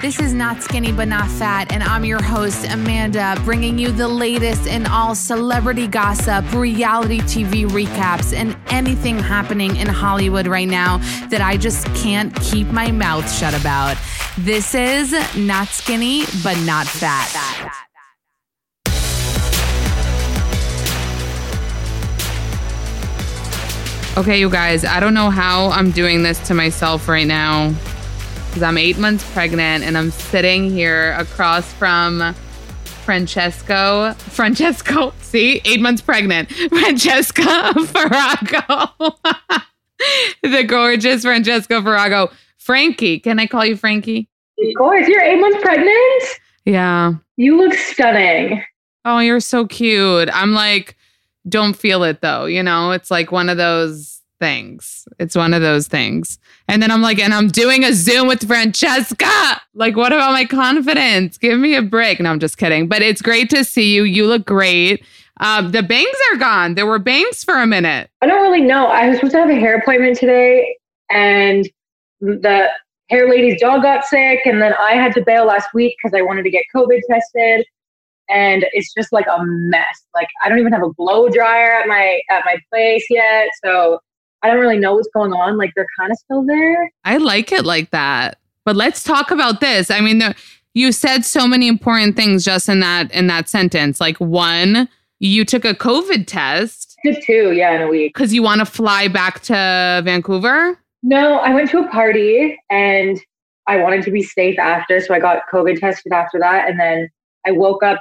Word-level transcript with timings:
This 0.00 0.20
is 0.20 0.32
Not 0.32 0.62
Skinny 0.62 0.92
But 0.92 1.08
Not 1.08 1.28
Fat, 1.28 1.72
and 1.72 1.82
I'm 1.82 2.04
your 2.04 2.22
host, 2.22 2.64
Amanda, 2.70 3.34
bringing 3.44 3.80
you 3.80 3.90
the 3.90 4.06
latest 4.06 4.68
in 4.68 4.86
all 4.86 5.16
celebrity 5.16 5.88
gossip, 5.88 6.52
reality 6.52 7.18
TV 7.22 7.66
recaps, 7.66 8.32
and 8.32 8.56
anything 8.68 9.18
happening 9.18 9.74
in 9.74 9.88
Hollywood 9.88 10.46
right 10.46 10.68
now 10.68 10.98
that 11.30 11.40
I 11.40 11.56
just 11.56 11.84
can't 11.96 12.32
keep 12.36 12.68
my 12.68 12.92
mouth 12.92 13.28
shut 13.28 13.60
about. 13.60 13.96
This 14.38 14.72
is 14.72 15.10
Not 15.36 15.66
Skinny 15.66 16.22
But 16.44 16.56
Not 16.58 16.86
Fat. 16.86 17.74
Okay, 24.16 24.38
you 24.38 24.48
guys, 24.48 24.84
I 24.84 25.00
don't 25.00 25.14
know 25.14 25.30
how 25.30 25.70
I'm 25.70 25.90
doing 25.90 26.22
this 26.22 26.38
to 26.46 26.54
myself 26.54 27.08
right 27.08 27.26
now 27.26 27.74
because 28.58 28.66
I'm 28.66 28.78
eight 28.78 28.98
months 28.98 29.22
pregnant 29.30 29.84
and 29.84 29.96
I'm 29.96 30.10
sitting 30.10 30.68
here 30.68 31.12
across 31.12 31.72
from 31.74 32.34
Francesco. 33.04 34.14
Francesco, 34.14 35.14
see, 35.20 35.60
eight 35.64 35.80
months 35.80 36.02
pregnant. 36.02 36.50
Francesca 36.70 37.42
Farago. 37.42 39.14
the 40.42 40.64
gorgeous 40.64 41.22
Francesca 41.22 41.74
Farago. 41.74 42.32
Frankie, 42.56 43.20
can 43.20 43.38
I 43.38 43.46
call 43.46 43.64
you 43.64 43.76
Frankie? 43.76 44.28
Of 44.58 44.74
course, 44.76 45.06
you're 45.06 45.22
eight 45.22 45.40
months 45.40 45.62
pregnant. 45.62 46.24
Yeah. 46.64 47.12
You 47.36 47.56
look 47.58 47.74
stunning. 47.74 48.64
Oh, 49.04 49.20
you're 49.20 49.38
so 49.38 49.68
cute. 49.68 50.30
I'm 50.32 50.52
like, 50.52 50.96
don't 51.48 51.76
feel 51.76 52.02
it 52.02 52.22
though. 52.22 52.46
You 52.46 52.64
know, 52.64 52.90
it's 52.90 53.08
like 53.08 53.30
one 53.30 53.50
of 53.50 53.56
those 53.56 54.17
things. 54.38 55.06
It's 55.18 55.34
one 55.36 55.54
of 55.54 55.62
those 55.62 55.88
things. 55.88 56.38
And 56.68 56.82
then 56.82 56.90
I'm 56.90 57.02
like, 57.02 57.18
and 57.18 57.34
I'm 57.34 57.48
doing 57.48 57.84
a 57.84 57.92
Zoom 57.92 58.28
with 58.28 58.46
Francesca. 58.46 59.60
Like, 59.74 59.96
what 59.96 60.12
about 60.12 60.32
my 60.32 60.44
confidence? 60.44 61.38
Give 61.38 61.58
me 61.58 61.74
a 61.74 61.82
break. 61.82 62.20
No, 62.20 62.30
I'm 62.30 62.40
just 62.40 62.58
kidding. 62.58 62.88
But 62.88 63.02
it's 63.02 63.22
great 63.22 63.50
to 63.50 63.64
see 63.64 63.94
you. 63.94 64.04
You 64.04 64.26
look 64.26 64.44
great. 64.44 65.04
Um, 65.40 65.70
the 65.70 65.82
bangs 65.82 66.16
are 66.32 66.38
gone. 66.38 66.74
There 66.74 66.86
were 66.86 66.98
bangs 66.98 67.44
for 67.44 67.54
a 67.54 67.66
minute. 67.66 68.10
I 68.22 68.26
don't 68.26 68.42
really 68.42 68.60
know. 68.60 68.86
I 68.86 69.08
was 69.08 69.18
supposed 69.18 69.34
to 69.34 69.38
have 69.38 69.50
a 69.50 69.54
hair 69.54 69.76
appointment 69.76 70.16
today, 70.16 70.76
and 71.10 71.68
the 72.20 72.68
hair 73.08 73.30
lady's 73.30 73.60
dog 73.60 73.82
got 73.82 74.04
sick, 74.04 74.40
and 74.44 74.60
then 74.60 74.74
I 74.78 74.92
had 74.92 75.14
to 75.14 75.22
bail 75.24 75.46
last 75.46 75.72
week 75.74 75.96
because 75.96 76.18
I 76.18 76.22
wanted 76.22 76.42
to 76.42 76.50
get 76.50 76.64
COVID 76.74 77.00
tested. 77.08 77.64
And 78.30 78.66
it's 78.72 78.92
just 78.92 79.12
like 79.12 79.26
a 79.26 79.38
mess. 79.42 80.04
Like 80.14 80.28
I 80.42 80.48
don't 80.48 80.58
even 80.58 80.72
have 80.72 80.82
a 80.82 80.92
blow 80.92 81.28
dryer 81.30 81.72
at 81.72 81.88
my 81.88 82.20
at 82.28 82.44
my 82.44 82.56
place 82.70 83.06
yet. 83.08 83.48
So 83.64 84.00
I 84.42 84.48
don't 84.48 84.60
really 84.60 84.78
know 84.78 84.94
what's 84.94 85.08
going 85.08 85.32
on. 85.32 85.56
Like 85.56 85.72
they're 85.74 85.86
kind 85.98 86.12
of 86.12 86.18
still 86.18 86.44
there. 86.44 86.90
I 87.04 87.16
like 87.16 87.52
it 87.52 87.64
like 87.64 87.90
that. 87.90 88.38
But 88.64 88.76
let's 88.76 89.02
talk 89.02 89.30
about 89.30 89.60
this. 89.60 89.90
I 89.90 90.00
mean, 90.00 90.18
the, 90.18 90.34
you 90.74 90.92
said 90.92 91.24
so 91.24 91.46
many 91.46 91.66
important 91.66 92.16
things 92.16 92.44
just 92.44 92.68
in 92.68 92.80
that 92.80 93.10
in 93.12 93.26
that 93.26 93.48
sentence. 93.48 94.00
Like 94.00 94.18
one, 94.18 94.88
you 95.18 95.44
took 95.44 95.64
a 95.64 95.74
COVID 95.74 96.26
test. 96.26 96.96
Just 97.04 97.22
two, 97.22 97.52
yeah, 97.52 97.74
in 97.74 97.82
a 97.82 97.88
week. 97.88 98.14
Because 98.14 98.32
you 98.32 98.42
want 98.42 98.60
to 98.60 98.66
fly 98.66 99.08
back 99.08 99.40
to 99.44 100.02
Vancouver? 100.04 100.78
No, 101.02 101.38
I 101.38 101.54
went 101.54 101.70
to 101.70 101.78
a 101.78 101.88
party 101.88 102.58
and 102.70 103.20
I 103.66 103.76
wanted 103.76 104.02
to 104.04 104.10
be 104.10 104.22
safe 104.22 104.58
after. 104.58 105.00
So 105.00 105.14
I 105.14 105.20
got 105.20 105.42
COVID 105.52 105.80
tested 105.80 106.12
after 106.12 106.38
that. 106.38 106.68
And 106.68 106.78
then 106.78 107.08
I 107.46 107.52
woke 107.52 107.82
up 107.82 108.00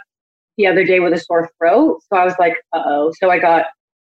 the 0.58 0.68
other 0.68 0.84
day 0.84 1.00
with 1.00 1.14
a 1.14 1.20
sore 1.20 1.50
throat. 1.58 2.02
So 2.10 2.20
I 2.20 2.26
was 2.26 2.34
like, 2.40 2.56
uh 2.74 2.84
oh. 2.86 3.12
So 3.20 3.30
I 3.30 3.40
got 3.40 3.68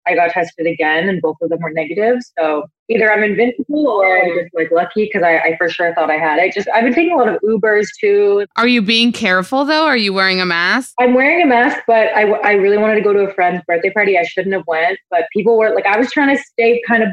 I 0.07 0.15
got 0.15 0.31
tested 0.31 0.67
again 0.67 1.07
and 1.07 1.21
both 1.21 1.37
of 1.41 1.49
them 1.49 1.59
were 1.61 1.71
negative. 1.71 2.17
So 2.37 2.65
either 2.89 3.11
I'm 3.11 3.23
invincible 3.23 3.87
or 3.87 4.17
I'm 4.17 4.37
just 4.37 4.53
like 4.53 4.71
lucky 4.71 5.05
because 5.05 5.23
I, 5.23 5.37
I 5.39 5.57
for 5.57 5.69
sure 5.69 5.93
thought 5.95 6.11
I 6.11 6.17
had 6.17 6.39
it. 6.39 6.53
Just 6.53 6.67
I've 6.73 6.83
been 6.83 6.93
taking 6.93 7.13
a 7.13 7.17
lot 7.17 7.29
of 7.29 7.39
Ubers 7.41 7.87
too. 7.99 8.45
Are 8.55 8.67
you 8.67 8.81
being 8.81 9.11
careful 9.11 9.65
though? 9.65 9.85
Are 9.85 9.97
you 9.97 10.13
wearing 10.13 10.41
a 10.41 10.45
mask? 10.45 10.93
I'm 10.99 11.13
wearing 11.13 11.41
a 11.41 11.47
mask, 11.47 11.79
but 11.87 12.07
I, 12.15 12.29
I 12.31 12.51
really 12.53 12.77
wanted 12.77 12.95
to 12.95 13.01
go 13.01 13.13
to 13.13 13.19
a 13.19 13.33
friend's 13.33 13.63
birthday 13.65 13.91
party. 13.91 14.17
I 14.17 14.23
shouldn't 14.23 14.53
have 14.53 14.67
went, 14.67 14.99
but 15.09 15.25
people 15.31 15.57
were 15.57 15.73
like, 15.73 15.85
I 15.85 15.97
was 15.97 16.11
trying 16.11 16.35
to 16.35 16.43
stay 16.43 16.81
kind 16.87 17.03
of 17.03 17.09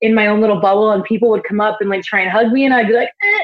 in 0.00 0.14
my 0.14 0.26
own 0.26 0.40
little 0.40 0.60
bubble 0.60 0.90
and 0.90 1.04
people 1.04 1.28
would 1.30 1.44
come 1.44 1.60
up 1.60 1.78
and 1.80 1.90
like 1.90 2.02
try 2.02 2.20
and 2.20 2.30
hug 2.30 2.52
me 2.52 2.64
and 2.64 2.72
I'd 2.72 2.88
be 2.88 2.94
like, 2.94 3.10
eh. 3.22 3.42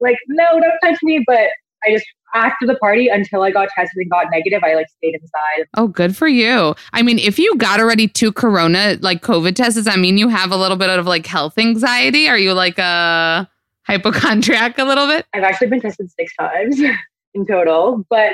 like, 0.00 0.16
no, 0.28 0.60
don't 0.60 0.78
touch 0.82 1.00
me. 1.02 1.22
But 1.26 1.48
I 1.84 1.92
just 1.92 2.06
after 2.34 2.66
the 2.66 2.76
party 2.76 3.08
until 3.08 3.42
I 3.42 3.50
got 3.50 3.68
tested 3.74 3.96
and 3.96 4.10
got 4.10 4.26
negative, 4.30 4.62
I 4.62 4.74
like 4.74 4.88
stayed 4.88 5.14
inside. 5.14 5.68
Oh, 5.74 5.88
good 5.88 6.16
for 6.16 6.28
you. 6.28 6.74
I 6.92 7.02
mean, 7.02 7.18
if 7.18 7.38
you 7.38 7.56
got 7.56 7.80
already 7.80 8.08
two 8.08 8.32
corona 8.32 8.98
like 9.00 9.22
COVID 9.22 9.54
tests, 9.54 9.74
does 9.74 9.84
that 9.84 9.98
mean 9.98 10.18
you 10.18 10.28
have 10.28 10.52
a 10.52 10.56
little 10.56 10.76
bit 10.76 10.90
of 10.90 11.06
like 11.06 11.26
health 11.26 11.58
anxiety? 11.58 12.28
Are 12.28 12.38
you 12.38 12.52
like 12.52 12.78
a 12.78 13.48
hypochondriac 13.86 14.78
a 14.78 14.84
little 14.84 15.06
bit? 15.06 15.26
I've 15.32 15.44
actually 15.44 15.68
been 15.68 15.80
tested 15.80 16.10
six 16.10 16.34
times 16.36 16.80
in 17.34 17.46
total, 17.46 18.04
but 18.10 18.32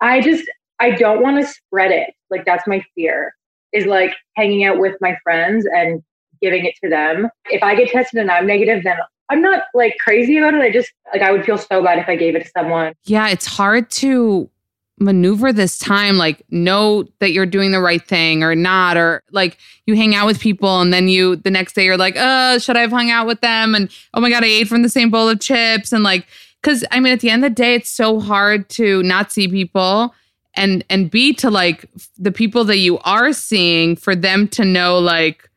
I 0.00 0.20
just 0.20 0.44
I 0.80 0.90
don't 0.90 1.22
want 1.22 1.40
to 1.40 1.46
spread 1.46 1.90
it. 1.90 2.14
Like 2.30 2.44
that's 2.44 2.66
my 2.66 2.84
fear 2.94 3.34
is 3.72 3.86
like 3.86 4.12
hanging 4.36 4.64
out 4.64 4.78
with 4.78 4.96
my 5.00 5.16
friends 5.22 5.66
and 5.66 6.02
giving 6.40 6.64
it 6.64 6.74
to 6.82 6.88
them. 6.88 7.28
If 7.46 7.62
I 7.62 7.74
get 7.74 7.90
tested 7.90 8.20
and 8.20 8.30
I'm 8.30 8.46
negative, 8.46 8.84
then 8.84 8.98
I'm 9.30 9.40
not 9.40 9.64
like 9.74 9.96
crazy 10.02 10.38
about 10.38 10.54
it. 10.54 10.60
I 10.60 10.70
just 10.70 10.92
like 11.12 11.22
I 11.22 11.32
would 11.32 11.44
feel 11.44 11.58
so 11.58 11.82
bad 11.82 11.98
if 11.98 12.08
I 12.08 12.16
gave 12.16 12.34
it 12.34 12.44
to 12.44 12.50
someone. 12.50 12.94
Yeah, 13.04 13.28
it's 13.28 13.46
hard 13.46 13.90
to 13.92 14.50
maneuver 14.98 15.52
this 15.52 15.76
time 15.76 16.16
like 16.16 16.44
know 16.50 17.04
that 17.18 17.32
you're 17.32 17.46
doing 17.46 17.72
the 17.72 17.80
right 17.80 18.06
thing 18.06 18.44
or 18.44 18.54
not 18.54 18.96
or 18.96 19.22
like 19.32 19.58
you 19.86 19.96
hang 19.96 20.14
out 20.14 20.24
with 20.24 20.38
people 20.38 20.80
and 20.80 20.92
then 20.92 21.08
you 21.08 21.34
the 21.34 21.50
next 21.50 21.74
day 21.74 21.84
you're 21.84 21.96
like 21.96 22.16
uh 22.16 22.60
should 22.60 22.76
i 22.76 22.80
have 22.80 22.92
hung 22.92 23.10
out 23.10 23.26
with 23.26 23.40
them 23.40 23.74
and 23.74 23.90
oh 24.14 24.20
my 24.20 24.30
god 24.30 24.44
i 24.44 24.46
ate 24.46 24.68
from 24.68 24.82
the 24.82 24.88
same 24.88 25.10
bowl 25.10 25.28
of 25.28 25.40
chips 25.40 25.92
and 25.92 26.04
like 26.04 26.28
because 26.62 26.84
i 26.92 27.00
mean 27.00 27.12
at 27.12 27.18
the 27.18 27.28
end 27.28 27.44
of 27.44 27.50
the 27.50 27.54
day 27.54 27.74
it's 27.74 27.90
so 27.90 28.20
hard 28.20 28.68
to 28.68 29.02
not 29.02 29.32
see 29.32 29.48
people 29.48 30.14
and 30.54 30.84
and 30.88 31.10
be 31.10 31.32
to 31.32 31.50
like 31.50 31.90
the 32.16 32.32
people 32.32 32.64
that 32.64 32.78
you 32.78 32.98
are 33.00 33.32
seeing 33.32 33.96
for 33.96 34.14
them 34.14 34.46
to 34.46 34.64
know 34.64 34.96
like 34.96 35.50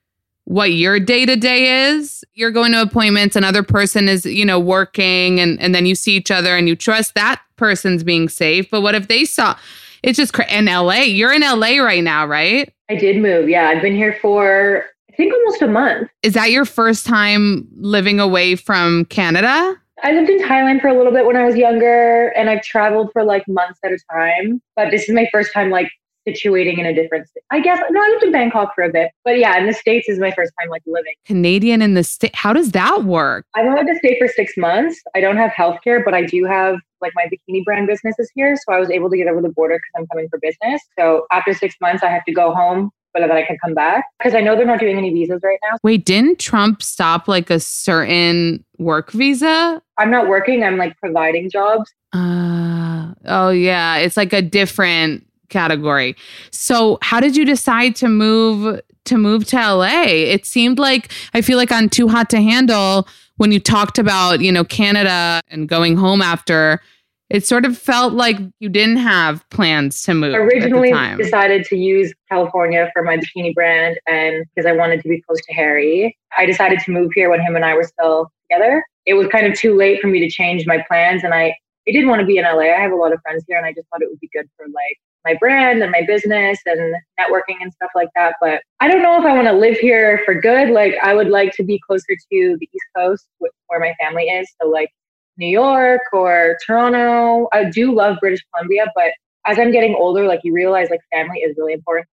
what 0.47 0.71
your 0.71 0.97
day 0.97 1.25
to 1.25 1.35
day 1.35 1.89
is. 1.89 2.23
You're 2.33 2.51
going 2.51 2.71
to 2.71 2.81
appointments, 2.81 3.35
another 3.35 3.63
person 3.63 4.07
is, 4.07 4.25
you 4.25 4.45
know, 4.45 4.57
working, 4.57 5.41
and, 5.41 5.59
and 5.59 5.75
then 5.75 5.85
you 5.85 5.93
see 5.93 6.15
each 6.15 6.31
other 6.31 6.55
and 6.55 6.69
you 6.69 6.75
trust 6.75 7.15
that 7.15 7.41
person's 7.57 8.01
being 8.01 8.29
safe. 8.29 8.69
But 8.71 8.79
what 8.79 8.95
if 8.95 9.09
they 9.09 9.25
saw 9.25 9.57
it's 10.03 10.15
just 10.15 10.31
cra- 10.31 10.49
in 10.49 10.65
LA? 10.65 11.01
You're 11.01 11.33
in 11.33 11.41
LA 11.41 11.83
right 11.83 12.01
now, 12.01 12.25
right? 12.25 12.73
I 12.89 12.95
did 12.95 13.21
move. 13.21 13.49
Yeah. 13.49 13.67
I've 13.67 13.81
been 13.81 13.95
here 13.95 14.17
for, 14.21 14.85
I 15.11 15.15
think, 15.17 15.33
almost 15.33 15.61
a 15.61 15.67
month. 15.67 16.09
Is 16.23 16.33
that 16.35 16.49
your 16.49 16.63
first 16.63 17.05
time 17.05 17.67
living 17.75 18.21
away 18.21 18.55
from 18.55 19.03
Canada? 19.05 19.75
I 20.01 20.13
lived 20.13 20.29
in 20.29 20.39
Thailand 20.39 20.79
for 20.79 20.87
a 20.87 20.97
little 20.97 21.11
bit 21.11 21.25
when 21.25 21.35
I 21.35 21.43
was 21.43 21.57
younger 21.57 22.29
and 22.37 22.49
I've 22.49 22.61
traveled 22.61 23.09
for 23.11 23.25
like 23.25 23.45
months 23.49 23.79
at 23.83 23.91
a 23.91 23.97
time. 24.13 24.61
But 24.77 24.91
this 24.91 25.09
is 25.09 25.13
my 25.13 25.27
first 25.29 25.51
time 25.53 25.71
like 25.71 25.91
situating 26.27 26.77
in 26.77 26.85
a 26.85 26.93
different 26.93 27.27
state. 27.27 27.43
I 27.51 27.59
guess 27.59 27.79
no, 27.89 27.99
I 27.99 28.09
lived 28.09 28.23
in 28.23 28.31
Bangkok 28.31 28.75
for 28.75 28.83
a 28.83 28.91
bit, 28.91 29.11
but 29.23 29.37
yeah, 29.37 29.57
in 29.57 29.65
the 29.65 29.73
states 29.73 30.09
is 30.09 30.19
my 30.19 30.31
first 30.31 30.51
time 30.59 30.69
like 30.69 30.83
living. 30.85 31.13
Canadian 31.25 31.81
in 31.81 31.93
the 31.93 32.03
state. 32.03 32.35
How 32.35 32.53
does 32.53 32.71
that 32.71 33.05
work? 33.05 33.45
I've 33.55 33.65
only 33.65 33.85
to 33.85 33.97
stay 33.99 34.17
for 34.19 34.27
six 34.27 34.57
months. 34.57 35.01
I 35.15 35.21
don't 35.21 35.37
have 35.37 35.51
healthcare, 35.51 36.03
but 36.03 36.13
I 36.13 36.23
do 36.23 36.45
have 36.45 36.77
like 37.01 37.13
my 37.15 37.25
bikini 37.25 37.63
brand 37.63 37.87
business 37.87 38.15
is 38.19 38.31
here, 38.35 38.55
so 38.55 38.73
I 38.73 38.79
was 38.79 38.89
able 38.89 39.09
to 39.09 39.17
get 39.17 39.27
over 39.27 39.41
the 39.41 39.49
border 39.49 39.75
because 39.75 40.01
I'm 40.01 40.07
coming 40.07 40.27
for 40.29 40.39
business. 40.39 40.81
So 40.97 41.25
after 41.31 41.53
six 41.53 41.75
months, 41.81 42.03
I 42.03 42.09
have 42.09 42.25
to 42.25 42.33
go 42.33 42.53
home. 42.53 42.91
But 43.13 43.21
then 43.21 43.31
I 43.31 43.45
can 43.45 43.57
come 43.63 43.73
back 43.73 44.05
because 44.19 44.35
I 44.35 44.41
know 44.41 44.55
they're 44.55 44.65
not 44.65 44.79
doing 44.79 44.95
any 44.95 45.11
visas 45.11 45.41
right 45.43 45.57
now. 45.63 45.77
Wait, 45.81 46.05
didn't 46.05 46.37
Trump 46.37 46.83
stop 46.83 47.27
like 47.27 47.49
a 47.49 47.59
certain 47.59 48.63
work 48.77 49.09
visa? 49.11 49.81
I'm 49.97 50.11
not 50.11 50.27
working. 50.27 50.63
I'm 50.63 50.77
like 50.77 50.95
providing 50.97 51.49
jobs. 51.49 51.91
Uh 52.13 52.77
Oh, 53.25 53.49
yeah. 53.49 53.97
It's 53.97 54.17
like 54.17 54.33
a 54.33 54.41
different 54.41 55.26
category. 55.49 56.15
So, 56.51 56.97
how 57.01 57.19
did 57.19 57.35
you 57.35 57.45
decide 57.45 57.95
to 57.97 58.09
move 58.09 58.81
to 59.05 59.17
move 59.17 59.45
to 59.47 59.55
LA? 59.55 60.03
It 60.05 60.45
seemed 60.45 60.79
like 60.79 61.11
I 61.33 61.41
feel 61.41 61.57
like 61.57 61.71
on 61.71 61.89
Too 61.89 62.07
Hot 62.07 62.29
to 62.31 62.41
Handle 62.41 63.07
when 63.37 63.51
you 63.51 63.59
talked 63.59 63.97
about, 63.97 64.41
you 64.41 64.51
know, 64.51 64.63
Canada 64.63 65.41
and 65.49 65.69
going 65.69 65.95
home 65.95 66.21
after, 66.21 66.81
it 67.29 67.45
sort 67.45 67.65
of 67.65 67.77
felt 67.77 68.13
like 68.13 68.37
you 68.59 68.69
didn't 68.69 68.97
have 68.97 69.47
plans 69.49 70.01
to 70.03 70.13
move. 70.13 70.33
Originally 70.33 70.91
at 70.91 70.93
the 70.93 70.97
time. 70.97 71.17
decided 71.17 71.65
to 71.65 71.75
use 71.75 72.13
California 72.29 72.89
for 72.93 73.03
my 73.03 73.17
bikini 73.17 73.53
brand 73.53 73.99
and 74.07 74.45
because 74.55 74.65
I 74.67 74.71
wanted 74.71 75.01
to 75.01 75.09
be 75.09 75.21
close 75.21 75.39
to 75.45 75.53
Harry. 75.53 76.17
I 76.37 76.45
decided 76.45 76.79
to 76.79 76.91
move 76.91 77.11
here 77.13 77.29
when 77.29 77.41
him 77.41 77.55
and 77.55 77.65
I 77.65 77.73
were 77.73 77.83
still 77.83 78.31
together. 78.49 78.83
It 79.05 79.13
was 79.15 79.27
kind 79.27 79.45
of 79.45 79.57
too 79.57 79.75
late 79.75 80.01
for 80.01 80.07
me 80.07 80.19
to 80.19 80.29
change 80.29 80.65
my 80.65 80.83
plans 80.87 81.23
and 81.23 81.33
I 81.33 81.55
I 81.87 81.91
did 81.91 82.05
want 82.05 82.19
to 82.19 82.25
be 82.25 82.37
in 82.37 82.43
LA. 82.43 82.63
I 82.63 82.81
have 82.81 82.91
a 82.91 82.95
lot 82.95 83.13
of 83.13 83.21
friends 83.21 83.45
here 83.47 83.57
and 83.57 83.65
I 83.65 83.71
just 83.71 83.87
thought 83.89 84.01
it 84.01 84.09
would 84.09 84.19
be 84.19 84.29
good 84.33 84.49
for 84.57 84.65
like 84.65 84.97
my 85.27 85.35
brand 85.39 85.83
and 85.83 85.91
my 85.91 86.03
business 86.07 86.57
and 86.65 86.95
networking 87.19 87.57
and 87.61 87.73
stuff 87.73 87.91
like 87.95 88.09
that. 88.15 88.35
But 88.39 88.61
I 88.79 88.87
don't 88.87 89.01
know 89.01 89.19
if 89.19 89.25
I 89.25 89.33
want 89.33 89.47
to 89.47 89.53
live 89.53 89.77
here 89.77 90.21
for 90.23 90.33
good. 90.33 90.69
Like 90.69 90.93
I 91.03 91.13
would 91.13 91.27
like 91.27 91.53
to 91.57 91.63
be 91.63 91.79
closer 91.85 92.15
to 92.15 92.57
the 92.59 92.69
East 92.73 92.85
Coast 92.95 93.27
where 93.39 93.79
my 93.79 93.93
family 93.99 94.23
is. 94.23 94.49
So 94.61 94.69
like 94.69 94.89
New 95.37 95.49
York 95.49 96.01
or 96.13 96.57
Toronto. 96.65 97.47
I 97.51 97.69
do 97.69 97.93
love 97.93 98.17
British 98.21 98.43
Columbia, 98.53 98.85
but 98.95 99.11
as 99.45 99.59
I'm 99.59 99.71
getting 99.71 99.95
older, 99.95 100.25
like 100.25 100.41
you 100.43 100.53
realize 100.53 100.89
like 100.89 101.01
family 101.13 101.39
is 101.39 101.55
really 101.57 101.73
important. 101.73 102.07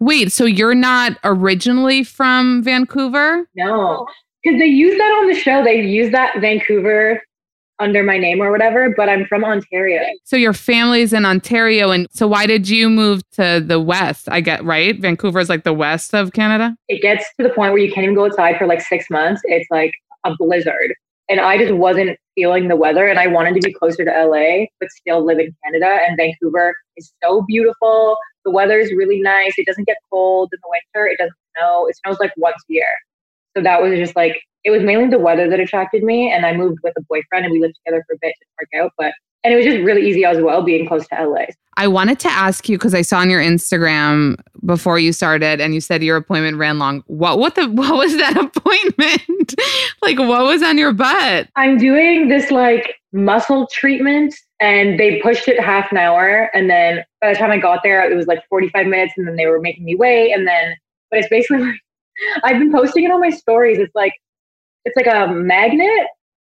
Wait, 0.00 0.32
so 0.32 0.44
you're 0.44 0.74
not 0.74 1.18
originally 1.24 2.02
from 2.02 2.62
Vancouver? 2.62 3.48
No, 3.54 4.06
because 4.42 4.58
they 4.58 4.66
use 4.66 4.96
that 4.98 5.18
on 5.20 5.28
the 5.28 5.34
show. 5.34 5.62
They 5.62 5.80
use 5.80 6.10
that 6.12 6.40
Vancouver 6.40 7.22
under 7.78 8.02
my 8.02 8.18
name 8.18 8.40
or 8.40 8.50
whatever, 8.50 8.92
but 8.96 9.08
I'm 9.08 9.26
from 9.26 9.44
Ontario. 9.44 10.02
So 10.24 10.36
your 10.36 10.52
family's 10.52 11.12
in 11.12 11.24
Ontario 11.24 11.90
and 11.90 12.06
so 12.10 12.26
why 12.26 12.46
did 12.46 12.68
you 12.68 12.88
move 12.88 13.28
to 13.32 13.62
the 13.64 13.80
west? 13.80 14.28
I 14.30 14.40
get 14.40 14.64
right? 14.64 14.98
Vancouver 15.00 15.40
is 15.40 15.48
like 15.48 15.64
the 15.64 15.72
west 15.72 16.14
of 16.14 16.32
Canada? 16.32 16.76
It 16.88 17.02
gets 17.02 17.24
to 17.38 17.46
the 17.46 17.50
point 17.50 17.72
where 17.72 17.82
you 17.82 17.92
can't 17.92 18.04
even 18.04 18.14
go 18.14 18.26
outside 18.26 18.58
for 18.58 18.66
like 18.66 18.80
six 18.80 19.10
months. 19.10 19.40
It's 19.44 19.68
like 19.70 19.92
a 20.24 20.34
blizzard. 20.36 20.94
And 21.28 21.40
I 21.40 21.56
just 21.56 21.72
wasn't 21.72 22.18
feeling 22.34 22.68
the 22.68 22.76
weather 22.76 23.08
and 23.08 23.18
I 23.18 23.26
wanted 23.26 23.54
to 23.54 23.60
be 23.60 23.72
closer 23.72 24.04
to 24.04 24.10
LA, 24.10 24.66
but 24.78 24.90
still 24.90 25.24
live 25.24 25.38
in 25.38 25.54
Canada. 25.64 26.00
And 26.06 26.16
Vancouver 26.16 26.74
is 26.96 27.12
so 27.22 27.42
beautiful. 27.42 28.16
The 28.44 28.50
weather 28.50 28.78
is 28.78 28.92
really 28.92 29.20
nice. 29.20 29.54
It 29.56 29.66
doesn't 29.66 29.86
get 29.86 29.96
cold 30.10 30.50
in 30.52 30.58
the 30.62 30.68
winter. 30.68 31.08
It 31.08 31.18
doesn't 31.18 31.34
snow. 31.56 31.86
It 31.88 31.96
snows 32.04 32.18
like 32.20 32.32
once 32.36 32.62
a 32.70 32.72
year. 32.72 32.92
So 33.56 33.62
that 33.62 33.80
was 33.80 33.96
just 33.98 34.16
like 34.16 34.40
it 34.64 34.70
was 34.70 34.82
mainly 34.82 35.08
the 35.08 35.18
weather 35.18 35.48
that 35.48 35.60
attracted 35.60 36.02
me. 36.02 36.30
And 36.30 36.44
I 36.46 36.54
moved 36.54 36.78
with 36.82 36.94
a 36.96 37.02
boyfriend 37.02 37.44
and 37.44 37.52
we 37.52 37.60
lived 37.60 37.76
together 37.84 38.04
for 38.08 38.14
a 38.14 38.18
bit 38.20 38.34
to 38.40 38.46
work 38.60 38.84
out. 38.84 38.92
But 38.98 39.12
and 39.44 39.52
it 39.52 39.56
was 39.56 39.66
just 39.66 39.78
really 39.80 40.08
easy 40.08 40.24
as 40.24 40.40
well 40.40 40.62
being 40.62 40.88
close 40.88 41.06
to 41.08 41.22
LA. 41.22 41.44
I 41.76 41.86
wanted 41.86 42.18
to 42.20 42.28
ask 42.28 42.66
you 42.68 42.78
because 42.78 42.94
I 42.94 43.02
saw 43.02 43.18
on 43.18 43.28
your 43.28 43.42
Instagram 43.42 44.36
before 44.64 44.98
you 44.98 45.12
started 45.12 45.60
and 45.60 45.74
you 45.74 45.82
said 45.82 46.02
your 46.02 46.16
appointment 46.16 46.56
ran 46.56 46.78
long. 46.78 47.04
What 47.08 47.38
what 47.38 47.54
the 47.54 47.66
what 47.70 47.94
was 47.94 48.16
that 48.16 48.36
appointment? 48.36 49.54
like 50.02 50.18
what 50.18 50.44
was 50.44 50.62
on 50.62 50.78
your 50.78 50.92
butt? 50.92 51.48
I'm 51.56 51.76
doing 51.76 52.28
this 52.28 52.50
like 52.50 52.96
muscle 53.12 53.68
treatment 53.70 54.34
and 54.60 54.98
they 54.98 55.20
pushed 55.20 55.46
it 55.46 55.60
half 55.60 55.92
an 55.92 55.98
hour. 55.98 56.50
And 56.54 56.70
then 56.70 57.04
by 57.20 57.32
the 57.32 57.38
time 57.38 57.50
I 57.50 57.58
got 57.58 57.80
there, 57.82 58.10
it 58.10 58.14
was 58.14 58.26
like 58.26 58.40
45 58.48 58.86
minutes 58.86 59.12
and 59.16 59.28
then 59.28 59.36
they 59.36 59.46
were 59.46 59.60
making 59.60 59.84
me 59.84 59.94
wait. 59.94 60.32
And 60.32 60.46
then, 60.46 60.74
but 61.10 61.20
it's 61.20 61.28
basically 61.28 61.58
like, 61.64 61.80
I've 62.44 62.58
been 62.58 62.72
posting 62.72 63.04
it 63.04 63.10
on 63.10 63.20
my 63.20 63.30
stories. 63.30 63.78
It's 63.78 63.94
like, 63.94 64.14
it's 64.84 64.96
like 64.96 65.06
a 65.06 65.32
magnet 65.32 66.08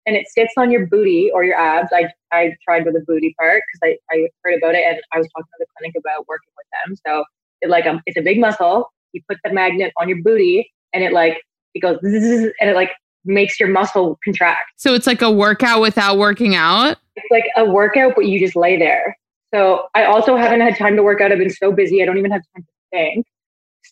and 0.07 0.17
it 0.17 0.27
sits 0.29 0.53
on 0.57 0.71
your 0.71 0.87
booty 0.87 1.31
or 1.35 1.45
your 1.45 1.57
abs. 1.57 1.91
I, 1.93 2.07
I 2.33 2.57
tried 2.65 2.85
with 2.85 2.95
the 2.95 3.05
booty 3.07 3.35
part 3.39 3.63
because 3.67 3.97
I, 4.11 4.15
I 4.15 4.29
heard 4.45 4.55
about 4.59 4.75
it 4.75 4.85
and 4.89 5.01
I 5.13 5.19
was 5.19 5.27
talking 5.29 5.45
to 5.45 5.59
the 5.59 5.67
clinic 5.79 5.95
about 5.99 6.27
working 6.29 6.51
with 6.57 6.67
them. 6.73 6.97
So 7.07 7.25
it 7.61 7.71
like 7.71 7.87
um, 7.87 8.01
it's 8.07 8.17
a 8.17 8.23
big 8.23 8.41
muscle. 8.41 8.93
You 9.13 9.23
put 9.29 9.39
the 9.45 9.53
magnet 9.53 9.93
on 9.99 10.09
your 10.09 10.23
booty 10.23 10.71
and 10.93 11.03
it 11.03 11.13
like 11.13 11.41
it 11.75 11.81
goes 11.81 11.99
and 12.03 12.71
it 12.71 12.75
like 12.75 12.93
makes 13.25 13.59
your 13.59 13.69
muscle 13.69 14.19
contract. 14.25 14.71
So 14.77 14.95
it's 14.95 15.07
like 15.07 15.23
a 15.23 15.31
workout 15.31 15.81
without 15.81 16.17
working 16.17 16.55
out? 16.55 16.97
It's 17.17 17.27
like 17.31 17.45
a 17.57 17.65
workout, 17.65 18.15
but 18.15 18.27
you 18.27 18.39
just 18.39 18.57
lay 18.57 18.79
there. 18.79 19.17
So 19.53 19.89
I 19.95 20.05
also 20.05 20.37
haven't 20.37 20.61
had 20.61 20.77
time 20.77 20.97
to 20.97 21.03
work 21.03 21.21
out. 21.21 21.33
I've 21.33 21.39
been 21.39 21.51
so 21.51 21.73
busy. 21.73 22.03
I 22.03 22.07
don't 22.07 22.19
even 22.19 22.31
have 22.31 22.43
time 22.55 22.65
to 22.65 22.73
think. 22.93 23.27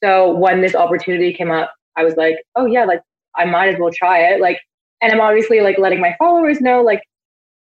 So 0.03 0.33
when 0.37 0.61
this 0.61 0.75
opportunity 0.75 1.33
came 1.33 1.51
up, 1.51 1.73
I 1.97 2.05
was 2.05 2.17
like, 2.17 2.37
oh 2.57 2.67
yeah, 2.67 2.85
like 2.85 3.01
I 3.37 3.45
might 3.45 3.75
as 3.75 3.81
well 3.81 3.91
try 3.93 4.21
it. 4.21 4.41
Like, 4.41 4.61
and 5.03 5.13
I'm 5.13 5.21
obviously 5.21 5.61
like 5.61 5.79
letting 5.79 6.01
my 6.01 6.15
followers 6.19 6.61
know, 6.61 6.83
like, 6.83 7.03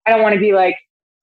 I 0.06 0.12
don't 0.12 0.22
want 0.22 0.36
to 0.36 0.40
be 0.40 0.54
like, 0.54 0.76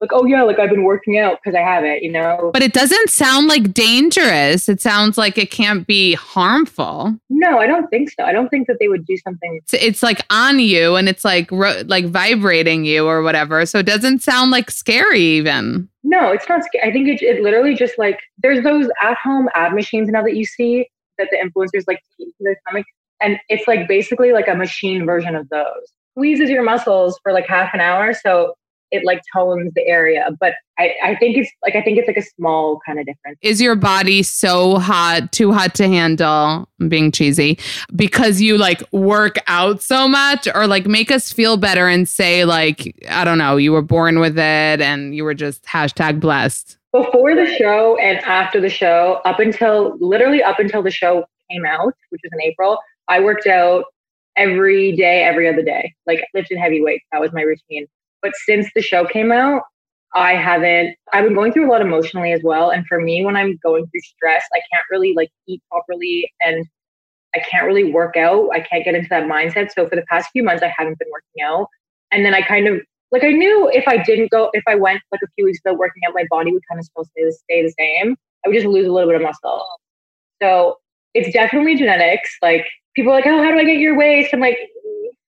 like, 0.02 0.11
oh 0.12 0.26
yeah, 0.26 0.43
like 0.43 0.58
I've 0.58 0.69
been 0.69 0.82
working 0.82 1.17
out 1.17 1.38
because 1.43 1.56
I 1.56 1.61
haven't, 1.61 2.02
you 2.02 2.11
know. 2.11 2.50
But 2.52 2.62
it 2.62 2.73
doesn't 2.73 3.08
sound 3.08 3.46
like 3.46 3.73
dangerous. 3.73 4.69
It 4.69 4.81
sounds 4.81 5.17
like 5.17 5.38
it 5.38 5.52
can't 5.52 5.87
be 5.87 6.14
harmful. 6.14 7.17
No, 7.31 7.58
I 7.58 7.69
don't 7.69 7.88
think 7.88 8.11
so. 8.11 8.25
I 8.25 8.32
don't 8.32 8.49
think 8.49 8.67
that 8.67 8.79
they 8.81 8.88
would 8.88 9.06
do 9.06 9.17
something. 9.19 9.61
It's, 9.62 9.73
it's 9.75 10.02
like 10.02 10.26
on 10.29 10.58
you 10.58 10.96
and 10.96 11.08
it's 11.08 11.25
like 11.25 11.49
ro- 11.52 11.82
like 11.87 12.06
vibrating 12.06 12.85
you 12.85 13.06
or 13.06 13.23
whatever. 13.23 13.64
So 13.64 13.78
it 13.78 13.87
doesn't 13.87 14.23
sound 14.23 14.50
like 14.50 14.73
scary 14.73 15.20
even. 15.20 15.88
No, 16.02 16.32
it's 16.32 16.49
not 16.49 16.64
scary. 16.64 16.90
I 16.90 16.93
think 16.93 17.08
it, 17.08 17.23
it 17.23 17.40
literally 17.40 17.76
just 17.76 17.96
like 17.96 18.19
there's 18.38 18.64
those 18.64 18.88
at 19.00 19.17
home 19.19 19.49
ad 19.55 19.73
machines 19.73 20.08
now 20.08 20.23
that 20.25 20.35
you 20.35 20.44
see 20.44 20.88
that 21.19 21.28
the 21.31 21.37
influencers 21.37 21.85
like 21.87 22.00
keep 22.17 22.37
to 22.38 22.44
their 22.44 22.58
stomach, 22.67 22.87
and 23.22 23.38
it's 23.48 23.66
like 23.66 23.88
basically 23.88 24.32
like 24.32 24.48
a 24.48 24.54
machine 24.54 25.06
version 25.06 25.34
of 25.34 25.48
those. 25.48 25.92
Squeezes 26.16 26.50
your 26.50 26.62
muscles 26.62 27.19
for 27.22 27.32
like 27.32 27.46
half 27.46 27.72
an 27.72 27.80
hour, 27.80 28.12
so 28.12 28.54
it 28.92 29.04
like 29.04 29.22
tones 29.34 29.72
the 29.74 29.84
area. 29.86 30.28
But 30.38 30.52
I, 30.78 30.92
I 31.02 31.16
think 31.16 31.36
it's 31.36 31.50
like 31.62 31.74
I 31.74 31.82
think 31.82 31.98
it's 31.98 32.06
like 32.06 32.19
a 32.19 32.22
small 32.22 32.78
kind 32.86 33.00
of 33.00 33.06
difference. 33.06 33.38
Is 33.42 33.60
your 33.60 33.74
body 33.74 34.22
so 34.22 34.78
hot, 34.78 35.32
too 35.32 35.52
hot 35.52 35.74
to 35.76 35.88
handle? 35.88 36.69
I'm 36.80 36.88
being 36.88 37.10
cheesy 37.10 37.58
because 37.96 38.40
you 38.40 38.58
like 38.58 38.82
work 38.92 39.36
out 39.46 39.82
so 39.82 40.06
much, 40.06 40.46
or 40.54 40.66
like 40.66 40.86
make 40.86 41.10
us 41.10 41.32
feel 41.32 41.56
better 41.56 41.88
and 41.88 42.08
say 42.08 42.44
like 42.44 42.94
I 43.08 43.25
don't 43.25 43.38
know, 43.38 43.56
you 43.56 43.72
were 43.72 43.82
born 43.82 44.20
with 44.20 44.38
it 44.38 44.80
and 44.80 45.16
you 45.16 45.25
were 45.25 45.34
just 45.34 45.64
hashtag 45.64 46.20
blessed. 46.20 46.78
Before 46.92 47.34
the 47.34 47.46
show 47.56 47.96
and 47.96 48.18
after 48.18 48.60
the 48.60 48.68
show, 48.68 49.22
up 49.25 49.40
until 49.40 49.96
literally 49.98 50.42
up 50.42 50.58
until 50.58 50.82
the 50.82 50.90
show 50.90 51.25
came 51.50 51.64
out, 51.64 51.94
which 52.10 52.20
was 52.22 52.30
in 52.32 52.42
April, 52.42 52.78
I 53.12 53.20
worked 53.20 53.47
out 53.47 53.85
every 54.37 54.97
day, 54.97 55.23
every 55.23 55.47
other 55.47 55.62
day, 55.62 55.93
like 56.06 56.25
lifted 56.32 56.56
heavy 56.56 56.82
weights. 56.82 57.05
That 57.12 57.20
was 57.20 57.31
my 57.35 57.43
routine. 57.43 57.87
But 58.23 58.32
since 58.47 58.70
the 58.75 58.81
show 58.81 59.05
came 59.05 59.31
out, 59.31 59.64
I 60.14 60.32
haven't, 60.32 60.97
I've 61.12 61.25
been 61.25 61.35
going 61.35 61.53
through 61.53 61.69
a 61.69 61.70
lot 61.70 61.82
emotionally 61.82 62.32
as 62.32 62.41
well. 62.43 62.70
And 62.70 62.87
for 62.87 62.99
me, 62.99 63.23
when 63.23 63.37
I'm 63.37 63.59
going 63.62 63.87
through 63.87 64.00
stress, 64.00 64.45
I 64.54 64.61
can't 64.73 64.85
really 64.90 65.12
like 65.14 65.28
eat 65.47 65.61
properly 65.71 66.33
and 66.40 66.64
I 67.35 67.40
can't 67.40 67.66
really 67.66 67.92
work 67.92 68.16
out. 68.16 68.49
I 68.50 68.61
can't 68.61 68.83
get 68.83 68.95
into 68.95 69.11
that 69.11 69.25
mindset. 69.25 69.73
So 69.73 69.87
for 69.87 69.97
the 69.97 70.04
past 70.11 70.31
few 70.33 70.42
months, 70.42 70.62
I 70.62 70.73
haven't 70.75 70.99
been 70.99 71.09
working 71.12 71.42
out. 71.45 71.66
And 72.12 72.25
then 72.25 72.33
I 72.33 72.40
kind 72.40 72.66
of, 72.66 72.81
like, 73.11 73.25
I 73.25 73.33
knew 73.33 73.71
if 73.75 73.87
I 73.87 74.02
didn't 74.02 74.31
go, 74.31 74.49
if 74.54 74.62
I 74.66 74.75
went 74.75 75.02
like 75.12 75.21
a 75.23 75.28
few 75.35 75.45
weeks 75.45 75.59
without 75.62 75.78
working 75.78 76.02
out, 76.09 76.14
my 76.14 76.25
body 76.31 76.50
would 76.50 76.62
kind 76.66 76.78
of 76.78 76.87
still 76.87 77.04
stay, 77.04 77.31
stay 77.31 77.62
the 77.62 77.75
same. 77.78 78.16
I 78.45 78.49
would 78.49 78.54
just 78.54 78.66
lose 78.66 78.87
a 78.87 78.90
little 78.90 79.11
bit 79.11 79.16
of 79.16 79.23
muscle. 79.23 79.66
So 80.40 80.78
it's 81.14 81.33
definitely 81.33 81.76
genetics. 81.76 82.37
Like, 82.42 82.66
people 82.95 83.12
are 83.12 83.16
like, 83.16 83.26
oh, 83.26 83.42
how 83.42 83.50
do 83.50 83.59
I 83.59 83.64
get 83.64 83.78
your 83.78 83.97
waist? 83.97 84.31
I'm 84.33 84.40
like, 84.40 84.59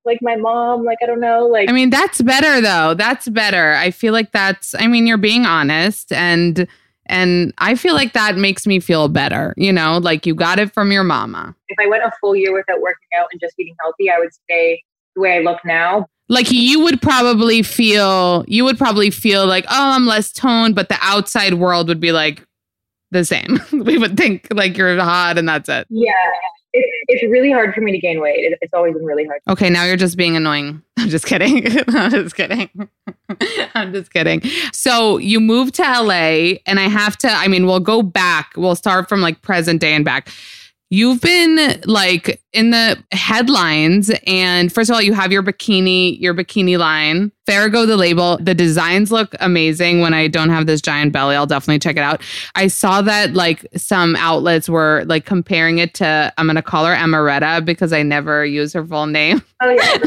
like 0.05 0.19
my 0.21 0.37
mom, 0.37 0.85
like 0.85 0.99
I 1.03 1.07
don't 1.07 1.21
know, 1.21 1.47
like 1.47 1.69
I 1.69 1.73
mean, 1.73 1.91
that's 1.91 2.21
better 2.23 2.61
though. 2.61 2.95
That's 2.95 3.29
better. 3.29 3.75
I 3.75 3.91
feel 3.91 4.12
like 4.12 4.33
that's 4.33 4.75
I 4.79 4.87
mean, 4.87 5.07
you're 5.07 5.17
being 5.17 5.47
honest 5.47 6.12
and 6.12 6.67
and 7.07 7.53
I 7.59 7.75
feel 7.75 7.95
like 7.95 8.14
that 8.14 8.37
makes 8.37 8.67
me 8.67 8.81
feel 8.81 9.09
better, 9.09 9.55
you 9.57 9.73
know, 9.73 9.99
like 9.99 10.26
you 10.26 10.35
got 10.35 10.59
it 10.59 10.73
from 10.73 10.91
your 10.91 11.05
mama. 11.05 11.55
if 11.69 11.79
I 11.79 11.87
went 11.87 12.03
a 12.03 12.12
full 12.21 12.35
year 12.35 12.53
without 12.55 12.81
working 12.81 13.09
out 13.19 13.29
and 13.33 13.41
just 13.41 13.55
eating 13.59 13.75
healthy, 13.83 14.11
I 14.11 14.19
would 14.19 14.33
stay 14.33 14.83
the 15.14 15.23
way 15.23 15.37
I 15.37 15.41
look 15.41 15.59
now. 15.64 16.07
Like 16.29 16.50
you 16.50 16.81
would 16.81 17.03
probably 17.03 17.62
feel 17.62 18.45
you 18.49 18.64
would 18.64 18.79
probably 18.79 19.11
feel 19.11 19.47
like, 19.47 19.64
"Oh, 19.69 19.91
I'm 19.91 20.07
less 20.07 20.33
toned," 20.33 20.75
but 20.75 20.88
the 20.88 20.99
outside 21.03 21.55
world 21.55 21.88
would 21.88 22.00
be 22.00 22.12
like 22.12 22.43
the 23.11 23.25
same. 23.25 23.61
we 23.73 23.99
would 23.99 24.16
think 24.16 24.49
like 24.52 24.76
you're 24.76 25.00
hot 25.00 25.38
and 25.38 25.49
that's 25.49 25.68
it. 25.68 25.87
Yeah. 25.90 26.12
It's, 26.76 26.90
it's 27.06 27.32
really 27.32 27.52
hard 27.52 27.73
for 27.73 27.80
me 27.80 27.92
to 27.92 27.99
gain 27.99 28.20
weight. 28.20 28.40
It, 28.40 28.58
it's 28.61 28.75
always 28.75 28.94
been 28.94 29.04
really 29.04 29.25
hard. 29.25 29.40
Okay, 29.49 29.70
now 29.70 29.84
you're 29.84 29.96
just 29.96 30.16
being 30.16 30.37
annoying. 30.37 30.82
I'm 30.96 31.08
just 31.08 31.26
kidding. 31.26 31.64
I'm 31.88 32.11
just 32.11 32.34
kidding. 32.34 32.68
I'm 33.75 33.92
just 33.92 34.12
kidding. 34.12 34.42
So 34.73 35.18
you 35.18 35.38
moved 35.38 35.75
to 35.76 35.82
LA, 35.82 36.56
and 36.66 36.80
I 36.80 36.88
have 36.88 37.16
to, 37.18 37.28
I 37.28 37.46
mean, 37.46 37.66
we'll 37.66 37.78
go 37.78 38.02
back. 38.02 38.52
We'll 38.56 38.75
start 38.75 39.08
from 39.08 39.20
like 39.20 39.42
present 39.42 39.80
day 39.80 39.92
and 39.94 40.04
back. 40.04 40.30
You've 40.95 41.21
been 41.21 41.81
like 41.87 42.41
in 42.53 42.71
the 42.71 42.97
headlines, 43.11 44.13
and 44.29 44.73
first 44.73 44.89
of 44.89 44.95
all, 44.95 45.03
you 45.03 45.13
have 45.13 45.33
your 45.33 45.43
bikini, 45.43 46.21
your 46.21 46.35
bikini 46.35 46.79
line, 46.79 47.33
Farago, 47.49 47.85
the 47.85 47.97
label. 47.97 48.39
The 48.41 48.55
designs 48.55 49.11
look 49.11 49.35
amazing. 49.41 50.03
When 50.03 50.15
I 50.15 50.29
don't 50.29 50.51
have 50.51 50.67
this 50.67 50.81
giant 50.81 51.13
belly, 51.13 51.35
I'll 51.35 51.47
definitely 51.49 51.81
check 51.81 51.97
it 51.97 52.05
out. 52.05 52.23
I 52.55 52.69
saw 52.69 53.03
that 53.03 53.35
like 53.35 53.67
some 53.75 54.15
outlets 54.15 54.69
were 54.69 55.03
like 55.07 55.27
comparing 55.27 55.79
it 55.79 55.95
to, 55.95 56.33
I'm 56.39 56.47
going 56.47 56.55
to 56.55 56.63
call 56.63 56.87
her 56.87 56.95
Amaretta 56.95 57.65
because 57.65 57.93
I 57.93 58.05
never 58.05 58.47
use 58.47 58.73
her 58.75 58.87
full 58.87 59.07
name. 59.07 59.43
Oh, 59.65 59.71
yeah. 59.71 59.99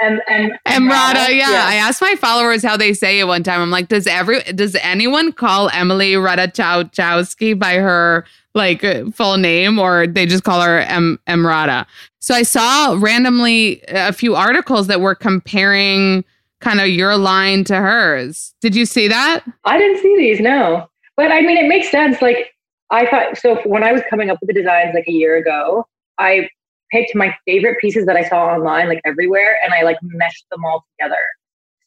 M- 0.00 0.20
M- 0.28 0.50
Emrata, 0.66 1.28
yeah. 1.36 1.64
I 1.66 1.74
asked 1.74 2.00
my 2.00 2.14
followers 2.14 2.62
how 2.62 2.78
they 2.78 2.94
say 2.94 3.18
it 3.18 3.24
one 3.24 3.42
time. 3.42 3.60
I'm 3.60 3.70
like, 3.70 3.88
does 3.88 4.06
every 4.06 4.40
does 4.44 4.76
anyone 4.76 5.32
call 5.32 5.68
Emily 5.70 6.12
Ratajkowski 6.12 7.58
by 7.58 7.74
her 7.74 8.24
like 8.58 8.84
uh, 8.84 9.10
full 9.10 9.38
name, 9.38 9.78
or 9.78 10.06
they 10.06 10.26
just 10.26 10.44
call 10.44 10.60
her 10.60 10.80
M- 10.80 11.18
Emrata? 11.26 11.86
So 12.18 12.34
I 12.34 12.42
saw 12.42 12.94
randomly 12.98 13.82
a 13.88 14.12
few 14.12 14.36
articles 14.36 14.86
that 14.88 15.00
were 15.00 15.14
comparing 15.14 16.24
kind 16.60 16.80
of 16.80 16.88
your 16.88 17.16
line 17.16 17.64
to 17.64 17.76
hers. 17.76 18.54
Did 18.60 18.74
you 18.74 18.84
see 18.84 19.08
that? 19.08 19.44
I 19.64 19.78
didn't 19.78 20.02
see 20.02 20.16
these, 20.16 20.40
no. 20.40 20.88
But 21.16 21.32
I 21.32 21.40
mean, 21.40 21.56
it 21.56 21.68
makes 21.68 21.90
sense. 21.90 22.20
Like, 22.20 22.54
I 22.90 23.06
thought 23.06 23.38
so 23.38 23.56
when 23.64 23.82
I 23.82 23.92
was 23.92 24.02
coming 24.10 24.30
up 24.30 24.38
with 24.40 24.48
the 24.48 24.54
designs 24.54 24.94
like 24.94 25.08
a 25.08 25.12
year 25.12 25.36
ago, 25.36 25.86
I 26.18 26.48
picked 26.90 27.14
my 27.14 27.34
favorite 27.46 27.78
pieces 27.80 28.06
that 28.06 28.16
I 28.16 28.28
saw 28.28 28.46
online, 28.46 28.88
like 28.88 29.00
everywhere, 29.04 29.56
and 29.64 29.72
I 29.72 29.82
like 29.82 29.98
meshed 30.02 30.44
them 30.50 30.64
all 30.64 30.84
together. 30.92 31.22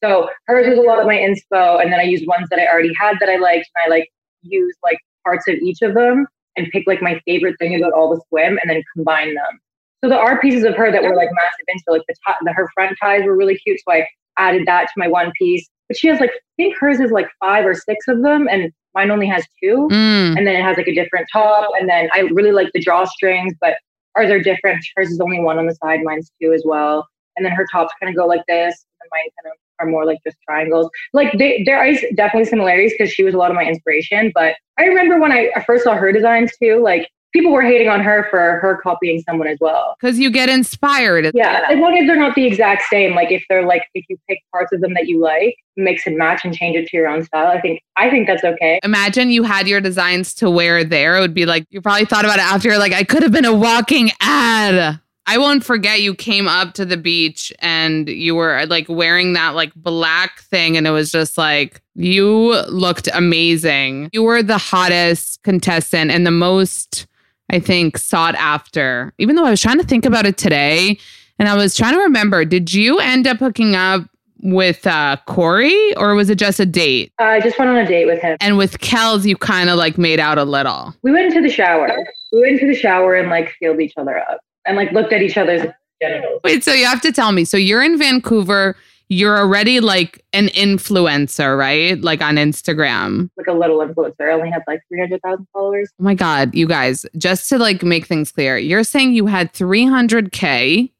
So 0.03 0.29
hers 0.47 0.67
was 0.67 0.79
a 0.79 0.81
lot 0.81 0.99
of 0.99 1.05
my 1.05 1.17
inspo, 1.17 1.81
and 1.81 1.93
then 1.93 1.99
I 1.99 2.03
used 2.03 2.25
ones 2.27 2.47
that 2.49 2.59
I 2.59 2.67
already 2.67 2.93
had 2.99 3.17
that 3.19 3.29
I 3.29 3.37
liked, 3.37 3.69
and 3.75 3.85
I 3.85 3.95
like 3.95 4.09
used 4.41 4.77
like 4.83 4.97
parts 5.23 5.47
of 5.47 5.55
each 5.55 5.81
of 5.81 5.93
them 5.93 6.27
and 6.57 6.67
pick 6.71 6.83
like 6.87 7.01
my 7.01 7.21
favorite 7.25 7.55
thing 7.59 7.75
about 7.75 7.93
all 7.93 8.13
the 8.13 8.21
swim, 8.29 8.59
and 8.61 8.69
then 8.69 8.83
combine 8.95 9.33
them. 9.35 9.59
So 10.03 10.09
there 10.09 10.19
are 10.19 10.41
pieces 10.41 10.63
of 10.63 10.75
her 10.75 10.91
that 10.91 11.03
were 11.03 11.15
like 11.15 11.29
massive 11.33 11.65
inspo, 11.69 11.97
like 11.97 12.01
the, 12.07 12.15
top, 12.25 12.37
the 12.43 12.53
her 12.53 12.69
front 12.73 12.97
ties 13.01 13.23
were 13.23 13.35
really 13.35 13.57
cute, 13.57 13.79
so 13.79 13.93
I 13.93 14.07
added 14.37 14.67
that 14.67 14.85
to 14.85 14.93
my 14.97 15.07
one 15.07 15.31
piece. 15.37 15.69
But 15.87 15.97
she 15.97 16.07
has 16.07 16.19
like, 16.19 16.31
I 16.31 16.39
think 16.57 16.75
hers 16.77 16.99
is 16.99 17.11
like 17.11 17.27
five 17.39 17.65
or 17.65 17.73
six 17.73 18.07
of 18.07 18.21
them, 18.21 18.47
and 18.49 18.71
mine 18.95 19.11
only 19.11 19.27
has 19.27 19.45
two. 19.61 19.87
Mm. 19.91 20.37
And 20.37 20.47
then 20.47 20.55
it 20.55 20.63
has 20.63 20.77
like 20.77 20.87
a 20.87 20.95
different 20.95 21.27
top. 21.31 21.69
And 21.79 21.89
then 21.89 22.09
I 22.13 22.21
really 22.31 22.51
like 22.51 22.69
the 22.73 22.83
drawstrings, 22.83 23.51
but 23.59 23.75
ours 24.15 24.29
are 24.29 24.39
different. 24.39 24.83
Hers 24.95 25.09
is 25.09 25.19
only 25.19 25.39
one 25.39 25.57
on 25.57 25.67
the 25.67 25.75
side, 25.75 26.01
mine's 26.03 26.31
two 26.41 26.53
as 26.53 26.63
well. 26.65 27.07
And 27.37 27.45
then 27.45 27.53
her 27.53 27.65
tops 27.71 27.93
kind 27.99 28.09
of 28.09 28.17
go 28.17 28.25
like 28.25 28.41
this, 28.47 28.85
and 29.01 29.09
mine 29.11 29.29
kind 29.43 29.53
of 29.53 29.59
are 29.81 29.89
more 29.89 30.05
like 30.05 30.19
just 30.23 30.37
triangles. 30.47 30.89
Like 31.13 31.37
they, 31.37 31.63
there 31.65 31.85
is 31.85 32.03
definitely 32.15 32.49
similarities 32.49 32.93
because 32.97 33.11
she 33.11 33.23
was 33.23 33.33
a 33.33 33.37
lot 33.37 33.51
of 33.51 33.55
my 33.55 33.63
inspiration. 33.63 34.31
But 34.33 34.55
I 34.77 34.85
remember 34.85 35.19
when 35.19 35.31
I 35.31 35.51
first 35.65 35.83
saw 35.83 35.95
her 35.95 36.11
designs 36.11 36.51
too, 36.61 36.81
like 36.83 37.09
people 37.33 37.51
were 37.51 37.61
hating 37.61 37.87
on 37.87 38.01
her 38.01 38.27
for 38.29 38.59
her 38.59 38.79
copying 38.83 39.21
someone 39.21 39.47
as 39.47 39.57
well. 39.61 39.95
Because 39.99 40.19
you 40.19 40.29
get 40.29 40.49
inspired. 40.49 41.31
Yeah, 41.33 41.65
as 41.69 41.79
long 41.79 41.97
as 41.97 42.05
they're 42.07 42.17
not 42.17 42.35
the 42.35 42.45
exact 42.45 42.83
same. 42.89 43.15
Like 43.15 43.31
if 43.31 43.43
they're 43.49 43.65
like 43.65 43.83
if 43.93 44.05
you 44.09 44.17
pick 44.29 44.39
parts 44.51 44.71
of 44.73 44.81
them 44.81 44.93
that 44.93 45.07
you 45.07 45.19
like, 45.19 45.55
mix 45.77 46.05
and 46.05 46.17
match 46.17 46.43
and 46.43 46.53
change 46.53 46.75
it 46.75 46.87
to 46.87 46.97
your 46.97 47.07
own 47.07 47.23
style. 47.23 47.47
I 47.47 47.61
think 47.61 47.81
I 47.95 48.09
think 48.09 48.27
that's 48.27 48.43
okay. 48.43 48.79
Imagine 48.83 49.29
you 49.29 49.43
had 49.43 49.67
your 49.67 49.81
designs 49.81 50.33
to 50.35 50.49
wear 50.49 50.83
there. 50.83 51.17
It 51.17 51.21
would 51.21 51.33
be 51.33 51.45
like 51.45 51.65
you 51.69 51.81
probably 51.81 52.05
thought 52.05 52.25
about 52.25 52.37
it 52.37 52.45
after. 52.45 52.77
Like 52.77 52.93
I 52.93 53.03
could 53.03 53.23
have 53.23 53.31
been 53.31 53.45
a 53.45 53.55
walking 53.55 54.11
ad. 54.21 54.99
I 55.31 55.37
won't 55.37 55.63
forget 55.63 56.01
you 56.01 56.13
came 56.13 56.49
up 56.49 56.73
to 56.73 56.83
the 56.83 56.97
beach 56.97 57.53
and 57.59 58.09
you 58.09 58.35
were 58.35 58.65
like 58.65 58.89
wearing 58.89 59.31
that 59.31 59.55
like 59.55 59.73
black 59.75 60.41
thing 60.41 60.75
and 60.75 60.85
it 60.85 60.89
was 60.89 61.09
just 61.09 61.37
like 61.37 61.81
you 61.95 62.61
looked 62.63 63.07
amazing. 63.13 64.09
You 64.11 64.23
were 64.23 64.43
the 64.43 64.57
hottest 64.57 65.41
contestant 65.43 66.11
and 66.11 66.27
the 66.27 66.31
most 66.31 67.07
I 67.49 67.61
think 67.61 67.97
sought 67.97 68.35
after. 68.35 69.13
Even 69.19 69.37
though 69.37 69.45
I 69.45 69.51
was 69.51 69.61
trying 69.61 69.77
to 69.77 69.85
think 69.85 70.05
about 70.05 70.25
it 70.25 70.37
today 70.37 70.99
and 71.39 71.47
I 71.47 71.55
was 71.55 71.77
trying 71.77 71.93
to 71.93 72.01
remember, 72.01 72.43
did 72.43 72.73
you 72.73 72.99
end 72.99 73.25
up 73.25 73.37
hooking 73.37 73.73
up 73.73 74.01
with 74.43 74.85
uh 74.85 75.15
Corey 75.27 75.95
or 75.95 76.13
was 76.13 76.29
it 76.29 76.39
just 76.39 76.59
a 76.59 76.65
date? 76.65 77.13
I 77.19 77.39
just 77.39 77.57
went 77.57 77.71
on 77.71 77.77
a 77.77 77.87
date 77.87 78.05
with 78.05 78.21
him. 78.21 78.35
And 78.41 78.57
with 78.57 78.79
Kelz, 78.79 79.25
you 79.25 79.37
kind 79.37 79.69
of 79.69 79.77
like 79.77 79.97
made 79.97 80.19
out 80.19 80.37
a 80.37 80.43
little. 80.43 80.93
We 81.03 81.13
went 81.13 81.27
into 81.27 81.41
the 81.41 81.53
shower. 81.53 81.87
We 82.33 82.41
went 82.41 82.59
into 82.59 82.67
the 82.67 82.77
shower 82.77 83.15
and 83.15 83.29
like 83.29 83.51
filled 83.61 83.79
each 83.79 83.93
other 83.95 84.19
up 84.19 84.41
and 84.65 84.77
like 84.77 84.91
looked 84.91 85.13
at 85.13 85.21
each 85.21 85.37
other's 85.37 85.65
genitals. 86.01 86.41
Wait, 86.43 86.63
so 86.63 86.73
you 86.73 86.85
have 86.85 87.01
to 87.01 87.11
tell 87.11 87.31
me. 87.31 87.45
So 87.45 87.57
you're 87.57 87.83
in 87.83 87.97
Vancouver. 87.97 88.75
You're 89.09 89.37
already 89.37 89.81
like 89.81 90.23
an 90.31 90.47
influencer, 90.47 91.57
right? 91.57 91.99
Like 91.99 92.21
on 92.21 92.35
Instagram. 92.35 93.29
Like 93.35 93.47
a 93.47 93.53
little 93.53 93.79
influencer. 93.79 94.29
I 94.29 94.33
only 94.33 94.49
had 94.49 94.63
like 94.67 94.81
300,000 94.87 95.47
followers. 95.51 95.89
Oh 95.99 96.03
my 96.03 96.13
God, 96.13 96.55
you 96.55 96.65
guys, 96.65 97.05
just 97.17 97.49
to 97.49 97.57
like 97.57 97.83
make 97.83 98.05
things 98.05 98.31
clear, 98.31 98.57
you're 98.57 98.85
saying 98.85 99.13
you 99.13 99.25
had 99.25 99.51
300K 99.53 100.91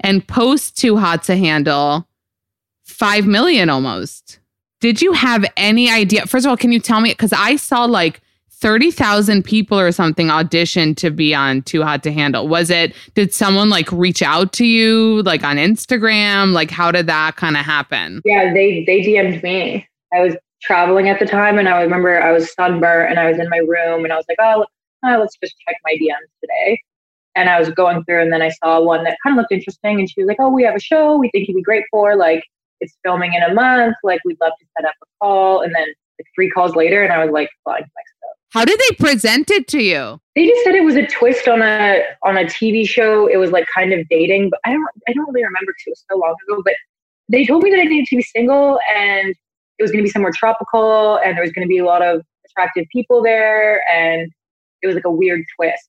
and 0.00 0.28
post 0.28 0.76
too 0.76 0.98
hot 0.98 1.22
to 1.24 1.36
handle 1.36 2.06
5 2.84 3.26
million 3.26 3.70
almost. 3.70 4.40
Did 4.80 5.00
you 5.00 5.14
have 5.14 5.46
any 5.56 5.90
idea? 5.90 6.26
First 6.26 6.44
of 6.44 6.50
all, 6.50 6.56
can 6.58 6.70
you 6.70 6.80
tell 6.80 7.00
me? 7.00 7.10
Because 7.10 7.32
I 7.32 7.56
saw 7.56 7.86
like 7.86 8.20
30,000 8.54 9.44
people 9.44 9.78
or 9.78 9.92
something 9.92 10.28
auditioned 10.28 10.96
to 10.96 11.10
be 11.10 11.34
on 11.34 11.62
Too 11.62 11.82
Hot 11.82 12.02
to 12.04 12.12
Handle. 12.12 12.48
Was 12.48 12.70
it, 12.70 12.94
did 13.14 13.32
someone 13.32 13.68
like 13.68 13.90
reach 13.92 14.22
out 14.22 14.52
to 14.54 14.64
you 14.64 15.22
like 15.22 15.44
on 15.44 15.56
Instagram? 15.56 16.52
Like, 16.52 16.70
how 16.70 16.90
did 16.90 17.06
that 17.06 17.36
kind 17.36 17.56
of 17.56 17.64
happen? 17.64 18.22
Yeah, 18.24 18.52
they 18.52 18.84
they 18.86 19.00
DM'd 19.00 19.42
me. 19.42 19.86
I 20.12 20.20
was 20.20 20.36
traveling 20.62 21.08
at 21.08 21.18
the 21.18 21.26
time 21.26 21.58
and 21.58 21.68
I 21.68 21.82
remember 21.82 22.20
I 22.20 22.32
was 22.32 22.52
sunburnt 22.54 23.10
and 23.10 23.18
I 23.18 23.28
was 23.28 23.38
in 23.38 23.48
my 23.50 23.58
room 23.58 24.04
and 24.04 24.12
I 24.12 24.16
was 24.16 24.24
like, 24.28 24.38
oh, 24.40 24.64
oh, 25.04 25.18
let's 25.18 25.36
just 25.42 25.54
check 25.66 25.76
my 25.84 25.92
DMs 25.92 26.30
today. 26.40 26.80
And 27.36 27.48
I 27.48 27.58
was 27.58 27.68
going 27.70 28.04
through 28.04 28.22
and 28.22 28.32
then 28.32 28.42
I 28.42 28.50
saw 28.50 28.80
one 28.80 29.04
that 29.04 29.18
kind 29.22 29.36
of 29.36 29.42
looked 29.42 29.52
interesting 29.52 29.98
and 29.98 30.08
she 30.08 30.22
was 30.22 30.28
like, 30.28 30.38
oh, 30.40 30.48
we 30.48 30.62
have 30.62 30.76
a 30.76 30.80
show 30.80 31.16
we 31.16 31.28
think 31.30 31.48
you'd 31.48 31.56
be 31.56 31.62
great 31.62 31.84
for. 31.90 32.16
Like, 32.16 32.44
it's 32.80 32.96
filming 33.04 33.34
in 33.34 33.42
a 33.42 33.52
month. 33.52 33.96
Like, 34.02 34.20
we'd 34.24 34.38
love 34.40 34.52
to 34.58 34.66
set 34.76 34.86
up 34.86 34.94
a 35.02 35.06
call. 35.20 35.62
And 35.62 35.74
then 35.74 35.86
like 36.18 36.26
three 36.34 36.50
calls 36.50 36.76
later 36.76 37.02
and 37.02 37.12
I 37.12 37.24
was 37.24 37.32
like, 37.32 37.50
flying 37.64 37.82
to 37.82 37.90
Mexico. 37.96 38.13
How 38.54 38.64
did 38.64 38.78
they 38.78 38.94
present 38.94 39.50
it 39.50 39.66
to 39.68 39.82
you? 39.82 40.20
They 40.36 40.46
just 40.46 40.62
said 40.62 40.76
it 40.76 40.84
was 40.84 40.94
a 40.94 41.04
twist 41.08 41.48
on 41.48 41.60
a 41.60 42.04
on 42.22 42.36
a 42.36 42.44
TV 42.44 42.88
show. 42.88 43.26
It 43.26 43.36
was 43.36 43.50
like 43.50 43.66
kind 43.74 43.92
of 43.92 44.08
dating, 44.08 44.50
but 44.50 44.60
I 44.64 44.72
don't 44.72 44.86
I 45.08 45.12
don't 45.12 45.26
really 45.26 45.42
remember 45.42 45.72
because 45.72 45.86
it 45.88 45.90
was 45.90 46.04
so 46.08 46.16
long 46.16 46.36
ago. 46.48 46.62
But 46.64 46.74
they 47.28 47.44
told 47.44 47.64
me 47.64 47.70
that 47.70 47.80
I 47.80 47.82
needed 47.82 48.06
to 48.10 48.16
be 48.16 48.22
single 48.22 48.78
and 48.94 49.34
it 49.78 49.82
was 49.82 49.90
going 49.90 50.04
to 50.04 50.06
be 50.06 50.10
somewhere 50.10 50.30
tropical 50.32 51.16
and 51.24 51.36
there 51.36 51.42
was 51.42 51.50
going 51.50 51.66
to 51.66 51.68
be 51.68 51.78
a 51.78 51.84
lot 51.84 52.00
of 52.00 52.22
attractive 52.46 52.86
people 52.92 53.24
there 53.24 53.82
and 53.92 54.30
it 54.82 54.86
was 54.86 54.94
like 54.94 55.04
a 55.04 55.10
weird 55.10 55.42
twist. 55.56 55.88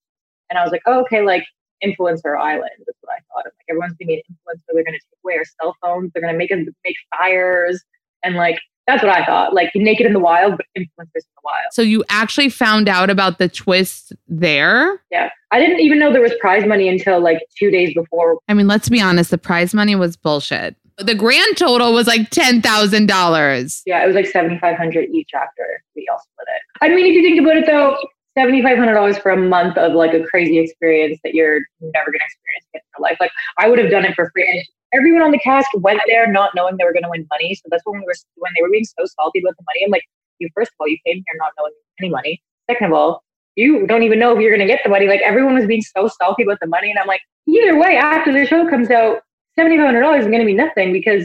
And 0.49 0.57
I 0.57 0.63
was 0.63 0.71
like, 0.71 0.81
oh, 0.87 1.01
okay, 1.01 1.21
like 1.21 1.45
influencer 1.83 2.35
island. 2.35 2.71
is 2.79 2.95
what 3.01 3.13
I 3.13 3.21
thought. 3.31 3.45
of. 3.45 3.53
Like 3.59 3.65
everyone's 3.69 3.93
going 3.93 4.07
to 4.07 4.13
be 4.13 4.15
an 4.15 4.21
influencer. 4.31 4.61
They're 4.73 4.83
going 4.83 4.97
to 4.97 5.05
take 5.05 5.19
away 5.23 5.37
our 5.37 5.45
cell 5.61 5.75
phones. 5.83 6.11
They're 6.13 6.21
going 6.23 6.33
to 6.33 6.37
make 6.39 6.51
us 6.51 6.65
make 6.83 6.95
fires 7.15 7.83
and 8.23 8.33
like 8.33 8.59
that's 8.87 9.03
what 9.03 9.11
I 9.11 9.25
thought. 9.25 9.53
Like 9.53 9.71
naked 9.75 10.05
in 10.05 10.13
the 10.13 10.19
wild, 10.19 10.57
but 10.57 10.65
influencers 10.77 11.15
in 11.15 11.33
the 11.35 11.41
wild. 11.43 11.71
So 11.71 11.81
you 11.81 12.03
actually 12.09 12.49
found 12.49 12.87
out 12.87 13.09
about 13.09 13.39
the 13.39 13.49
twist 13.49 14.13
there? 14.27 15.01
Yeah. 15.11 15.29
I 15.51 15.59
didn't 15.59 15.79
even 15.79 15.99
know 15.99 16.11
there 16.11 16.21
was 16.21 16.33
prize 16.39 16.65
money 16.65 16.87
until 16.87 17.19
like 17.19 17.39
two 17.57 17.71
days 17.71 17.93
before. 17.93 18.39
I 18.47 18.53
mean, 18.53 18.67
let's 18.67 18.89
be 18.89 19.01
honest, 19.01 19.31
the 19.31 19.37
prize 19.37 19.73
money 19.73 19.95
was 19.95 20.15
bullshit. 20.15 20.75
The 20.97 21.15
grand 21.15 21.57
total 21.57 21.93
was 21.93 22.07
like 22.07 22.29
$10,000. 22.29 23.81
Yeah, 23.85 24.03
it 24.03 24.07
was 24.07 24.15
like 24.15 24.27
seventy 24.27 24.57
five 24.59 24.77
hundred 24.77 25.09
each 25.09 25.29
after 25.35 25.83
we 25.95 26.07
all 26.09 26.19
split 26.19 26.47
it. 26.47 26.61
I 26.81 26.89
mean, 26.95 27.05
if 27.05 27.13
you 27.13 27.21
think 27.21 27.39
about 27.41 27.57
it 27.57 27.65
though, 27.65 27.97
seventy 28.37 28.61
five 28.61 28.77
hundred 28.77 28.93
dollars 28.93 29.17
for 29.17 29.31
a 29.31 29.37
month 29.37 29.77
of 29.77 29.93
like 29.93 30.13
a 30.13 30.23
crazy 30.23 30.59
experience 30.59 31.19
that 31.23 31.33
you're 31.33 31.59
never 31.81 32.05
gonna 32.05 32.23
experience 32.23 32.65
again 32.73 32.81
in 32.81 32.99
your 32.99 33.09
life. 33.09 33.17
Like 33.19 33.31
I 33.57 33.67
would 33.69 33.79
have 33.79 33.89
done 33.89 34.05
it 34.05 34.15
for 34.15 34.29
free. 34.31 34.65
Everyone 34.93 35.21
on 35.21 35.31
the 35.31 35.39
cast 35.39 35.67
went 35.75 36.01
there 36.07 36.31
not 36.31 36.51
knowing 36.55 36.77
they 36.77 36.83
were 36.85 36.93
gonna 36.93 37.09
win 37.09 37.27
money. 37.29 37.55
So 37.55 37.63
that's 37.69 37.83
when 37.85 37.99
we 37.99 38.05
were 38.05 38.13
when 38.35 38.51
they 38.55 38.61
were 38.61 38.69
being 38.69 38.85
so 38.85 39.05
salty 39.05 39.39
about 39.39 39.55
the 39.57 39.63
money. 39.65 39.83
I'm 39.85 39.91
like, 39.91 40.03
you 40.39 40.49
first 40.55 40.69
of 40.69 40.75
all, 40.79 40.87
you 40.87 40.97
came 41.05 41.15
here 41.15 41.37
not 41.37 41.51
knowing 41.57 41.73
any 41.99 42.09
money. 42.09 42.41
Second 42.69 42.87
of 42.87 42.93
all, 42.93 43.23
you 43.55 43.87
don't 43.87 44.03
even 44.03 44.19
know 44.19 44.35
if 44.35 44.41
you're 44.41 44.51
gonna 44.51 44.67
get 44.67 44.81
the 44.83 44.89
money. 44.89 45.07
Like 45.07 45.21
everyone 45.21 45.55
was 45.55 45.65
being 45.65 45.81
so 45.81 46.09
salty 46.21 46.43
about 46.43 46.59
the 46.61 46.67
money, 46.67 46.89
and 46.89 46.99
I'm 46.99 47.07
like, 47.07 47.21
either 47.47 47.77
way, 47.77 47.97
after 47.97 48.31
the 48.31 48.45
show 48.45 48.69
comes 48.69 48.89
out, 48.89 49.21
seventy 49.55 49.77
five 49.77 49.85
hundred 49.85 50.01
dollars 50.01 50.25
is 50.25 50.31
gonna 50.31 50.45
be 50.45 50.53
nothing 50.53 50.93
because 50.93 51.23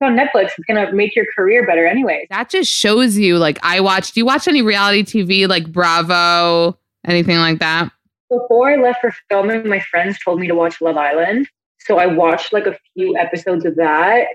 it's 0.00 0.02
on 0.02 0.16
Netflix. 0.16 0.52
It's 0.56 0.66
gonna 0.66 0.92
make 0.92 1.14
your 1.14 1.26
career 1.34 1.66
better 1.66 1.86
anyways. 1.86 2.26
That 2.30 2.48
just 2.48 2.70
shows 2.70 3.16
you 3.16 3.38
like 3.38 3.58
I 3.62 3.80
watched. 3.80 4.14
Do 4.14 4.20
you 4.20 4.26
watch 4.26 4.48
any 4.48 4.62
reality 4.62 5.02
TV 5.02 5.48
like 5.48 5.70
Bravo, 5.70 6.78
anything 7.06 7.38
like 7.38 7.58
that? 7.60 7.90
Before 8.30 8.70
I 8.70 8.76
left 8.76 9.00
for 9.00 9.14
filming, 9.30 9.68
my 9.68 9.80
friends 9.80 10.18
told 10.22 10.38
me 10.38 10.46
to 10.48 10.54
watch 10.54 10.80
Love 10.80 10.96
Island. 10.96 11.48
So 11.88 11.98
I 11.98 12.06
watched 12.06 12.52
like 12.52 12.66
a 12.66 12.76
few 12.94 13.16
episodes 13.16 13.64
of 13.64 13.74
that 13.76 14.26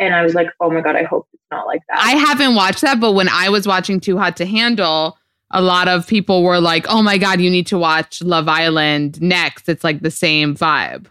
and 0.00 0.14
I 0.14 0.22
was 0.22 0.34
like, 0.34 0.48
oh 0.60 0.70
my 0.70 0.80
God, 0.80 0.96
I 0.96 1.04
hope 1.04 1.28
it's 1.32 1.42
not 1.50 1.66
like 1.66 1.80
that. 1.88 1.98
I 1.98 2.16
haven't 2.16 2.56
watched 2.56 2.80
that, 2.82 3.00
but 3.00 3.12
when 3.12 3.28
I 3.28 3.48
was 3.48 3.66
watching 3.66 4.00
Too 4.00 4.18
Hot 4.18 4.36
to 4.38 4.46
Handle, 4.46 5.16
a 5.52 5.62
lot 5.62 5.88
of 5.88 6.06
people 6.06 6.42
were 6.42 6.60
like, 6.60 6.86
oh 6.88 7.00
my 7.00 7.16
God, 7.16 7.40
you 7.40 7.50
need 7.50 7.68
to 7.68 7.78
watch 7.78 8.20
Love 8.20 8.48
Island 8.48 9.22
next. 9.22 9.68
It's 9.68 9.84
like 9.84 10.00
the 10.00 10.10
same 10.10 10.56
vibe. 10.56 11.06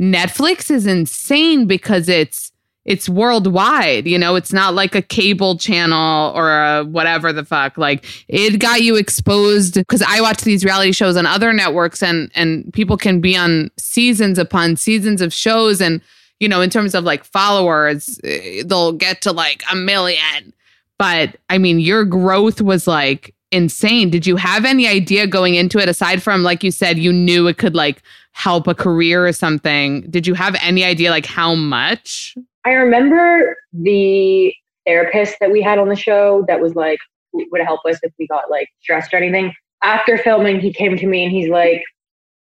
Netflix 0.00 0.70
is 0.70 0.86
insane 0.86 1.66
because 1.66 2.08
it's 2.08 2.52
it's 2.84 3.08
worldwide 3.08 4.06
you 4.06 4.18
know 4.18 4.36
it's 4.36 4.52
not 4.52 4.74
like 4.74 4.94
a 4.94 5.02
cable 5.02 5.56
channel 5.56 6.32
or 6.36 6.84
whatever 6.84 7.32
the 7.32 7.44
fuck 7.44 7.76
like 7.78 8.04
it 8.28 8.58
got 8.58 8.82
you 8.82 8.96
exposed 8.96 9.74
because 9.74 10.02
i 10.02 10.20
watch 10.20 10.42
these 10.42 10.64
reality 10.64 10.92
shows 10.92 11.16
on 11.16 11.26
other 11.26 11.52
networks 11.52 12.02
and 12.02 12.30
and 12.34 12.72
people 12.72 12.96
can 12.96 13.20
be 13.20 13.36
on 13.36 13.70
seasons 13.78 14.38
upon 14.38 14.76
seasons 14.76 15.20
of 15.20 15.32
shows 15.32 15.80
and 15.80 16.00
you 16.40 16.48
know 16.48 16.60
in 16.60 16.70
terms 16.70 16.94
of 16.94 17.04
like 17.04 17.24
followers 17.24 18.20
eh, 18.24 18.62
they'll 18.66 18.92
get 18.92 19.20
to 19.20 19.32
like 19.32 19.62
a 19.72 19.76
million 19.76 20.52
but 20.98 21.36
i 21.50 21.58
mean 21.58 21.78
your 21.78 22.04
growth 22.04 22.60
was 22.60 22.86
like 22.86 23.34
insane. 23.54 24.10
Did 24.10 24.26
you 24.26 24.34
have 24.34 24.64
any 24.64 24.88
idea 24.88 25.28
going 25.28 25.54
into 25.54 25.78
it 25.78 25.88
aside 25.88 26.22
from 26.22 26.42
like 26.42 26.64
you 26.64 26.72
said 26.72 26.98
you 26.98 27.12
knew 27.12 27.46
it 27.46 27.56
could 27.56 27.74
like 27.74 28.02
help 28.32 28.66
a 28.66 28.74
career 28.74 29.26
or 29.26 29.32
something? 29.32 30.02
Did 30.10 30.26
you 30.26 30.34
have 30.34 30.56
any 30.60 30.82
idea 30.84 31.10
like 31.10 31.24
how 31.24 31.54
much? 31.54 32.36
I 32.64 32.72
remember 32.72 33.56
the 33.72 34.54
therapist 34.86 35.36
that 35.40 35.50
we 35.50 35.62
had 35.62 35.78
on 35.78 35.88
the 35.88 35.96
show 35.96 36.44
that 36.48 36.60
was 36.60 36.74
like 36.74 36.98
would 37.32 37.60
help 37.62 37.80
us 37.84 37.98
if 38.02 38.12
we 38.18 38.26
got 38.26 38.50
like 38.50 38.68
stressed 38.80 39.12
or 39.12 39.16
anything. 39.16 39.52
After 39.82 40.16
filming, 40.16 40.60
he 40.60 40.72
came 40.72 40.96
to 40.96 41.06
me 41.06 41.24
and 41.24 41.32
he's 41.32 41.50
like, 41.50 41.82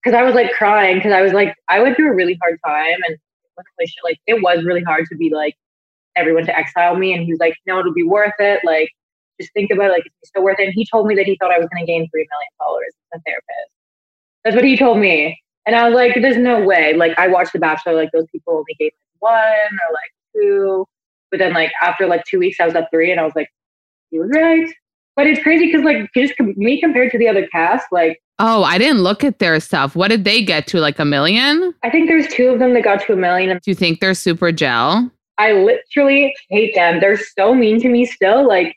because 0.02 0.16
I 0.18 0.22
was 0.22 0.34
like 0.34 0.52
crying 0.52 0.96
because 0.96 1.12
I 1.12 1.22
was 1.22 1.32
like 1.32 1.54
I 1.68 1.80
went 1.80 1.96
through 1.96 2.10
a 2.10 2.14
really 2.14 2.38
hard 2.42 2.58
time 2.66 2.96
and 3.06 3.16
like 4.04 4.18
it 4.26 4.42
was 4.42 4.64
really 4.64 4.82
hard 4.82 5.06
to 5.08 5.16
be 5.16 5.30
like 5.32 5.54
everyone 6.16 6.44
to 6.44 6.56
exile 6.56 6.96
me 6.96 7.12
and 7.12 7.22
he 7.22 7.32
was 7.32 7.40
like 7.40 7.54
no 7.66 7.78
it'll 7.78 7.92
be 7.92 8.02
worth 8.02 8.34
it. 8.38 8.60
Like 8.64 8.90
just 9.40 9.52
think 9.52 9.70
about 9.70 9.90
it. 9.90 9.92
Like 9.92 10.06
it's 10.06 10.30
so 10.34 10.42
worth 10.42 10.58
it. 10.58 10.64
And 10.64 10.74
he 10.74 10.86
told 10.86 11.06
me 11.06 11.14
that 11.14 11.24
he 11.24 11.36
thought 11.36 11.52
I 11.52 11.58
was 11.58 11.68
going 11.72 11.86
to 11.86 11.90
gain 11.90 12.08
three 12.10 12.26
million 12.30 12.50
followers 12.58 12.92
as 13.12 13.20
a 13.20 13.22
therapist. 13.24 13.70
That's 14.44 14.56
what 14.56 14.64
he 14.64 14.76
told 14.76 14.98
me. 14.98 15.40
And 15.64 15.76
I 15.76 15.88
was 15.88 15.94
like 15.94 16.14
there's 16.20 16.36
no 16.36 16.62
way. 16.64 16.94
Like 16.94 17.16
I 17.18 17.28
watched 17.28 17.52
The 17.52 17.60
Bachelor 17.60 17.94
like 17.94 18.10
those 18.12 18.26
people 18.32 18.54
only 18.54 18.74
gave 18.78 18.92
one 19.22 19.34
or 19.34 19.92
like 19.92 20.12
two 20.34 20.86
but 21.30 21.38
then 21.38 21.52
like 21.52 21.72
after 21.80 22.06
like 22.06 22.24
two 22.24 22.38
weeks 22.38 22.60
I 22.60 22.66
was 22.66 22.74
at 22.74 22.90
three 22.90 23.10
and 23.10 23.20
I 23.20 23.24
was 23.24 23.34
like 23.34 23.48
he 24.10 24.18
was 24.18 24.30
right 24.34 24.68
but 25.16 25.26
it's 25.26 25.42
crazy 25.42 25.66
because 25.66 25.84
like 25.84 26.10
just 26.14 26.34
me 26.40 26.80
compared 26.80 27.10
to 27.12 27.18
the 27.18 27.28
other 27.28 27.46
cast 27.48 27.86
like 27.92 28.18
Oh, 28.44 28.64
I 28.64 28.76
didn't 28.76 29.02
look 29.02 29.22
at 29.22 29.38
their 29.38 29.60
stuff. 29.60 29.94
What 29.94 30.08
did 30.08 30.24
they 30.24 30.42
get 30.42 30.66
to? 30.68 30.80
Like 30.80 30.98
a 30.98 31.04
million? 31.04 31.72
I 31.84 31.90
think 31.90 32.08
there's 32.08 32.26
two 32.26 32.48
of 32.48 32.58
them 32.58 32.74
that 32.74 32.82
got 32.82 33.00
to 33.02 33.12
a 33.12 33.16
million. 33.16 33.56
Do 33.62 33.70
you 33.70 33.74
think 33.74 34.00
they're 34.00 34.14
super 34.14 34.50
gel? 34.50 35.08
I 35.38 35.52
literally 35.52 36.34
hate 36.50 36.74
them. 36.74 36.98
They're 36.98 37.18
so 37.18 37.54
mean 37.54 37.80
to 37.82 37.88
me 37.88 38.04
still. 38.04 38.46
Like, 38.46 38.76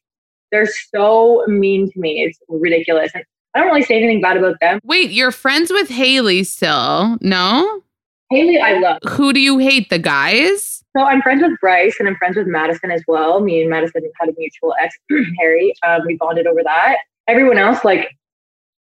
they're 0.51 0.67
so 0.93 1.43
mean 1.47 1.91
to 1.91 1.99
me. 1.99 2.21
It's 2.21 2.37
ridiculous. 2.47 3.11
And 3.15 3.23
I 3.55 3.59
don't 3.59 3.67
really 3.67 3.81
say 3.81 3.97
anything 3.97 4.21
bad 4.21 4.37
about 4.37 4.57
them. 4.61 4.79
Wait, 4.83 5.11
you're 5.11 5.31
friends 5.31 5.71
with 5.71 5.89
Haley 5.89 6.43
still? 6.43 7.17
No? 7.21 7.81
Haley, 8.29 8.60
I 8.60 8.79
love. 8.79 9.00
Who 9.08 9.34
do 9.34 9.39
you 9.39 9.58
hate? 9.60 9.89
The 9.89 10.00
guys? 10.00 10.84
So 10.98 11.03
I'm 11.03 11.22
friends 11.22 11.41
with 11.41 11.60
Bryce 11.60 11.98
and 12.00 12.08
I'm 12.08 12.15
friends 12.15 12.38
with 12.38 12.48
Madison 12.48 12.89
as 12.91 13.03
well. 13.08 13.39
Me 13.41 13.62
and 13.62 13.70
Madison 13.70 14.01
had 14.20 14.29
a 14.29 14.34
mutual 14.38 14.74
ex, 14.79 14.96
Harry. 15.39 15.74
Um, 15.86 16.01
we 16.05 16.15
bonded 16.17 16.48
over 16.48 16.63
that. 16.63 16.98
Everyone 17.27 17.58
else, 17.58 17.84
like, 17.84 18.15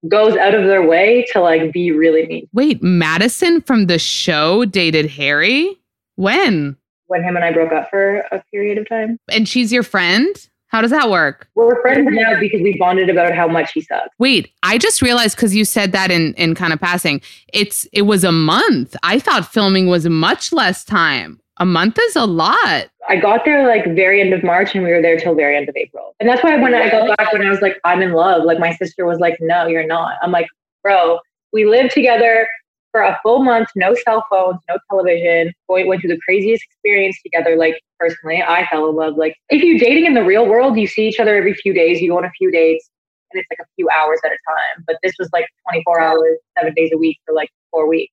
goes 0.09 0.37
out 0.37 0.55
of 0.55 0.65
their 0.65 0.87
way 0.87 1.27
to 1.33 1.41
like 1.41 1.73
be 1.73 1.93
really 1.93 2.27
mean. 2.27 2.49
Wait, 2.53 2.83
Madison 2.83 3.61
from 3.61 3.87
the 3.87 3.99
show 3.99 4.65
dated 4.65 5.07
Harry? 5.11 5.77
When? 6.17 6.77
When 7.07 7.23
him 7.23 7.37
and 7.37 7.45
I 7.45 7.53
broke 7.53 7.73
up 7.73 7.91
for 7.91 8.19
a 8.33 8.43
period 8.51 8.79
of 8.79 8.89
time. 8.89 9.19
And 9.31 9.49
she's 9.49 9.73
your 9.73 9.83
friend? 9.83 10.35
How 10.71 10.81
does 10.81 10.93
that 10.93 11.11
work? 11.11 11.49
Well, 11.57 11.67
we're 11.67 11.83
friends 11.83 12.09
now 12.11 12.39
because 12.39 12.61
we 12.63 12.77
bonded 12.79 13.11
about 13.11 13.35
how 13.35 13.49
much 13.49 13.73
he 13.73 13.81
sucks. 13.81 14.15
Wait, 14.19 14.53
I 14.63 14.79
just 14.79 15.03
realized 15.03 15.37
because 15.37 15.55
you 15.55 15.65
said 15.65 15.91
that 15.93 16.13
in 16.13 16.33
in 16.35 16.55
kind 16.55 16.73
of 16.73 16.81
passing. 16.81 17.21
It's 17.53 17.85
it 17.93 18.03
was 18.03 18.23
a 18.23 18.33
month. 18.33 18.97
I 19.03 19.19
thought 19.19 19.53
filming 19.53 19.89
was 19.89 20.09
much 20.09 20.53
less 20.53 20.85
time. 20.85 21.41
A 21.59 21.67
month 21.67 21.99
is 22.01 22.17
a 22.17 22.25
lot. 22.25 22.89
I 23.09 23.17
got 23.17 23.45
there 23.45 23.67
like 23.67 23.85
very 23.97 24.21
end 24.21 24.33
of 24.33 24.45
March 24.45 24.75
and 24.75 24.85
we 24.85 24.91
were 24.93 25.03
there 25.03 25.19
till 25.19 25.35
very 25.35 25.57
end 25.57 25.69
of 25.69 25.77
April. 25.77 26.15
And 26.21 26.29
that's 26.29 26.43
why 26.43 26.57
when 26.57 26.75
I 26.75 26.89
got 26.89 27.17
back, 27.19 27.33
when 27.33 27.43
I 27.43 27.51
was 27.51 27.61
like, 27.61 27.79
I'm 27.85 28.01
in 28.01 28.13
love, 28.13 28.45
like 28.45 28.59
my 28.59 28.75
sister 28.77 29.05
was 29.05 29.19
like, 29.19 29.37
no, 29.41 29.67
you're 29.67 29.87
not. 29.87 30.15
I'm 30.23 30.31
like, 30.31 30.47
bro, 30.83 31.19
we 31.53 31.67
live 31.67 31.91
together 31.91 32.49
for 32.93 33.03
a 33.03 33.19
full 33.23 33.45
month, 33.45 33.69
no 33.77 33.95
cell 34.05 34.25
phones, 34.31 34.59
no 34.69 34.79
television. 34.91 35.53
We 35.69 35.85
went 35.85 36.01
through 36.01 36.11
the 36.11 36.21
craziest 36.25 36.65
experience 36.65 37.21
together. 37.23 37.57
Like 37.57 37.81
personally, 37.99 38.43
I 38.43 38.67
fell 38.67 38.89
in 38.89 38.97
love. 38.97 39.17
Like 39.17 39.37
if 39.49 39.63
you're 39.63 39.79
dating 39.79 40.07
in 40.07 40.15
the 40.15 40.25
real 40.25 40.47
world, 40.47 40.79
you 40.79 40.87
see 40.87 41.09
each 41.09 41.21
other 41.21 41.37
every 41.37 41.55
few 41.55 41.73
days, 41.73 42.01
you 42.01 42.11
go 42.11 42.19
on 42.19 42.25
a 42.25 42.31
few 42.31 42.51
dates 42.51 42.89
and 43.33 43.41
it's 43.41 43.49
like 43.51 43.65
a 43.65 43.69
few 43.77 43.89
hours 43.91 44.21
at 44.25 44.33
a 44.33 44.39
time. 44.49 44.85
But 44.87 44.97
this 45.03 45.15
was 45.19 45.29
like 45.33 45.47
24 45.71 46.01
hours, 46.01 46.39
seven 46.59 46.75
days 46.75 46.91
a 46.93 46.99
week 46.99 47.19
for 47.27 47.35
like 47.35 47.51
four 47.71 47.89
weeks. 47.89 48.13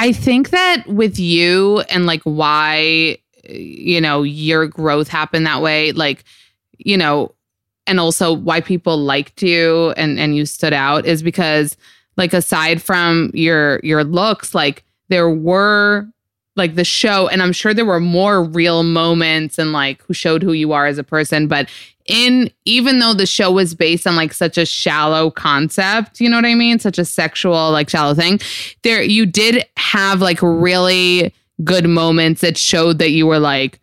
I 0.00 0.12
think 0.12 0.50
that 0.50 0.84
with 0.86 1.18
you 1.18 1.80
and 1.90 2.06
like 2.06 2.22
why, 2.22 3.18
you 3.44 4.00
know, 4.00 4.22
your 4.22 4.66
growth 4.66 5.08
happened 5.08 5.46
that 5.46 5.62
way, 5.62 5.92
like, 5.92 6.24
you 6.78 6.96
know, 6.96 7.34
and 7.86 8.00
also 8.00 8.32
why 8.32 8.60
people 8.60 8.96
liked 8.96 9.42
you 9.42 9.90
and 9.96 10.18
and 10.18 10.36
you 10.36 10.46
stood 10.46 10.72
out 10.72 11.06
is 11.06 11.22
because 11.22 11.76
like 12.20 12.32
aside 12.32 12.80
from 12.80 13.32
your 13.34 13.80
your 13.82 14.04
looks, 14.04 14.54
like 14.54 14.84
there 15.08 15.28
were 15.28 16.06
like 16.56 16.74
the 16.74 16.84
show 16.84 17.28
and 17.28 17.42
i'm 17.42 17.52
sure 17.52 17.72
there 17.72 17.86
were 17.86 18.00
more 18.00 18.42
real 18.42 18.82
moments 18.82 19.56
and 19.56 19.72
like 19.72 20.02
who 20.02 20.12
showed 20.12 20.42
who 20.42 20.52
you 20.52 20.72
are 20.72 20.86
as 20.86 20.98
a 20.98 21.04
person 21.04 21.46
but 21.46 21.68
in 22.06 22.50
even 22.64 22.98
though 22.98 23.14
the 23.14 23.24
show 23.24 23.52
was 23.52 23.74
based 23.74 24.06
on 24.06 24.16
like 24.16 24.32
such 24.32 24.58
a 24.58 24.66
shallow 24.66 25.30
concept 25.30 26.20
you 26.20 26.28
know 26.28 26.36
what 26.36 26.44
i 26.44 26.54
mean? 26.54 26.78
Such 26.78 26.98
a 26.98 27.04
sexual 27.04 27.70
like 27.70 27.88
shallow 27.88 28.14
thing 28.14 28.40
there 28.82 29.00
you 29.00 29.26
did 29.26 29.64
have 29.76 30.20
like 30.20 30.38
really 30.42 31.32
good 31.62 31.88
moments 31.88 32.40
that 32.40 32.58
showed 32.58 32.98
that 32.98 33.10
you 33.10 33.26
were 33.26 33.38
like 33.38 33.80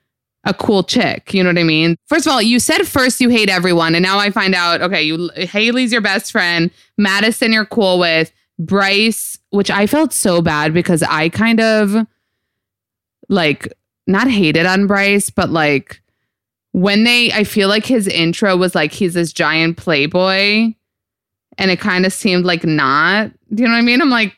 a 0.47 0.53
cool 0.53 0.81
chick 0.81 1.33
you 1.33 1.43
know 1.43 1.49
what 1.49 1.57
i 1.57 1.63
mean 1.63 1.95
first 2.07 2.25
of 2.25 2.31
all 2.31 2.41
you 2.41 2.59
said 2.59 2.83
first 2.87 3.21
you 3.21 3.29
hate 3.29 3.49
everyone 3.49 3.93
and 3.93 4.03
now 4.03 4.17
i 4.17 4.29
find 4.29 4.55
out 4.55 4.81
okay 4.81 5.03
you 5.03 5.29
haley's 5.35 5.91
your 5.91 6.01
best 6.01 6.31
friend 6.31 6.71
madison 6.97 7.51
you're 7.51 7.65
cool 7.65 7.99
with 7.99 8.31
bryce 8.57 9.37
which 9.49 9.69
i 9.69 9.85
felt 9.85 10.13
so 10.13 10.41
bad 10.41 10.73
because 10.73 11.03
i 11.03 11.29
kind 11.29 11.59
of 11.59 12.07
like 13.29 13.71
not 14.07 14.29
hated 14.29 14.65
on 14.65 14.87
Bryce, 14.87 15.29
but 15.29 15.49
like 15.49 16.01
when 16.71 17.03
they 17.03 17.31
I 17.31 17.43
feel 17.43 17.67
like 17.67 17.85
his 17.85 18.07
intro 18.07 18.55
was 18.55 18.73
like 18.73 18.91
he's 18.91 19.13
this 19.13 19.33
giant 19.33 19.77
playboy 19.77 20.73
and 21.57 21.71
it 21.71 21.79
kind 21.79 22.05
of 22.05 22.13
seemed 22.13 22.45
like 22.45 22.63
not. 22.63 23.31
Do 23.53 23.63
you 23.63 23.67
know 23.67 23.75
what 23.75 23.79
I 23.79 23.83
mean? 23.83 24.01
I'm 24.01 24.09
like, 24.09 24.37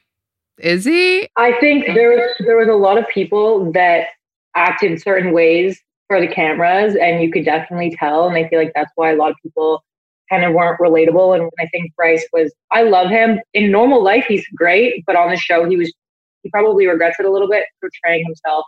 is 0.57 0.85
he? 0.85 1.27
I 1.37 1.53
think 1.59 1.85
there 1.87 2.35
there 2.39 2.57
was 2.57 2.67
a 2.67 2.73
lot 2.73 2.97
of 2.97 3.07
people 3.07 3.71
that 3.73 4.07
act 4.55 4.83
in 4.83 4.97
certain 4.97 5.31
ways 5.31 5.81
for 6.09 6.19
the 6.19 6.27
cameras 6.27 6.95
and 6.99 7.21
you 7.21 7.31
could 7.31 7.45
definitely 7.45 7.95
tell 7.95 8.27
and 8.27 8.35
I 8.35 8.49
feel 8.49 8.59
like 8.59 8.71
that's 8.75 8.91
why 8.95 9.11
a 9.11 9.15
lot 9.15 9.29
of 9.29 9.37
people 9.43 9.83
kind 10.29 10.43
of 10.43 10.53
weren't 10.53 10.79
relatable 10.79 11.39
and 11.39 11.49
I 11.59 11.67
think 11.67 11.95
Bryce 11.95 12.27
was 12.33 12.53
I 12.71 12.81
love 12.81 13.09
him. 13.09 13.39
In 13.53 13.71
normal 13.71 14.03
life 14.03 14.25
he's 14.27 14.45
great, 14.55 15.03
but 15.05 15.15
on 15.15 15.29
the 15.29 15.37
show 15.37 15.69
he 15.69 15.77
was 15.77 15.93
he 16.41 16.49
probably 16.49 16.87
regrets 16.87 17.17
it 17.19 17.25
a 17.25 17.31
little 17.31 17.47
bit 17.47 17.65
portraying 17.79 18.25
himself 18.25 18.65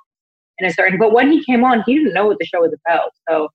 in 0.59 0.67
a 0.67 0.71
certain. 0.73 0.99
But 0.99 1.13
when 1.13 1.31
he 1.31 1.43
came 1.43 1.63
on, 1.63 1.83
he 1.85 1.95
didn't 1.95 2.13
know 2.13 2.27
what 2.27 2.37
the 2.39 2.45
show 2.45 2.61
was 2.61 2.73
about. 2.85 3.11
So 3.27 3.49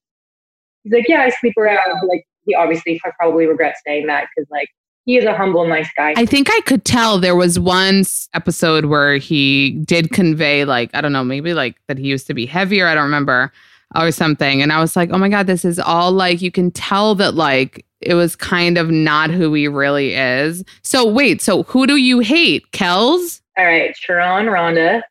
he's 0.83 0.93
like, 0.93 1.05
"Yeah, 1.07 1.21
I 1.21 1.29
sleep 1.29 1.53
around." 1.57 2.07
Like 2.07 2.25
he 2.45 2.55
obviously 2.55 2.99
probably 3.19 3.45
regrets 3.45 3.79
saying 3.85 4.07
that 4.07 4.27
because 4.35 4.49
like 4.49 4.67
he 5.05 5.17
is 5.17 5.25
a 5.25 5.35
humble, 5.35 5.65
nice 5.67 5.89
guy. 5.95 6.13
I 6.17 6.25
think 6.25 6.49
I 6.51 6.59
could 6.61 6.83
tell 6.83 7.19
there 7.19 7.35
was 7.35 7.59
one 7.59 8.03
episode 8.33 8.85
where 8.85 9.17
he 9.17 9.71
did 9.85 10.11
convey 10.11 10.65
like 10.65 10.89
I 10.93 11.01
don't 11.01 11.13
know, 11.13 11.23
maybe 11.23 11.53
like 11.53 11.77
that 11.87 11.97
he 11.97 12.07
used 12.07 12.27
to 12.27 12.33
be 12.33 12.45
heavier. 12.45 12.87
I 12.87 12.95
don't 12.95 13.05
remember 13.05 13.51
or 13.95 14.11
something. 14.11 14.61
And 14.61 14.71
I 14.71 14.79
was 14.79 14.95
like, 14.95 15.09
oh 15.11 15.17
my 15.17 15.29
god, 15.29 15.47
this 15.47 15.65
is 15.65 15.79
all 15.79 16.11
like 16.11 16.41
you 16.41 16.51
can 16.51 16.71
tell 16.71 17.15
that 17.15 17.35
like 17.35 17.85
it 18.01 18.13
was 18.13 18.35
kind 18.35 18.77
of 18.77 18.89
not 18.89 19.29
who 19.29 19.53
he 19.53 19.67
really 19.67 20.13
is. 20.13 20.63
So 20.83 21.07
wait, 21.07 21.41
so 21.41 21.63
who 21.63 21.87
do 21.87 21.95
you 21.95 22.19
hate? 22.19 22.71
Kelz? 22.71 23.41
All 23.57 23.65
right, 23.65 23.95
Sharron, 23.95 24.45
Rhonda, 24.45 25.01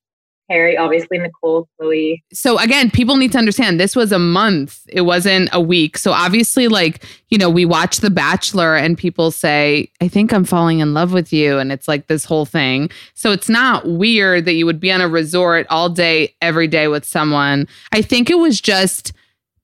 Harry, 0.48 0.76
obviously 0.76 1.18
Nicole, 1.18 1.68
Chloe. 1.76 2.22
So 2.32 2.58
again, 2.58 2.90
people 2.90 3.16
need 3.16 3.32
to 3.32 3.38
understand 3.38 3.80
this 3.80 3.96
was 3.96 4.12
a 4.12 4.18
month. 4.18 4.86
It 4.88 5.00
wasn't 5.02 5.48
a 5.52 5.60
week. 5.60 5.98
So 5.98 6.12
obviously, 6.12 6.68
like, 6.68 7.04
you 7.30 7.38
know, 7.38 7.50
we 7.50 7.64
watch 7.64 7.98
The 7.98 8.10
Bachelor 8.10 8.76
and 8.76 8.96
people 8.96 9.30
say, 9.30 9.90
I 10.00 10.08
think 10.08 10.32
I'm 10.32 10.44
falling 10.44 10.78
in 10.78 10.94
love 10.94 11.12
with 11.12 11.32
you. 11.32 11.58
And 11.58 11.72
it's 11.72 11.88
like 11.88 12.06
this 12.06 12.24
whole 12.24 12.44
thing. 12.44 12.90
So 13.14 13.32
it's 13.32 13.48
not 13.48 13.86
weird 13.88 14.44
that 14.44 14.54
you 14.54 14.66
would 14.66 14.80
be 14.80 14.92
on 14.92 15.00
a 15.00 15.08
resort 15.08 15.66
all 15.68 15.88
day, 15.88 16.34
every 16.40 16.68
day 16.68 16.88
with 16.88 17.04
someone. 17.04 17.66
I 17.92 18.02
think 18.02 18.30
it 18.30 18.38
was 18.38 18.60
just 18.60 19.12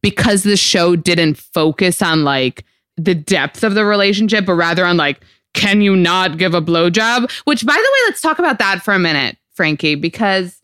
because 0.02 0.42
the 0.42 0.56
show 0.56 0.96
didn't 0.96 1.36
focus 1.36 2.02
on 2.02 2.24
like 2.24 2.64
the 2.96 3.14
depth 3.14 3.62
of 3.62 3.74
the 3.74 3.84
relationship, 3.84 4.46
but 4.46 4.54
rather 4.54 4.84
on 4.84 4.96
like, 4.96 5.20
can 5.54 5.80
you 5.80 5.94
not 5.94 6.38
give 6.38 6.54
a 6.54 6.62
blowjob? 6.62 7.30
Which, 7.44 7.64
by 7.64 7.74
the 7.74 7.78
way, 7.78 7.98
let's 8.06 8.20
talk 8.20 8.38
about 8.38 8.58
that 8.58 8.82
for 8.82 8.94
a 8.94 8.98
minute, 8.98 9.36
Frankie, 9.54 9.94
because 9.94 10.61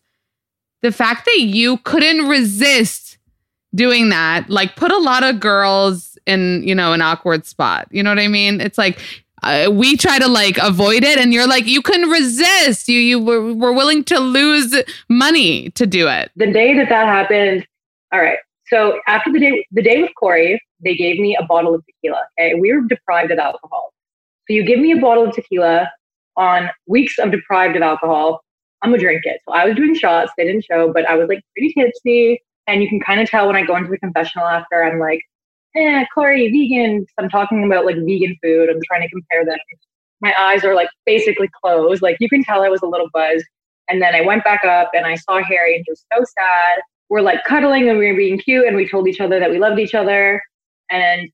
the 0.81 0.91
fact 0.91 1.25
that 1.25 1.41
you 1.41 1.77
couldn't 1.77 2.27
resist 2.27 3.17
doing 3.75 4.09
that 4.09 4.49
like 4.49 4.75
put 4.75 4.91
a 4.91 4.97
lot 4.97 5.23
of 5.23 5.39
girls 5.39 6.17
in 6.25 6.63
you 6.63 6.75
know 6.75 6.93
an 6.93 7.01
awkward 7.01 7.45
spot. 7.45 7.87
You 7.91 8.03
know 8.03 8.11
what 8.11 8.19
i 8.19 8.27
mean? 8.27 8.61
It's 8.61 8.77
like 8.77 8.99
uh, 9.41 9.69
we 9.71 9.95
try 9.95 10.19
to 10.19 10.27
like 10.27 10.57
avoid 10.57 11.03
it 11.03 11.17
and 11.17 11.33
you're 11.33 11.47
like 11.47 11.65
you 11.65 11.81
couldn't 11.81 12.09
resist. 12.09 12.87
You 12.87 12.99
you 12.99 13.19
were, 13.19 13.53
were 13.53 13.73
willing 13.73 14.03
to 14.05 14.19
lose 14.19 14.75
money 15.09 15.69
to 15.71 15.85
do 15.85 16.07
it. 16.07 16.31
The 16.35 16.51
day 16.51 16.73
that 16.75 16.89
that 16.89 17.07
happened 17.07 17.65
all 18.11 18.21
right. 18.21 18.39
So 18.67 18.99
after 19.07 19.31
the 19.31 19.39
day 19.39 19.65
the 19.71 19.81
day 19.81 20.01
with 20.01 20.11
corey 20.19 20.61
they 20.83 20.95
gave 20.95 21.19
me 21.19 21.37
a 21.39 21.45
bottle 21.45 21.75
of 21.75 21.83
tequila 21.85 22.23
okay? 22.39 22.55
We 22.55 22.73
were 22.73 22.81
deprived 22.81 23.31
of 23.31 23.39
alcohol. 23.39 23.93
So 24.47 24.53
you 24.53 24.65
give 24.65 24.79
me 24.79 24.91
a 24.91 24.97
bottle 24.97 25.27
of 25.27 25.35
tequila 25.35 25.91
on 26.35 26.69
weeks 26.87 27.19
of 27.19 27.31
deprived 27.31 27.75
of 27.75 27.81
alcohol 27.81 28.41
I'm 28.81 28.91
gonna 28.91 29.01
drink 29.01 29.21
it. 29.25 29.41
So 29.45 29.53
I 29.53 29.65
was 29.65 29.75
doing 29.75 29.95
shots. 29.95 30.31
They 30.37 30.45
didn't 30.45 30.65
show, 30.65 30.91
but 30.93 31.07
I 31.07 31.15
was 31.15 31.27
like 31.27 31.41
pretty 31.55 31.73
tipsy. 31.77 32.41
And 32.67 32.81
you 32.81 32.89
can 32.89 32.99
kind 32.99 33.19
of 33.19 33.29
tell 33.29 33.47
when 33.47 33.55
I 33.55 33.63
go 33.63 33.75
into 33.75 33.89
the 33.89 33.97
confessional 33.97 34.45
after, 34.45 34.83
I'm 34.83 34.99
like, 34.99 35.21
eh, 35.75 36.05
Corey, 36.13 36.49
vegan. 36.49 37.05
I'm 37.17 37.29
talking 37.29 37.63
about 37.65 37.85
like 37.85 37.95
vegan 37.97 38.35
food. 38.43 38.69
I'm 38.69 38.79
trying 38.85 39.01
to 39.01 39.09
compare 39.09 39.45
them. 39.45 39.57
My 40.21 40.33
eyes 40.37 40.63
are 40.63 40.75
like 40.75 40.89
basically 41.05 41.49
closed. 41.63 42.01
Like 42.01 42.17
you 42.19 42.29
can 42.29 42.43
tell 42.43 42.63
I 42.63 42.69
was 42.69 42.81
a 42.81 42.87
little 42.87 43.09
buzzed. 43.13 43.45
And 43.89 44.01
then 44.01 44.13
I 44.13 44.21
went 44.21 44.43
back 44.43 44.63
up 44.65 44.91
and 44.93 45.05
I 45.05 45.15
saw 45.15 45.41
Harry 45.41 45.75
and 45.75 45.83
he 45.85 45.91
was 45.91 46.05
so 46.13 46.23
sad. 46.37 46.81
We're 47.09 47.21
like 47.21 47.43
cuddling 47.43 47.89
and 47.89 47.97
we 47.97 48.11
were 48.11 48.17
being 48.17 48.37
cute 48.37 48.67
and 48.67 48.75
we 48.75 48.87
told 48.87 49.07
each 49.07 49.19
other 49.19 49.39
that 49.39 49.49
we 49.49 49.57
loved 49.57 49.79
each 49.79 49.95
other. 49.95 50.41
And 50.91 51.29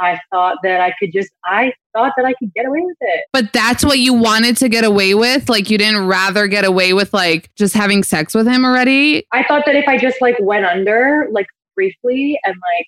I 0.00 0.18
thought 0.30 0.56
that 0.62 0.80
I 0.80 0.94
could 0.98 1.12
just, 1.12 1.30
I 1.44 1.72
thought 1.92 2.14
that 2.16 2.24
I 2.24 2.32
could 2.34 2.52
get 2.54 2.66
away 2.66 2.80
with 2.80 2.96
it. 3.00 3.26
But 3.32 3.52
that's 3.52 3.84
what 3.84 3.98
you 3.98 4.14
wanted 4.14 4.56
to 4.58 4.68
get 4.68 4.82
away 4.82 5.14
with? 5.14 5.48
Like 5.48 5.68
you 5.68 5.78
didn't 5.78 6.06
rather 6.06 6.46
get 6.48 6.64
away 6.64 6.92
with 6.94 7.12
like 7.12 7.50
just 7.54 7.74
having 7.74 8.02
sex 8.02 8.34
with 8.34 8.48
him 8.48 8.64
already? 8.64 9.24
I 9.32 9.44
thought 9.44 9.64
that 9.66 9.76
if 9.76 9.86
I 9.86 9.98
just 9.98 10.20
like 10.20 10.36
went 10.40 10.64
under 10.64 11.28
like 11.30 11.46
briefly 11.74 12.38
and 12.44 12.54
like 12.54 12.86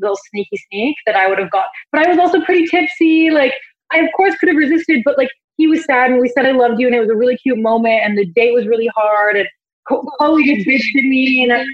little 0.00 0.18
sneaky 0.30 0.56
sneak 0.70 0.96
that 1.06 1.16
I 1.16 1.26
would 1.26 1.38
have 1.38 1.50
got. 1.50 1.66
But 1.92 2.06
I 2.06 2.08
was 2.08 2.18
also 2.18 2.40
pretty 2.44 2.66
tipsy. 2.66 3.30
Like 3.30 3.54
I 3.92 3.98
of 3.98 4.08
course 4.16 4.34
could 4.36 4.48
have 4.48 4.56
resisted, 4.56 5.02
but 5.04 5.18
like 5.18 5.30
he 5.56 5.66
was 5.66 5.84
sad 5.84 6.10
and 6.10 6.20
we 6.20 6.28
said 6.28 6.46
I 6.46 6.52
loved 6.52 6.80
you 6.80 6.86
and 6.86 6.96
it 6.96 7.00
was 7.00 7.10
a 7.10 7.16
really 7.16 7.36
cute 7.36 7.58
moment 7.58 8.00
and 8.04 8.16
the 8.16 8.26
date 8.26 8.54
was 8.54 8.66
really 8.66 8.90
hard 8.96 9.36
and 9.36 9.48
Chloe 9.86 10.44
just 10.44 10.66
bitched 10.66 10.98
at 10.98 11.04
me 11.04 11.44
and 11.44 11.52
I, 11.52 11.64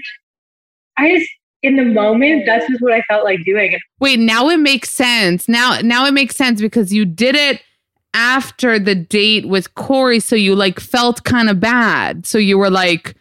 I 0.97 1.17
just 1.17 1.29
in 1.63 1.75
the 1.75 1.85
moment 1.85 2.43
that's 2.45 2.67
just 2.67 2.81
what 2.81 2.93
I 2.93 3.01
felt 3.01 3.23
like 3.23 3.43
doing. 3.45 3.77
Wait, 3.99 4.19
now 4.19 4.49
it 4.49 4.57
makes 4.57 4.91
sense. 4.91 5.47
Now 5.47 5.79
now 5.81 6.05
it 6.05 6.13
makes 6.13 6.35
sense 6.35 6.61
because 6.61 6.93
you 6.93 7.05
did 7.05 7.35
it 7.35 7.61
after 8.13 8.77
the 8.77 8.95
date 8.95 9.47
with 9.47 9.73
Corey, 9.75 10.19
so 10.19 10.35
you 10.35 10.55
like 10.55 10.79
felt 10.79 11.23
kind 11.23 11.49
of 11.49 11.59
bad. 11.59 12.25
So 12.25 12.37
you 12.37 12.57
were 12.57 12.69
like 12.69 13.15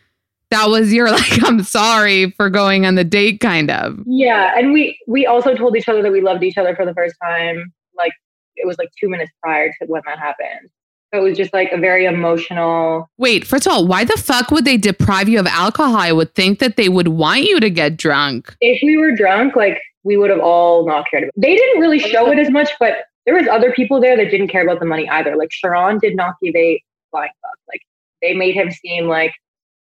that 0.51 0.69
was 0.69 0.93
your 0.93 1.11
like 1.11 1.45
i'm 1.45 1.63
sorry 1.63 2.31
for 2.33 2.51
going 2.51 2.85
on 2.85 2.97
the 2.97 3.05
date 3.05 3.41
kind 3.41 3.71
of 3.71 3.99
yeah 4.07 4.53
and 4.57 4.73
we 4.73 4.99
we 5.07 5.27
also 5.27 5.55
told 5.55 5.77
each 5.77 5.89
other 5.89 6.03
that 6.03 6.13
we 6.13 6.21
loved 6.21 6.43
each 6.43 6.59
other 6.59 6.75
for 6.77 6.85
the 6.85 6.95
first 6.95 7.15
time 7.23 7.73
like 7.97 8.13
it 8.57 8.67
was 8.67 8.77
like 8.79 8.91
two 9.01 9.09
minutes 9.09 9.31
prior 9.43 9.69
to 9.69 9.87
when 9.87 10.03
that 10.07 10.19
happened 10.19 10.69
it 11.13 11.21
was 11.21 11.37
just 11.37 11.53
like 11.53 11.71
a 11.73 11.79
very 11.79 12.05
emotional 12.05 13.11
wait 13.19 13.47
first 13.47 13.67
of 13.67 13.73
all 13.73 13.87
why 13.87 14.05
the 14.05 14.17
fuck 14.17 14.51
would 14.51 14.65
they 14.65 14.77
deprive 14.77 15.29
you 15.29 15.39
of 15.39 15.47
alcohol 15.47 15.97
i 15.97 16.13
would 16.13 16.35
think 16.35 16.59
that 16.59 16.77
they 16.77 16.89
would 16.89 17.09
want 17.09 17.43
you 17.43 17.61
to 17.61 17.71
get 17.71 17.97
drunk 17.97 18.55
if 18.61 18.81
we 18.83 18.97
were 18.97 19.15
drunk 19.15 19.57
like 19.57 19.81
we 20.03 20.17
would 20.17 20.31
have 20.31 20.41
all 20.41 20.87
not 20.87 21.05
cared 21.11 21.25
about 21.25 21.33
it. 21.37 21.41
they 21.41 21.55
didn't 21.57 21.81
really 21.81 21.99
show 21.99 22.31
it 22.31 22.39
as 22.39 22.51
much 22.51 22.71
but 22.79 23.05
there 23.27 23.35
was 23.35 23.47
other 23.49 23.73
people 23.73 24.01
there 24.01 24.17
that 24.17 24.31
didn't 24.31 24.49
care 24.49 24.63
about 24.63 24.81
the 24.81 24.87
money 24.87 25.09
either 25.11 25.37
like 25.37 25.51
sharron 25.51 26.01
did 26.01 26.17
not 26.17 26.35
give 26.43 26.55
a 26.55 26.83
flying 27.11 27.31
fuck 27.43 27.59
like 27.69 27.81
they 28.23 28.35
made 28.35 28.55
him 28.55 28.71
seem 28.71 29.07
like 29.07 29.33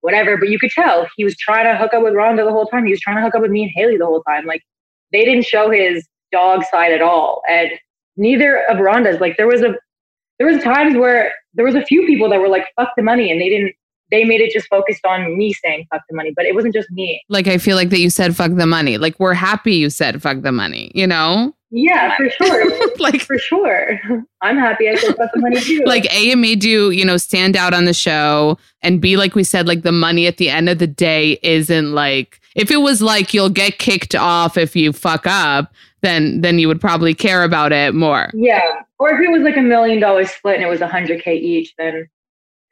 whatever. 0.00 0.36
But 0.36 0.48
you 0.48 0.58
could 0.58 0.70
tell 0.70 1.06
he 1.16 1.24
was 1.24 1.36
trying 1.36 1.64
to 1.64 1.76
hook 1.76 1.94
up 1.94 2.02
with 2.02 2.14
Rhonda 2.14 2.44
the 2.44 2.52
whole 2.52 2.66
time. 2.66 2.84
He 2.84 2.92
was 2.92 3.00
trying 3.00 3.16
to 3.16 3.22
hook 3.22 3.34
up 3.34 3.42
with 3.42 3.50
me 3.50 3.62
and 3.62 3.72
Haley 3.74 3.96
the 3.96 4.06
whole 4.06 4.22
time. 4.22 4.46
Like 4.46 4.62
they 5.12 5.24
didn't 5.24 5.44
show 5.44 5.70
his 5.70 6.06
dog 6.32 6.64
side 6.64 6.92
at 6.92 7.02
all. 7.02 7.42
And 7.48 7.70
neither 8.16 8.64
of 8.68 8.78
Rhonda's. 8.78 9.20
Like 9.20 9.36
there 9.36 9.46
was 9.46 9.62
a 9.62 9.74
there 10.40 10.48
was 10.48 10.64
times 10.64 10.96
where 10.96 11.32
there 11.52 11.66
was 11.66 11.74
a 11.74 11.84
few 11.84 12.06
people 12.06 12.30
that 12.30 12.40
were 12.40 12.48
like, 12.48 12.64
fuck 12.74 12.88
the 12.96 13.02
money, 13.02 13.30
and 13.30 13.40
they 13.40 13.50
didn't 13.50 13.74
they 14.10 14.24
made 14.24 14.40
it 14.40 14.52
just 14.52 14.66
focused 14.66 15.04
on 15.06 15.38
me 15.38 15.52
saying 15.52 15.86
fuck 15.92 16.02
the 16.08 16.16
money, 16.16 16.32
but 16.34 16.44
it 16.44 16.54
wasn't 16.54 16.74
just 16.74 16.90
me. 16.90 17.22
Like 17.28 17.46
I 17.46 17.58
feel 17.58 17.76
like 17.76 17.90
that 17.90 18.00
you 18.00 18.10
said 18.10 18.34
fuck 18.34 18.52
the 18.54 18.66
money. 18.66 18.98
Like 18.98 19.20
we're 19.20 19.34
happy 19.34 19.74
you 19.74 19.88
said 19.88 20.20
fuck 20.20 20.40
the 20.40 20.50
money, 20.50 20.90
you 20.96 21.06
know? 21.06 21.54
Yeah, 21.70 22.16
for 22.16 22.28
sure. 22.28 22.88
like 22.98 23.20
for 23.20 23.38
sure. 23.38 24.00
I'm 24.42 24.58
happy 24.58 24.88
I 24.88 24.96
said 24.96 25.14
fuck 25.14 25.30
the 25.32 25.40
money 25.40 25.60
too. 25.60 25.84
Like 25.86 26.12
A 26.12 26.32
it 26.32 26.38
made 26.38 26.64
you, 26.64 26.90
you 26.90 27.04
know, 27.04 27.18
stand 27.18 27.56
out 27.56 27.72
on 27.72 27.84
the 27.84 27.94
show 27.94 28.58
and 28.82 29.00
B 29.00 29.16
like 29.16 29.36
we 29.36 29.44
said, 29.44 29.68
like 29.68 29.82
the 29.82 29.92
money 29.92 30.26
at 30.26 30.38
the 30.38 30.50
end 30.50 30.68
of 30.68 30.78
the 30.78 30.88
day 30.88 31.38
isn't 31.44 31.92
like 31.92 32.40
if 32.56 32.72
it 32.72 32.78
was 32.78 33.00
like 33.00 33.32
you'll 33.32 33.48
get 33.48 33.78
kicked 33.78 34.16
off 34.16 34.56
if 34.56 34.74
you 34.74 34.92
fuck 34.92 35.24
up, 35.24 35.72
then 36.02 36.40
then 36.40 36.58
you 36.58 36.68
would 36.68 36.80
probably 36.80 37.14
care 37.14 37.44
about 37.44 37.72
it 37.72 37.94
more. 37.94 38.30
Yeah. 38.34 38.62
Or 38.98 39.10
if 39.12 39.20
it 39.20 39.30
was 39.30 39.42
like 39.42 39.56
a 39.56 39.62
million 39.62 40.00
dollar 40.00 40.24
split 40.24 40.56
and 40.56 40.64
it 40.64 40.68
was 40.68 40.80
a 40.80 40.88
hundred 40.88 41.22
K 41.22 41.36
each, 41.36 41.74
then 41.78 42.08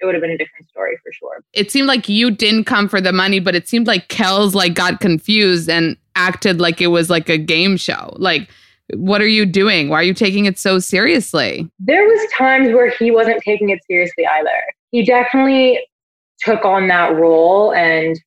it 0.00 0.04
would 0.04 0.14
have 0.14 0.22
been 0.22 0.30
a 0.30 0.38
different 0.38 0.68
story 0.68 0.96
for 1.02 1.12
sure. 1.12 1.42
It 1.52 1.70
seemed 1.70 1.88
like 1.88 2.08
you 2.08 2.30
didn't 2.30 2.64
come 2.64 2.88
for 2.88 3.00
the 3.00 3.12
money, 3.12 3.40
but 3.40 3.54
it 3.54 3.68
seemed 3.68 3.86
like 3.86 4.08
Kelz 4.08 4.54
like 4.54 4.74
got 4.74 5.00
confused 5.00 5.68
and 5.68 5.96
acted 6.14 6.60
like 6.60 6.80
it 6.80 6.88
was 6.88 7.10
like 7.10 7.28
a 7.28 7.38
game 7.38 7.76
show. 7.76 8.14
Like 8.16 8.48
what 8.94 9.20
are 9.20 9.28
you 9.28 9.44
doing? 9.44 9.88
Why 9.88 10.00
are 10.00 10.04
you 10.04 10.14
taking 10.14 10.46
it 10.46 10.58
so 10.58 10.78
seriously? 10.78 11.70
There 11.78 12.04
was 12.04 12.32
times 12.32 12.72
where 12.72 12.90
he 12.90 13.10
wasn't 13.10 13.42
taking 13.42 13.70
it 13.70 13.80
seriously 13.86 14.26
either. 14.26 14.50
He 14.90 15.04
definitely 15.04 15.86
took 16.40 16.64
on 16.64 16.88
that 16.88 17.14
role 17.14 17.74
and 17.74 18.18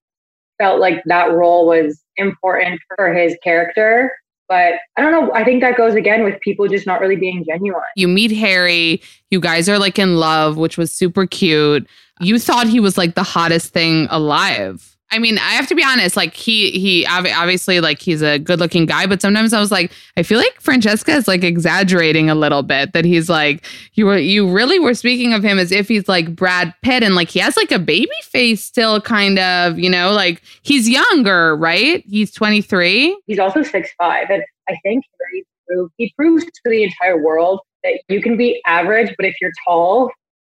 felt 0.59 0.79
like 0.79 1.01
that 1.05 1.31
role 1.31 1.65
was 1.65 2.03
important 2.17 2.79
for 2.95 3.13
his 3.13 3.35
character. 3.43 4.11
But 4.51 4.73
I 4.97 5.01
don't 5.01 5.13
know. 5.13 5.33
I 5.33 5.45
think 5.45 5.61
that 5.61 5.77
goes 5.77 5.95
again 5.95 6.25
with 6.25 6.37
people 6.41 6.67
just 6.67 6.85
not 6.85 6.99
really 6.99 7.15
being 7.15 7.45
genuine. 7.47 7.81
You 7.95 8.09
meet 8.09 8.31
Harry, 8.31 9.01
you 9.29 9.39
guys 9.39 9.69
are 9.69 9.79
like 9.79 9.97
in 9.97 10.17
love, 10.17 10.57
which 10.57 10.77
was 10.77 10.91
super 10.91 11.25
cute. 11.25 11.87
You 12.19 12.37
thought 12.37 12.67
he 12.67 12.81
was 12.81 12.97
like 12.97 13.15
the 13.15 13.23
hottest 13.23 13.71
thing 13.71 14.07
alive. 14.09 14.90
I 15.11 15.19
mean, 15.19 15.37
I 15.37 15.51
have 15.51 15.67
to 15.67 15.75
be 15.75 15.83
honest. 15.83 16.15
Like 16.15 16.33
he, 16.33 16.71
he 16.71 17.05
obviously 17.05 17.81
like 17.81 18.01
he's 18.01 18.21
a 18.21 18.39
good 18.39 18.59
looking 18.59 18.85
guy, 18.85 19.05
but 19.05 19.21
sometimes 19.21 19.51
I 19.51 19.59
was 19.59 19.71
like, 19.71 19.91
I 20.15 20.23
feel 20.23 20.37
like 20.37 20.59
Francesca 20.61 21.11
is 21.11 21.27
like 21.27 21.43
exaggerating 21.43 22.29
a 22.29 22.35
little 22.35 22.63
bit. 22.63 22.93
That 22.93 23.03
he's 23.03 23.29
like, 23.29 23.65
you 23.93 24.05
were, 24.05 24.17
you 24.17 24.49
really 24.49 24.79
were 24.79 24.93
speaking 24.93 25.33
of 25.33 25.43
him 25.43 25.59
as 25.59 25.71
if 25.71 25.89
he's 25.89 26.07
like 26.07 26.35
Brad 26.35 26.73
Pitt, 26.81 27.03
and 27.03 27.13
like 27.13 27.29
he 27.29 27.39
has 27.39 27.57
like 27.57 27.71
a 27.71 27.79
baby 27.79 28.09
face 28.23 28.63
still, 28.63 29.01
kind 29.01 29.37
of. 29.37 29.77
You 29.77 29.89
know, 29.89 30.13
like 30.13 30.41
he's 30.61 30.87
younger, 30.87 31.55
right? 31.57 32.03
He's 32.07 32.31
twenty 32.31 32.61
three. 32.61 33.19
He's 33.27 33.39
also 33.39 33.63
six 33.63 33.89
five, 33.97 34.29
and 34.29 34.43
I 34.69 34.77
think 34.83 35.03
he 35.33 35.43
proved, 35.67 35.93
he 35.97 36.13
proves 36.17 36.45
to 36.45 36.51
the 36.65 36.83
entire 36.83 37.21
world 37.21 37.59
that 37.83 38.01
you 38.07 38.21
can 38.21 38.37
be 38.37 38.61
average, 38.65 39.13
but 39.17 39.25
if 39.25 39.35
you're 39.41 39.51
tall, 39.65 40.11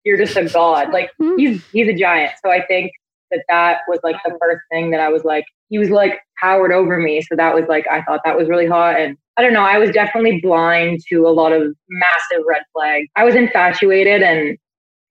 you're 0.05 0.19
just 0.19 0.37
a 0.37 0.45
god. 0.45 0.93
Like 0.93 1.11
hmm. 1.19 1.37
he's 1.37 1.65
he's 1.73 1.89
a 1.89 1.95
giant. 1.95 2.33
So 2.43 2.51
I 2.51 2.65
think 2.67 2.93
that 3.31 3.45
that 3.49 3.81
was 3.89 4.01
like 4.03 4.17
the 4.25 4.37
first 4.41 4.63
thing 4.71 4.91
that 4.91 5.01
I 5.01 5.09
was 5.09 5.25
like, 5.25 5.45
he 5.69 5.79
was 5.79 5.91
like 5.91 6.21
powered 6.41 6.73
over 6.73 6.99
me. 6.99 7.23
So 7.23 7.37
that 7.37 7.55
was 7.55 7.65
like, 7.69 7.87
I 7.91 8.03
thought 8.03 8.21
that 8.25 8.37
was 8.37 8.49
really 8.49 8.67
hot. 8.67 8.99
And 8.99 9.17
I 9.37 9.43
don't 9.43 9.53
know, 9.53 9.63
I 9.63 9.79
was 9.79 9.91
definitely 9.91 10.41
blind 10.41 11.01
to 11.09 11.27
a 11.27 11.31
lot 11.31 11.53
of 11.53 11.75
massive 11.89 12.45
red 12.47 12.63
flags. 12.73 13.09
I 13.17 13.25
was 13.25 13.35
infatuated 13.35 14.23
and 14.23 14.57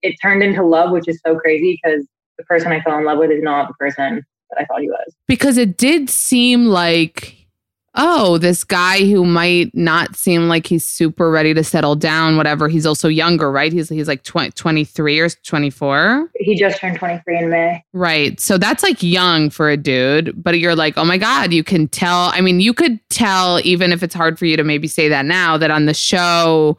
it 0.02 0.16
turned 0.22 0.44
into 0.44 0.64
love, 0.64 0.92
which 0.92 1.08
is 1.08 1.20
so 1.26 1.36
crazy 1.36 1.80
because 1.82 2.06
the 2.38 2.44
person 2.44 2.72
I 2.72 2.82
fell 2.82 2.98
in 2.98 3.06
love 3.06 3.18
with 3.18 3.32
is 3.32 3.44
not 3.44 3.68
the 3.68 3.74
person 3.76 4.24
that 4.50 4.62
I 4.62 4.66
thought 4.66 4.82
he 4.82 4.90
was. 4.90 5.14
Because 5.28 5.58
it 5.58 5.78
did 5.78 6.10
seem 6.10 6.66
like 6.66 7.43
oh, 7.96 8.38
this 8.38 8.64
guy 8.64 9.06
who 9.06 9.26
might 9.26 9.74
not 9.76 10.16
seem 10.16 10.48
like 10.48 10.66
he's 10.68 10.86
super 10.86 11.30
ready 11.30 11.54
to 11.54 11.64
settle 11.64 11.96
down, 11.96 12.38
whatever. 12.38 12.68
He's 12.68 12.86
also 12.86 13.08
younger, 13.08 13.52
right? 13.52 13.72
He's 13.72 13.90
he's 13.90 14.08
like 14.08 14.24
20, 14.24 14.52
23 14.52 15.20
or 15.20 15.30
24. 15.30 16.32
He 16.40 16.56
just 16.56 16.80
turned 16.80 16.98
23 16.98 17.38
in 17.38 17.50
May. 17.50 17.84
Right. 17.94 18.40
So 18.40 18.58
that's 18.58 18.84
like 18.84 19.02
young 19.04 19.50
for 19.50 19.70
a 19.70 19.78
dude, 19.78 20.42
but 20.42 20.58
you're 20.60 20.76
like, 20.76 20.98
"Oh 20.98 21.06
my 21.06 21.18
god, 21.18 21.54
you 21.54 21.64
can 21.64 21.88
tell." 21.88 22.32
I 22.34 22.42
mean, 22.42 22.60
you 22.60 22.74
could 22.74 23.00
tell 23.10 23.60
even 23.64 23.92
if 23.92 24.04
it's 24.04 24.16
hard 24.16 24.40
for 24.40 24.46
you 24.46 24.58
to 24.58 24.64
maybe 24.64 24.88
say 24.88 25.08
that 25.10 25.26
now 25.26 25.58
that 25.58 25.72
on 25.72 25.86
the 25.86 25.94
show 25.94 26.78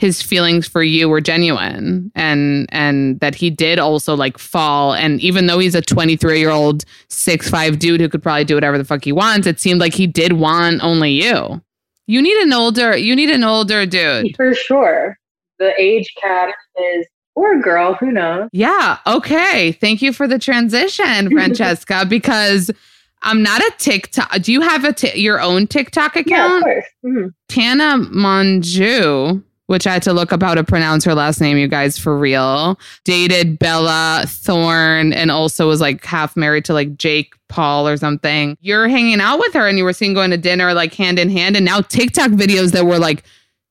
his 0.00 0.22
feelings 0.22 0.66
for 0.66 0.82
you 0.82 1.10
were 1.10 1.20
genuine 1.20 2.10
and 2.14 2.66
and 2.72 3.20
that 3.20 3.34
he 3.34 3.50
did 3.50 3.78
also 3.78 4.16
like 4.16 4.38
fall 4.38 4.94
and 4.94 5.20
even 5.20 5.46
though 5.46 5.58
he's 5.58 5.74
a 5.74 5.82
23 5.82 6.38
year 6.38 6.48
old 6.48 6.86
six 7.08 7.50
five 7.50 7.78
dude 7.78 8.00
who 8.00 8.08
could 8.08 8.22
probably 8.22 8.44
do 8.44 8.54
whatever 8.54 8.78
the 8.78 8.84
fuck 8.84 9.04
he 9.04 9.12
wants 9.12 9.46
it 9.46 9.60
seemed 9.60 9.78
like 9.78 9.92
he 9.92 10.06
did 10.06 10.32
want 10.32 10.82
only 10.82 11.10
you 11.10 11.60
you 12.06 12.22
need 12.22 12.36
an 12.38 12.52
older 12.52 12.96
you 12.96 13.14
need 13.14 13.28
an 13.28 13.44
older 13.44 13.84
dude 13.84 14.34
for 14.36 14.54
sure 14.54 15.18
the 15.58 15.78
age 15.78 16.10
cap 16.18 16.48
is 16.94 17.06
or 17.34 17.52
a 17.52 17.60
girl 17.60 17.92
who 17.92 18.10
knows 18.10 18.48
yeah 18.52 18.96
okay 19.06 19.72
thank 19.72 20.00
you 20.00 20.14
for 20.14 20.26
the 20.26 20.38
transition 20.38 21.30
francesca 21.36 22.06
because 22.06 22.70
I'm 23.22 23.42
not 23.42 23.60
a 23.60 23.70
TikTok. 23.76 24.40
Do 24.40 24.50
you 24.50 24.62
have 24.62 24.84
a 24.84 24.94
t- 24.94 25.20
your 25.20 25.42
own 25.42 25.66
TikTok 25.66 26.16
account? 26.16 26.26
Yeah, 26.26 26.56
of 26.56 26.62
course. 26.62 26.84
Mm-hmm. 27.04 27.26
Tana 27.50 28.04
Mongeau 28.06 29.42
which 29.70 29.86
I 29.86 29.92
had 29.92 30.02
to 30.02 30.12
look 30.12 30.32
up 30.32 30.42
how 30.42 30.56
to 30.56 30.64
pronounce 30.64 31.04
her 31.04 31.14
last 31.14 31.40
name, 31.40 31.56
you 31.56 31.68
guys, 31.68 31.96
for 31.96 32.18
real. 32.18 32.76
Dated 33.04 33.56
Bella 33.56 34.24
Thorne 34.26 35.12
and 35.12 35.30
also 35.30 35.68
was 35.68 35.80
like 35.80 36.04
half 36.04 36.36
married 36.36 36.64
to 36.64 36.74
like 36.74 36.96
Jake 36.96 37.34
Paul 37.48 37.86
or 37.86 37.96
something. 37.96 38.56
You're 38.60 38.88
hanging 38.88 39.20
out 39.20 39.38
with 39.38 39.54
her 39.54 39.68
and 39.68 39.78
you 39.78 39.84
were 39.84 39.92
seen 39.92 40.12
going 40.12 40.32
to 40.32 40.36
dinner 40.36 40.74
like 40.74 40.92
hand 40.94 41.20
in 41.20 41.30
hand. 41.30 41.54
And 41.54 41.64
now 41.64 41.82
TikTok 41.82 42.32
videos 42.32 42.72
that 42.72 42.84
were 42.84 42.98
like 42.98 43.22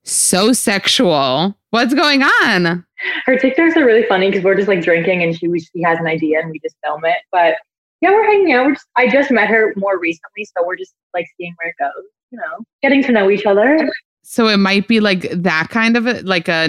so 0.06 0.54
sexual. 0.54 1.54
What's 1.72 1.94
going 1.94 2.24
on? 2.24 2.86
Her 3.26 3.36
TikToks 3.36 3.76
are 3.76 3.86
really 3.86 4.04
funny 4.08 4.30
because 4.30 4.46
we're 4.46 4.56
just 4.56 4.70
like 4.70 4.82
drinking 4.82 5.22
and 5.22 5.38
she 5.38 5.50
she 5.60 5.82
has 5.82 6.00
an 6.00 6.08
idea 6.08 6.40
and 6.40 6.50
we 6.50 6.60
just 6.60 6.78
film 6.82 7.04
it. 7.04 7.18
But 7.30 7.56
yeah, 8.00 8.12
we're 8.12 8.24
hanging 8.24 8.54
out. 8.54 8.68
We're 8.68 8.76
just, 8.76 8.88
I 8.96 9.10
just 9.10 9.32
met 9.32 9.50
her 9.50 9.74
more 9.76 10.00
recently, 10.00 10.46
so 10.46 10.66
we're 10.66 10.78
just 10.78 10.94
like 11.14 11.26
seeing 11.36 11.54
where 11.62 11.72
it 11.72 11.76
goes. 11.78 12.06
You 12.32 12.38
know, 12.38 12.64
getting 12.82 13.04
to 13.04 13.12
know 13.12 13.30
each 13.30 13.46
other. 13.46 13.78
So 14.32 14.48
it 14.48 14.58
might 14.58 14.88
be 14.88 15.00
like 15.00 15.22
that 15.32 15.70
kind 15.72 15.98
of 15.98 16.06
a, 16.06 16.22
like 16.22 16.48
a 16.48 16.68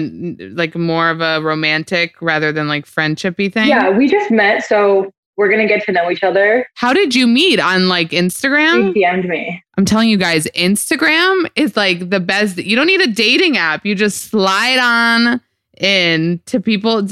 like 0.55 0.73
more 0.73 1.11
of 1.11 1.21
a 1.21 1.43
romantic 1.43 2.19
rather 2.19 2.51
than 2.51 2.67
like 2.67 2.87
friendshipy 2.87 3.53
thing. 3.53 3.67
Yeah, 3.67 3.91
we 3.91 4.07
just 4.07 4.31
met. 4.31 4.65
So 4.65 5.13
we're 5.37 5.51
gonna 5.51 5.67
get 5.67 5.85
to 5.85 5.91
know 5.91 6.09
each 6.09 6.23
other. 6.23 6.65
How 6.73 6.91
did 6.91 7.13
you 7.13 7.27
meet 7.27 7.59
on 7.59 7.87
like 7.87 8.09
Instagram? 8.09 8.91
He 8.95 9.03
DM'd 9.03 9.29
me. 9.29 9.63
I'm 9.77 9.85
telling 9.85 10.09
you 10.09 10.17
guys, 10.17 10.47
Instagram 10.55 11.51
is 11.55 11.77
like 11.77 12.09
the 12.09 12.19
best. 12.19 12.57
You 12.57 12.75
don't 12.75 12.87
need 12.87 13.01
a 13.01 13.11
dating 13.11 13.57
app. 13.57 13.85
You 13.85 13.93
just 13.93 14.31
slide 14.31 14.79
on 14.79 15.39
in 15.77 16.41
to 16.47 16.59
people. 16.59 17.09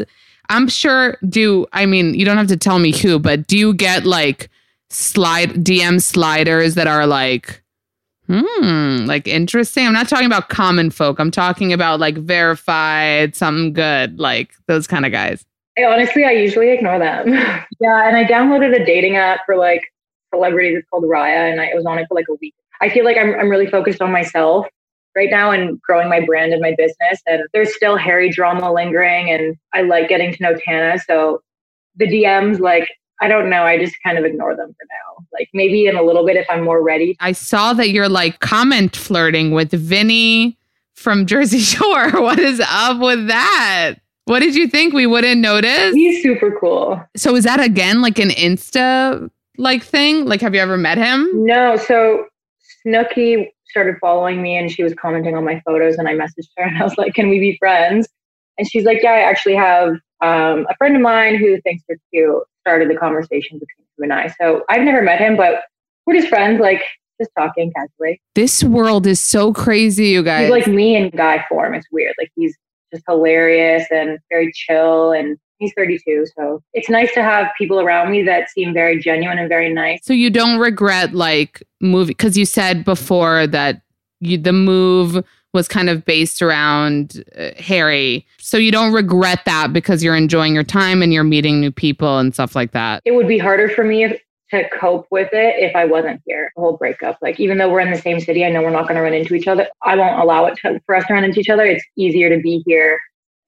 I'm 0.50 0.68
sure. 0.68 1.16
Do 1.30 1.68
I 1.74 1.86
mean 1.86 2.16
you 2.16 2.26
don't 2.26 2.38
have 2.38 2.48
to 2.48 2.58
tell 2.58 2.80
me 2.80 2.92
who, 2.92 3.20
but 3.20 3.46
do 3.46 3.56
you 3.56 3.72
get 3.72 4.04
like 4.04 4.50
slide 4.90 5.64
DM 5.64 6.02
sliders 6.02 6.74
that 6.74 6.88
are 6.88 7.06
like, 7.06 7.62
hmm, 8.30 9.06
like 9.06 9.28
interesting? 9.28 9.88
I'm 9.88 9.94
not 9.94 10.08
talking 10.08 10.28
about 10.28 10.50
common 10.50 10.92
folk. 10.92 11.20
I'm 11.20 11.32
talking 11.32 11.74
about 11.74 12.00
like 12.00 12.18
verified, 12.18 13.36
something 13.36 13.74
good, 13.74 14.20
like 14.20 14.52
those 14.68 14.88
kind 14.88 15.06
of 15.06 15.12
guys. 15.12 15.46
I, 15.78 15.86
honestly, 15.86 16.24
I 16.24 16.32
usually 16.32 16.72
ignore 16.72 17.00
them. 17.00 17.30
yeah, 17.80 18.08
and 18.08 18.16
I 18.16 18.24
downloaded 18.26 18.80
a 18.80 18.86
dating 18.86 19.16
app 19.16 19.42
for 19.46 19.56
like 19.56 19.82
celebrities. 20.34 20.78
It's 20.78 20.90
called 20.90 21.06
Raya, 21.06 21.52
and 21.52 21.60
I 21.60 21.72
was 21.74 21.86
on 21.86 21.98
it 21.98 22.08
for 22.08 22.16
like 22.16 22.28
a 22.30 22.36
week. 22.36 22.54
I 22.82 22.90
feel 22.90 23.04
like 23.04 23.18
I'm 23.18 23.34
I'm 23.34 23.50
really 23.50 23.68
focused 23.68 24.02
on 24.02 24.12
myself 24.12 24.68
right 25.16 25.30
now 25.32 25.52
and 25.52 25.82
growing 25.82 26.08
my 26.08 26.24
brand 26.24 26.54
and 26.54 26.62
my 26.62 26.76
business. 26.78 27.22
And 27.26 27.42
there's 27.52 27.76
still 27.76 27.98
Harry 27.98 28.30
drama 28.30 28.72
lingering, 28.72 29.32
and 29.32 29.56
I 29.74 29.82
like 29.82 30.10
getting 30.10 30.34
to 30.34 30.44
know 30.44 30.56
Tana. 30.56 31.00
So 31.00 31.42
the 31.96 32.06
DMs, 32.06 32.60
like 32.60 32.88
I 33.22 33.28
don't 33.28 33.50
know, 33.50 33.64
I 33.64 33.78
just 33.78 33.96
kind 34.04 34.18
of 34.18 34.26
ignore 34.26 34.56
them 34.56 34.70
for 34.70 34.86
now. 34.90 35.26
Like 35.34 35.50
maybe 35.54 35.86
in 35.86 35.96
a 35.96 36.04
little 36.04 36.26
bit 36.26 36.38
if 36.38 36.46
I'm 36.50 36.64
more 36.64 36.82
ready. 36.82 37.18
I 37.20 37.34
saw 37.34 37.74
that 37.74 37.90
you're 37.90 38.10
like 38.10 38.40
comment 38.40 38.96
flirting 38.96 39.52
with 39.52 39.72
Vinny 39.72 40.58
from 40.96 41.26
Jersey 41.26 41.60
Shore. 41.60 42.12
What 42.12 42.40
is 42.40 42.62
up 42.70 43.00
with 43.00 43.28
that? 43.28 43.96
What 44.26 44.40
did 44.40 44.56
you 44.56 44.68
think 44.68 44.94
we 44.94 45.08
wouldn't 45.08 45.42
notice? 45.42 45.94
He's 45.96 46.22
super 46.22 46.56
cool. 46.60 47.04
So 47.18 47.36
is 47.36 47.46
that 47.46 47.60
again 47.60 48.02
like 48.02 48.20
an 48.20 48.30
Insta 48.30 49.30
like 49.58 49.84
thing? 49.84 50.26
Like 50.26 50.42
have 50.42 50.54
you 50.54 50.62
ever 50.62 50.78
met 50.78 50.98
him? 50.98 51.30
No. 51.46 51.76
So 51.76 52.26
Snooki 52.86 53.50
started 53.70 53.96
following 54.00 54.42
me 54.42 54.58
and 54.58 54.72
she 54.72 54.84
was 54.84 54.94
commenting 54.94 55.36
on 55.36 55.44
my 55.44 55.62
photos 55.66 55.96
and 55.96 56.08
I 56.08 56.14
messaged 56.14 56.50
her 56.58 56.64
and 56.64 56.78
I 56.78 56.84
was 56.84 56.98
like, 56.98 57.14
Can 57.14 57.30
we 57.30 57.40
be 57.40 57.58
friends? 57.58 58.08
And 58.58 58.70
she's 58.70 58.84
like, 58.84 59.00
Yeah, 59.04 59.12
I 59.12 59.22
actually 59.22 59.56
have 59.56 59.96
um, 60.22 60.68
a 60.70 60.76
friend 60.78 60.96
of 60.96 61.02
mine 61.02 61.36
who 61.36 61.60
thinks 61.62 61.84
you're 61.88 61.98
cute. 62.12 62.44
Started 62.62 62.90
the 62.90 62.96
conversation 62.96 63.58
between 63.58 63.86
him 63.98 64.04
and 64.04 64.14
I. 64.14 64.34
So 64.40 64.64
I've 64.70 64.84
never 64.84 65.02
met 65.02 65.20
him, 65.20 65.38
but 65.38 65.64
we're 66.06 66.16
just 66.16 66.28
friends, 66.28 66.60
like 66.60 66.84
just 67.20 67.32
talking 67.38 67.72
casually. 67.76 68.22
This 68.36 68.64
world 68.64 69.08
is 69.08 69.20
so 69.20 69.54
crazy, 69.54 70.08
you 70.08 70.24
guys. 70.24 70.44
He's 70.44 70.52
like 70.52 70.68
me 70.68 70.96
in 70.96 71.10
guy 71.10 71.46
form. 71.50 71.74
It's 71.74 71.88
weird. 71.92 72.14
Like 72.20 72.32
he's 72.36 72.56
just 72.92 73.04
hilarious 73.08 73.86
and 73.92 74.20
very 74.30 74.52
chill 74.54 75.12
and 75.12 75.38
he's 75.60 75.72
32 75.76 76.26
so 76.36 76.62
it's 76.74 76.90
nice 76.90 77.14
to 77.14 77.22
have 77.22 77.48
people 77.58 77.80
around 77.80 78.12
me 78.12 78.24
that 78.24 78.50
seem 78.50 78.74
very 78.74 79.00
genuine 79.00 79.38
and 79.38 79.50
very 79.50 79.72
nice 79.72 80.00
so 80.02 80.14
you 80.14 80.30
don't 80.30 80.58
regret 80.58 81.14
like 81.14 81.62
movie 81.82 82.12
because 82.12 82.38
you 82.38 82.46
said 82.46 82.84
before 82.84 83.46
that 83.46 83.82
you, 84.22 84.38
the 84.38 84.54
move 84.54 85.24
was 85.54 85.68
kind 85.68 85.90
of 85.90 86.06
based 86.06 86.42
around 86.42 87.24
uh, 87.38 87.52
Harry. 87.58 88.26
So 88.40 88.58
you 88.58 88.72
don't 88.72 88.94
regret 88.94 89.42
that 89.46 89.74
because 89.74 90.04
you're 90.04 90.16
enjoying 90.16 90.54
your 90.54 90.64
time 90.64 91.02
and 91.02 91.14
you're 91.14 91.24
meeting 91.24 91.60
new 91.60 91.72
people 91.72 92.20
and 92.20 92.34
stuff 92.34 92.56
like 92.56 92.72
that. 92.72 93.02
It 93.06 93.12
would 93.12 93.28
be 93.28 93.38
harder 93.38 93.70
for 93.70 93.84
me 93.84 94.04
if, 94.04 94.22
to 94.52 94.68
cope 94.70 95.08
with 95.12 95.30
it 95.32 95.56
if 95.60 95.76
I 95.76 95.86
wasn't 95.86 96.22
here. 96.26 96.52
The 96.56 96.62
whole 96.62 96.78
breakup, 96.78 97.18
like 97.22 97.40
even 97.40 97.58
though 97.58 97.70
we're 97.70 97.82
in 97.82 97.92
the 97.92 97.98
same 97.98 98.20
city, 98.20 98.46
I 98.46 98.50
know 98.50 98.62
we're 98.62 98.72
not 98.72 98.84
going 98.84 98.96
to 98.96 99.02
run 99.02 99.14
into 99.14 99.36
each 99.36 99.48
other. 99.48 99.68
I 99.84 99.96
won't 99.96 100.20
allow 100.20 100.46
it 100.46 100.58
to, 100.62 100.80
for 100.86 100.96
us 100.96 101.06
to 101.08 101.14
run 101.14 101.24
into 101.24 101.40
each 101.40 101.50
other. 101.50 101.66
It's 101.66 101.86
easier 101.96 102.36
to 102.36 102.42
be 102.42 102.64
here 102.66 103.00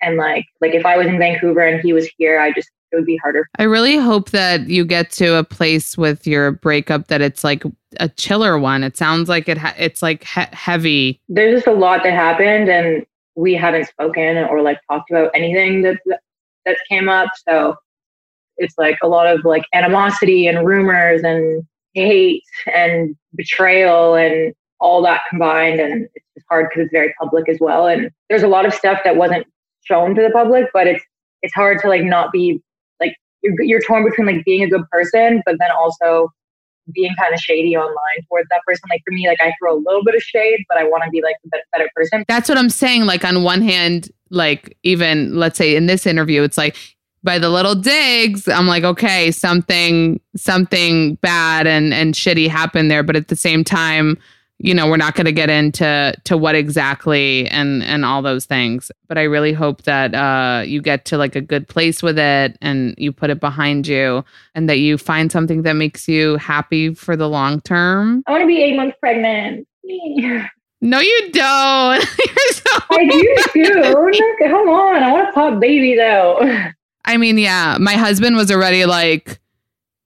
and 0.02 0.18
like 0.18 0.46
like 0.60 0.74
if 0.74 0.86
I 0.86 0.98
was 0.98 1.08
in 1.08 1.18
Vancouver 1.18 1.62
and 1.62 1.82
he 1.82 1.94
was 1.94 2.10
here, 2.18 2.40
I 2.40 2.52
just 2.52 2.70
it 2.92 2.96
would 2.96 3.06
be 3.06 3.18
harder. 3.18 3.48
I 3.58 3.64
really 3.64 3.98
hope 3.98 4.32
that 4.32 4.68
you 4.68 4.86
get 4.86 5.12
to 5.12 5.36
a 5.36 5.44
place 5.44 5.98
with 5.98 6.28
your 6.28 6.52
breakup 6.52 7.08
that 7.08 7.22
it's 7.22 7.44
like 7.44 7.64
a 8.00 8.10
chiller 8.10 8.58
one. 8.58 8.84
It 8.84 8.98
sounds 8.98 9.30
like 9.30 9.48
it 9.48 9.58
ha- 9.58 9.76
it's 9.78 10.02
like 10.02 10.24
he- 10.24 10.42
heavy. 10.52 11.22
There's 11.30 11.58
just 11.58 11.68
a 11.68 11.74
lot 11.74 12.04
that 12.04 12.14
happened 12.14 12.70
and 12.70 13.06
we 13.36 13.54
haven't 13.54 13.88
spoken 13.88 14.38
or 14.38 14.62
like 14.62 14.80
talked 14.90 15.10
about 15.10 15.32
anything 15.34 15.82
that 15.84 16.00
that 16.66 16.78
came 16.90 17.10
up. 17.10 17.30
So 17.48 17.76
it's 18.58 18.76
like 18.78 18.98
a 19.02 19.08
lot 19.08 19.28
of 19.28 19.46
like 19.46 19.64
animosity 19.74 20.48
and 20.48 20.66
rumors 20.66 21.24
and 21.24 21.64
hate 21.94 22.44
and 22.74 23.16
betrayal 23.36 24.16
and 24.16 24.54
all 24.80 25.02
that 25.02 25.22
combined 25.30 25.80
and 25.80 26.08
it's 26.36 26.46
hard 26.50 26.68
because 26.70 26.86
it's 26.86 26.92
very 26.92 27.14
public 27.20 27.48
as 27.48 27.58
well 27.60 27.86
and 27.86 28.10
there's 28.30 28.42
a 28.42 28.48
lot 28.48 28.66
of 28.66 28.74
stuff 28.74 29.00
that 29.04 29.16
wasn't 29.16 29.46
shown 29.84 30.16
to 30.16 30.22
the 30.22 30.30
public, 30.30 30.68
but 30.74 30.88
it's 30.88 31.04
it's 31.42 31.54
hard 31.54 31.80
to 31.82 31.88
like 31.88 32.04
not 32.04 32.32
be 32.32 32.62
you're 33.42 33.62
you're 33.62 33.82
torn 33.82 34.04
between 34.04 34.28
like 34.28 34.44
being 34.46 34.64
a 34.64 34.70
good 34.70 34.88
person, 34.92 35.42
but 35.46 35.56
then 35.60 35.72
also 35.72 36.32
being 36.94 37.14
kind 37.20 37.34
of 37.34 37.40
shady 37.40 37.76
online 37.76 38.26
towards 38.28 38.50
that 38.50 38.62
person. 38.66 38.82
Like 38.90 39.02
for 39.06 39.12
me, 39.14 39.28
like 39.28 39.40
I 39.42 39.54
throw 39.60 39.76
a 39.76 39.80
little 39.80 40.04
bit 40.04 40.16
of 40.16 40.22
shade, 40.22 40.64
but 40.68 40.78
I 40.78 40.84
want 40.84 41.04
to 41.04 41.10
be 41.10 41.22
like 41.22 41.36
better, 41.46 41.64
better 41.72 41.90
person. 41.96 42.26
That's 42.28 42.50
what 42.50 42.58
I'm 42.58 42.70
saying. 42.70 43.06
Like 43.06 43.24
on 43.24 43.44
one 43.44 43.62
hand, 43.62 44.10
like 44.30 44.78
even 44.84 45.36
let's 45.36 45.58
say 45.58 45.76
in 45.76 45.86
this 45.86 46.06
interview, 46.06 46.44
it's 46.44 46.58
like 46.58 46.76
by 47.24 47.38
the 47.38 47.50
little 47.50 47.76
digs, 47.76 48.48
I'm 48.48 48.68
like, 48.68 48.84
okay, 48.84 49.32
something 49.32 50.20
something 50.36 51.16
bad 51.16 51.68
and 51.68 51.94
and 51.94 52.14
shitty 52.14 52.48
happened 52.48 52.90
there, 52.90 53.04
but 53.04 53.16
at 53.16 53.28
the 53.28 53.36
same 53.36 53.64
time 53.64 54.18
you 54.63 54.74
know 54.76 54.88
we're 54.88 54.97
not 54.97 55.15
going 55.15 55.26
to 55.26 55.32
get 55.32 55.50
into 55.50 56.13
to 56.24 56.38
what 56.38 56.56
exactly 56.56 57.47
and 57.50 57.84
and 57.84 58.06
all 58.06 58.21
those 58.21 58.45
things. 58.45 58.91
But 59.08 59.17
i 59.17 59.24
really 59.24 59.54
hope 59.54 59.84
that 59.84 60.13
uh 60.13 60.63
you 60.63 60.82
get 60.82 61.06
to 61.06 61.17
like 61.17 61.36
a 61.36 61.41
good 61.41 61.67
place 61.67 62.02
with 62.04 62.17
it 62.19 62.58
and 62.62 62.95
you 62.97 63.12
put 63.12 63.30
it 63.30 63.39
behind 63.39 63.88
you 63.88 64.24
and 64.56 64.69
that 64.69 64.78
you 64.80 64.97
find 64.97 65.32
something 65.32 65.63
that 65.63 65.74
makes 65.74 66.08
you 66.08 66.38
happy 66.38 66.93
for 66.93 67.15
the 67.15 67.28
long 67.28 67.60
term. 67.62 68.24
I 68.28 68.32
want 68.32 68.43
to 68.43 68.47
be 68.47 68.62
eight 68.62 68.76
months 68.76 68.97
pregnant. 69.00 69.67
No 70.84 71.00
you 71.00 71.30
don't. 71.32 72.04
So 72.54 72.80
i 72.91 73.06
do 73.06 73.36
too. 73.54 73.82
Come 74.39 74.69
on. 74.69 75.04
I 75.04 75.12
want 75.12 75.28
to 75.28 75.34
pop 75.34 75.60
baby 75.60 75.95
though. 75.95 76.39
I 77.06 77.17
mean 77.17 77.38
yeah 77.38 77.78
my 77.80 77.93
husband 77.93 78.36
was 78.36 78.52
already 78.52 78.86
like 78.86 79.41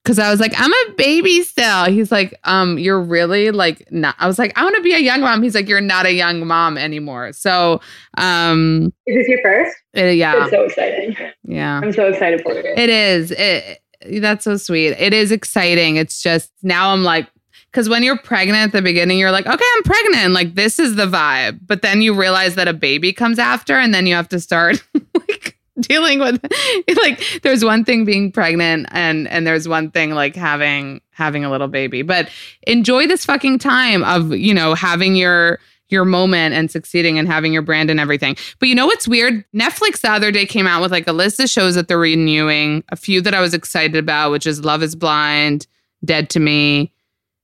Cause 0.06 0.20
I 0.20 0.30
was 0.30 0.40
like, 0.40 0.54
I'm 0.56 0.72
a 0.72 0.94
baby 0.96 1.42
still. 1.42 1.86
He's 1.86 2.12
like, 2.12 2.40
um, 2.44 2.78
you're 2.78 3.02
really 3.02 3.50
like 3.50 3.92
not. 3.92 4.16
I 4.20 4.28
was 4.28 4.38
like, 4.38 4.56
I 4.56 4.64
want 4.64 4.76
to 4.76 4.84
be 4.84 4.94
a 4.94 5.00
young 5.00 5.22
mom. 5.22 5.42
He's 5.42 5.56
like, 5.56 5.68
you're 5.68 5.82
not 5.82 6.06
a 6.06 6.14
young 6.14 6.46
mom 6.46 6.78
anymore. 6.78 7.34
So, 7.34 7.82
um, 8.18 8.94
is 9.08 9.16
this 9.16 9.28
your 9.28 9.42
first? 9.42 9.76
Uh, 9.98 10.04
yeah, 10.04 10.44
it's 10.44 10.52
so 10.52 10.64
exciting. 10.64 11.18
Yeah, 11.44 11.80
I'm 11.84 11.92
so 11.92 12.08
excited 12.08 12.42
for 12.42 12.52
it. 12.52 12.66
It 12.78 12.90
is. 12.90 13.32
It 13.32 13.82
that's 14.22 14.44
so 14.44 14.58
sweet. 14.58 14.90
It 14.90 15.14
is 15.14 15.32
exciting. 15.32 15.96
It's 15.96 16.22
just 16.22 16.52
now 16.62 16.92
I'm 16.92 17.04
like, 17.04 17.28
because 17.72 17.90
when 17.90 18.04
you're 18.04 18.18
pregnant 18.18 18.64
at 18.64 18.72
the 18.72 18.82
beginning, 18.82 19.20
you're 19.20 19.32
like, 19.32 19.48
okay, 19.48 19.66
I'm 19.76 19.84
pregnant. 19.84 20.34
Like 20.34 20.56
this 20.56 20.80
is 20.80 20.96
the 20.96 21.08
vibe. 21.08 21.60
But 21.66 21.82
then 21.82 22.02
you 22.02 22.14
realize 22.14 22.56
that 22.56 22.68
a 22.68 22.74
baby 22.74 23.12
comes 23.12 23.40
after, 23.40 23.78
and 23.78 23.94
then 23.94 24.06
you 24.06 24.16
have 24.16 24.30
to 24.30 24.40
start 24.40 24.82
like 25.14 25.55
dealing 25.88 26.20
with 26.20 26.42
like 27.02 27.22
there's 27.44 27.64
one 27.64 27.84
thing 27.84 28.06
being 28.06 28.32
pregnant 28.32 28.88
and 28.92 29.28
and 29.28 29.46
there's 29.46 29.68
one 29.68 29.92
thing 29.92 30.12
like 30.12 30.36
having 30.36 31.02
having 31.12 31.44
a 31.46 31.52
little 31.52 31.68
baby 31.68 32.02
but 32.02 32.30
enjoy 32.64 33.08
this 33.08 33.26
fucking 33.26 33.60
time 33.60 34.04
of 34.04 34.36
you 34.36 34.54
know 34.54 34.74
having 34.74 35.16
your 35.16 35.60
your 35.90 36.04
moment 36.04 36.56
and 36.56 36.72
succeeding 36.72 37.20
and 37.20 37.28
having 37.28 37.54
your 37.54 37.62
brand 37.62 37.90
and 37.90 38.00
everything 38.00 38.36
but 38.60 38.70
you 38.70 38.76
know 38.76 38.86
what's 38.86 39.08
weird 39.08 39.46
netflix 39.54 40.02
the 40.02 40.12
other 40.12 40.32
day 40.32 40.46
came 40.46 40.68
out 40.68 40.82
with 40.82 40.92
like 40.92 41.08
a 41.08 41.14
list 41.14 41.40
of 41.40 41.50
shows 41.50 41.76
that 41.76 41.88
they're 41.88 42.00
renewing 42.00 42.84
a 42.90 42.96
few 42.96 43.22
that 43.22 43.34
i 43.34 43.42
was 43.42 43.54
excited 43.54 43.96
about 43.96 44.32
which 44.32 44.48
is 44.48 44.66
love 44.66 44.82
is 44.82 44.96
blind 44.96 45.68
dead 46.04 46.30
to 46.30 46.40
me 46.40 46.92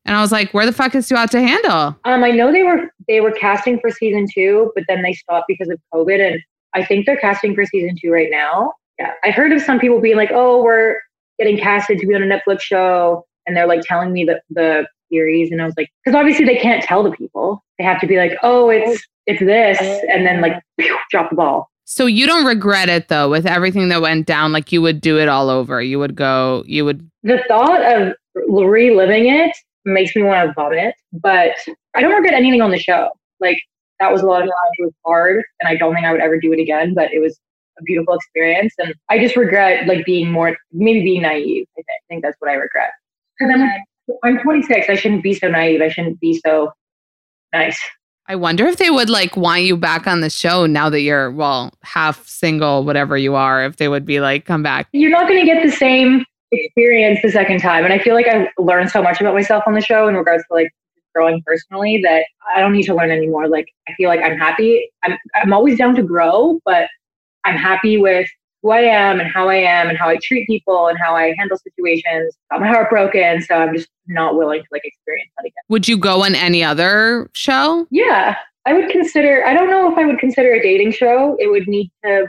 and 0.06 0.16
I 0.16 0.22
was 0.22 0.32
like, 0.32 0.54
where 0.54 0.66
the 0.66 0.74
fuck 0.74 0.96
is 0.96 1.08
Too 1.08 1.16
Hot 1.16 1.32
to 1.32 1.42
Handle? 1.42 1.96
Um, 2.06 2.24
I 2.24 2.32
know 2.32 2.52
they 2.52 2.64
were 2.64 2.92
they 3.08 3.22
were 3.22 3.32
casting 3.32 3.80
for 3.80 3.92
season 3.92 4.28
two, 4.34 4.72
but 4.74 4.86
then 4.88 5.02
they 5.02 5.14
stopped 5.14 5.48
because 5.48 5.70
of 5.70 5.80
COVID. 5.94 6.20
And 6.20 6.42
I 6.74 6.86
think 6.86 7.06
they're 7.06 7.18
casting 7.18 7.56
for 7.56 7.66
season 7.66 7.96
two 8.02 8.12
right 8.12 8.30
now. 8.30 8.74
Yeah. 9.00 9.12
I 9.24 9.32
heard 9.32 9.52
of 9.52 9.62
some 9.62 9.80
people 9.80 10.00
being 10.00 10.18
like, 10.18 10.32
oh, 10.34 10.64
we're 10.64 10.98
getting 11.40 11.58
casted 11.58 12.00
to 12.00 12.08
be 12.08 12.16
on 12.16 12.24
a 12.24 12.26
Netflix 12.26 12.62
show. 12.62 13.26
And 13.46 13.58
they're 13.58 13.68
like 13.68 13.82
telling 13.82 14.14
me 14.14 14.24
the, 14.24 14.42
the 14.50 14.88
series. 15.12 15.52
And 15.52 15.62
I 15.62 15.66
was 15.66 15.74
like, 15.78 15.90
because 16.04 16.18
obviously 16.18 16.46
they 16.46 16.58
can't 16.58 16.84
tell 16.84 17.04
the 17.04 17.12
people. 17.12 17.64
They 17.78 17.84
have 17.84 18.00
to 18.02 18.08
be 18.08 18.18
like, 18.18 18.34
oh, 18.44 18.70
it's 18.70 19.04
it's 19.28 19.40
this. 19.40 19.80
And 20.10 20.26
then 20.26 20.42
like 20.42 20.62
pew, 20.80 20.98
drop 21.10 21.30
the 21.30 21.36
ball. 21.36 21.70
So 21.86 22.06
you 22.06 22.26
don't 22.26 22.46
regret 22.46 22.90
it 22.90 23.10
though, 23.10 23.30
with 23.30 23.46
everything 23.46 23.90
that 23.90 24.02
went 24.02 24.26
down, 24.26 24.52
like 24.52 24.72
you 24.72 24.82
would 24.82 25.02
do 25.02 25.20
it 25.20 25.28
all 25.28 25.50
over. 25.50 25.82
You 25.82 26.00
would 26.00 26.16
go, 26.16 26.64
you 26.66 26.86
would 26.86 27.10
the 27.24 27.44
thought 27.48 27.84
of 27.84 28.14
reliving 28.48 29.28
it 29.28 29.56
makes 29.86 30.16
me 30.16 30.24
want 30.24 30.48
to 30.48 30.54
vomit, 30.54 30.96
but 31.12 31.52
I 31.96 32.02
don't 32.02 32.14
regret 32.14 32.34
anything 32.34 32.62
on 32.62 32.72
the 32.72 32.80
show. 32.80 33.10
Like 33.40 33.62
that 34.02 34.12
was 34.12 34.22
a 34.22 34.26
lot 34.26 34.42
of 34.42 34.48
times 34.48 34.72
it 34.80 34.84
was 34.84 34.94
hard 35.06 35.44
and 35.60 35.70
I 35.70 35.76
don't 35.76 35.94
think 35.94 36.06
I 36.06 36.12
would 36.12 36.22
ever 36.22 36.40
do 36.40 36.52
it 36.52 36.60
again, 36.60 36.94
but 36.94 37.14
it 37.14 37.20
was 37.20 37.40
a 37.80 37.84
beautiful 37.84 38.16
experience. 38.16 38.74
And 38.80 38.96
I 39.10 39.20
just 39.20 39.36
regret 39.36 39.88
like 39.88 40.06
being 40.06 40.32
more, 40.32 40.58
maybe 40.72 41.02
being 41.04 41.22
naive. 41.22 41.68
I 41.74 41.76
think, 41.76 41.86
I 41.90 42.02
think 42.10 42.24
that's 42.24 42.36
what 42.40 42.50
I 42.50 42.56
regret. 42.56 42.90
Because 43.40 43.62
I'm, 43.62 44.38
I'm 44.38 44.44
26. 44.44 44.90
I 44.90 44.96
shouldn't 44.96 45.24
be 45.24 45.36
so 45.36 45.48
naive. 45.48 45.82
I 45.82 45.90
shouldn't 45.90 46.20
be 46.20 46.42
so 46.44 46.72
nice. 47.54 47.80
I 48.28 48.36
wonder 48.36 48.66
if 48.66 48.78
they 48.78 48.90
would 48.90 49.10
like 49.10 49.38
want 49.38 49.64
you 49.64 49.78
back 49.78 50.08
on 50.08 50.22
the 50.22 50.30
show 50.30 50.66
now 50.66 50.90
that 50.90 51.02
you're, 51.02 51.32
well, 51.32 51.74
half 51.84 52.26
single, 52.28 52.84
whatever 52.84 53.18
you 53.18 53.36
are, 53.36 53.64
if 53.64 53.78
they 53.78 53.88
would 53.88 54.06
be 54.06 54.20
like, 54.20 54.46
come 54.46 54.64
back. 54.64 54.88
You're 54.94 55.12
not 55.12 55.28
going 55.28 55.40
to 55.40 55.46
get 55.46 55.64
the 55.64 55.72
same 55.72 56.26
experience 56.52 57.20
the 57.22 57.32
second 57.32 57.60
time. 57.60 57.84
And 57.84 57.94
I 57.94 58.00
feel 58.00 58.16
like 58.16 58.28
I 58.28 58.50
learned 58.58 58.90
so 58.90 59.02
much 59.04 59.22
about 59.22 59.34
myself 59.34 59.64
on 59.68 59.74
the 59.74 59.82
show 59.82 60.08
in 60.08 60.16
regards 60.16 60.44
to 60.48 60.54
like 60.54 60.72
growing 61.14 61.42
personally 61.46 62.02
that 62.04 62.26
I 62.56 62.60
don't 62.60 62.74
need 62.74 62.84
to 62.84 62.96
learn 62.96 63.12
anymore. 63.12 63.48
Like 63.48 63.68
I 63.88 63.94
feel 63.94 64.10
like 64.10 64.22
I'm 64.22 64.38
happy. 64.38 64.90
I'm 65.04 65.18
I'm 65.36 65.54
always 65.54 65.78
down 65.78 65.96
to 65.96 66.04
grow, 66.04 66.60
but 66.66 66.88
I'm 67.44 67.58
happy 67.58 67.98
with 67.98 68.30
who 68.62 68.72
I 68.72 68.82
am 68.82 69.20
and 69.20 69.30
how 69.30 69.50
I 69.50 69.56
am 69.56 69.90
and 69.90 69.98
how 69.98 70.08
I 70.08 70.18
treat 70.22 70.48
people 70.48 70.88
and 70.88 70.98
how 71.00 71.16
I 71.16 71.34
handle 71.38 71.58
situations. 71.58 72.36
Got 72.52 72.62
my 72.62 72.68
heart 72.68 72.90
broken, 72.90 73.42
so 73.42 73.56
I'm 73.56 73.76
just 73.76 73.90
not 74.08 74.36
willing 74.36 74.62
to 74.62 74.68
like 74.72 74.86
experience 74.86 75.32
that 75.38 75.46
again. 75.46 75.64
Would 75.70 75.88
you 75.88 75.98
go 75.98 76.24
on 76.24 76.36
any 76.36 76.64
other 76.64 77.30
show? 77.34 77.88
Yeah, 77.90 78.36
I 78.66 78.74
would 78.74 78.90
consider. 78.90 79.46
I 79.46 79.54
don't 79.54 79.70
know 79.70 79.92
if 79.92 79.98
I 79.98 80.06
would 80.06 80.20
consider 80.20 80.54
a 80.54 80.62
dating 80.62 80.92
show. 80.92 81.36
It 81.40 81.50
would 81.50 81.68
need 81.68 81.92
to 82.04 82.28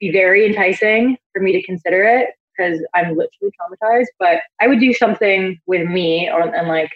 be 0.00 0.12
very 0.12 0.46
enticing 0.46 1.16
for 1.32 1.42
me 1.42 1.52
to 1.52 1.62
consider 1.62 2.04
it 2.04 2.30
because 2.56 2.80
I'm 2.94 3.08
literally 3.08 3.52
traumatized. 3.60 4.06
But 4.18 4.40
I 4.60 4.68
would 4.68 4.80
do 4.80 4.92
something 4.92 5.58
with 5.66 5.88
me 5.88 6.30
or 6.30 6.42
and 6.42 6.68
like 6.68 6.90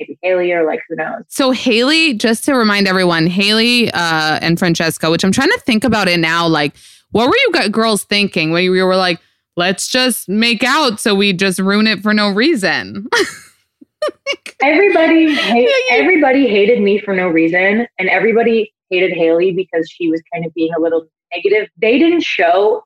maybe 0.00 0.18
Haley 0.22 0.52
or 0.52 0.64
like 0.64 0.80
who 0.88 0.96
knows. 0.96 1.24
So 1.28 1.50
Haley, 1.50 2.14
just 2.14 2.44
to 2.44 2.54
remind 2.54 2.88
everyone, 2.88 3.26
Haley 3.26 3.90
uh, 3.92 4.38
and 4.42 4.58
Francesca, 4.58 5.10
which 5.10 5.24
I'm 5.24 5.32
trying 5.32 5.50
to 5.50 5.60
think 5.60 5.84
about 5.84 6.08
it 6.08 6.18
now, 6.18 6.46
like 6.46 6.74
what 7.12 7.28
were 7.28 7.36
you 7.36 7.68
girls 7.70 8.04
thinking 8.04 8.50
when 8.50 8.64
you 8.64 8.84
were 8.84 8.96
like, 8.96 9.20
let's 9.56 9.88
just 9.88 10.28
make 10.28 10.62
out 10.64 11.00
so 11.00 11.14
we 11.14 11.32
just 11.32 11.58
ruin 11.58 11.86
it 11.86 12.00
for 12.00 12.14
no 12.14 12.30
reason? 12.30 13.08
everybody, 14.62 15.34
ha- 15.34 15.66
everybody 15.90 16.46
hated 16.46 16.80
me 16.80 16.98
for 16.98 17.14
no 17.14 17.28
reason, 17.28 17.86
and 17.98 18.08
everybody 18.08 18.72
hated 18.90 19.12
Haley 19.12 19.52
because 19.52 19.88
she 19.90 20.08
was 20.08 20.22
kind 20.32 20.46
of 20.46 20.54
being 20.54 20.72
a 20.76 20.80
little 20.80 21.06
negative. 21.34 21.68
They 21.80 21.98
didn't 21.98 22.22
show 22.22 22.84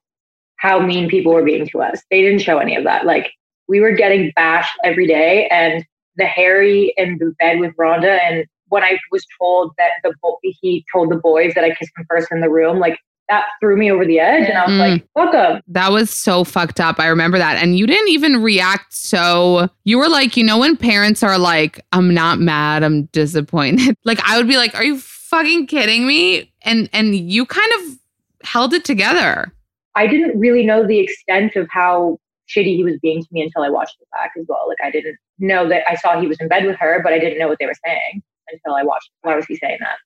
how 0.57 0.81
mean 0.81 1.09
people 1.09 1.33
were 1.33 1.44
being 1.44 1.66
to 1.68 1.83
us. 1.83 2.03
They 2.11 2.22
didn't 2.22 2.40
show 2.40 2.59
any 2.59 2.74
of 2.77 2.85
that. 2.85 3.05
Like 3.05 3.31
we 3.68 3.81
were 3.81 3.92
getting 3.92 4.33
bashed 4.35 4.77
every 4.83 5.07
day, 5.07 5.46
and 5.48 5.85
the 6.16 6.27
Harry 6.27 6.92
in 6.96 7.18
the 7.18 7.35
bed 7.38 7.61
with 7.61 7.74
Rhonda, 7.77 8.18
and 8.22 8.44
when 8.68 8.83
I 8.83 8.98
was 9.11 9.24
told 9.38 9.72
that 9.79 9.90
the 10.03 10.14
he 10.61 10.85
told 10.92 11.11
the 11.11 11.16
boys 11.16 11.55
that 11.55 11.64
I 11.64 11.70
kissed 11.70 11.92
him 11.96 12.07
first 12.11 12.29
in 12.31 12.40
the 12.40 12.50
room, 12.50 12.79
like 12.79 12.98
that 13.29 13.44
threw 13.61 13.77
me 13.77 13.90
over 13.90 14.05
the 14.05 14.18
edge 14.18 14.48
and 14.48 14.59
I 14.59 14.66
was 14.66 14.74
mm. 14.74 14.79
like, 14.79 15.09
welcome. 15.14 15.62
That 15.68 15.92
was 15.92 16.11
so 16.11 16.44
fucked 16.44 16.79
up. 16.81 17.00
I 17.00 17.07
remember 17.07 17.38
that. 17.38 17.57
And 17.57 17.79
you 17.79 17.87
didn't 17.87 18.09
even 18.09 18.42
react 18.42 18.92
so 18.92 19.68
you 19.85 19.98
were 19.98 20.09
like, 20.09 20.37
you 20.37 20.44
know, 20.44 20.59
when 20.59 20.77
parents 20.77 21.22
are 21.22 21.38
like, 21.38 21.81
I'm 21.92 22.12
not 22.12 22.38
mad, 22.38 22.83
I'm 22.83 23.05
disappointed. 23.07 23.96
like 24.05 24.20
I 24.24 24.37
would 24.37 24.48
be 24.48 24.57
like, 24.57 24.74
Are 24.74 24.85
you 24.85 24.98
fucking 24.98 25.66
kidding 25.66 26.07
me? 26.07 26.53
And 26.62 26.88
and 26.92 27.14
you 27.14 27.46
kind 27.46 27.70
of 27.79 27.98
held 28.46 28.74
it 28.74 28.85
together. 28.85 29.53
I 29.94 30.07
didn't 30.07 30.38
really 30.38 30.66
know 30.66 30.87
the 30.87 30.98
extent 30.98 31.57
of 31.57 31.68
how 31.70 32.18
shitty 32.48 32.76
he 32.76 32.85
was 32.85 32.98
being 33.00 33.22
to 33.22 33.28
me 33.33 33.42
until 33.42 33.62
I 33.62 33.70
watched 33.70 33.96
it 34.00 34.09
back 34.12 34.33
as 34.38 34.44
well. 34.48 34.66
Like 34.68 34.78
I 34.83 34.90
didn't 34.90 35.16
know 35.38 35.68
that 35.68 35.88
I 35.88 35.94
saw 35.94 36.20
he 36.20 36.26
was 36.26 36.38
in 36.40 36.48
bed 36.48 36.66
with 36.66 36.76
her, 36.76 37.00
but 37.02 37.12
I 37.12 37.18
didn't 37.18 37.38
know 37.38 37.48
what 37.48 37.59
they 37.59 37.66
were 37.66 37.74
saying 37.85 38.22
until 38.48 38.74
I 38.74 38.83
watched. 38.83 39.11
Why 39.22 39.35
was 39.37 39.46
he 39.46 39.57
saying 39.57 39.78
that? 39.80 39.96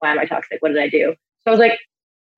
Why 0.00 0.10
am 0.10 0.18
I 0.18 0.26
toxic? 0.26 0.60
What 0.60 0.68
did 0.68 0.78
I 0.78 0.88
do? 0.88 1.14
So 1.42 1.48
I 1.48 1.50
was 1.50 1.60
like, 1.60 1.78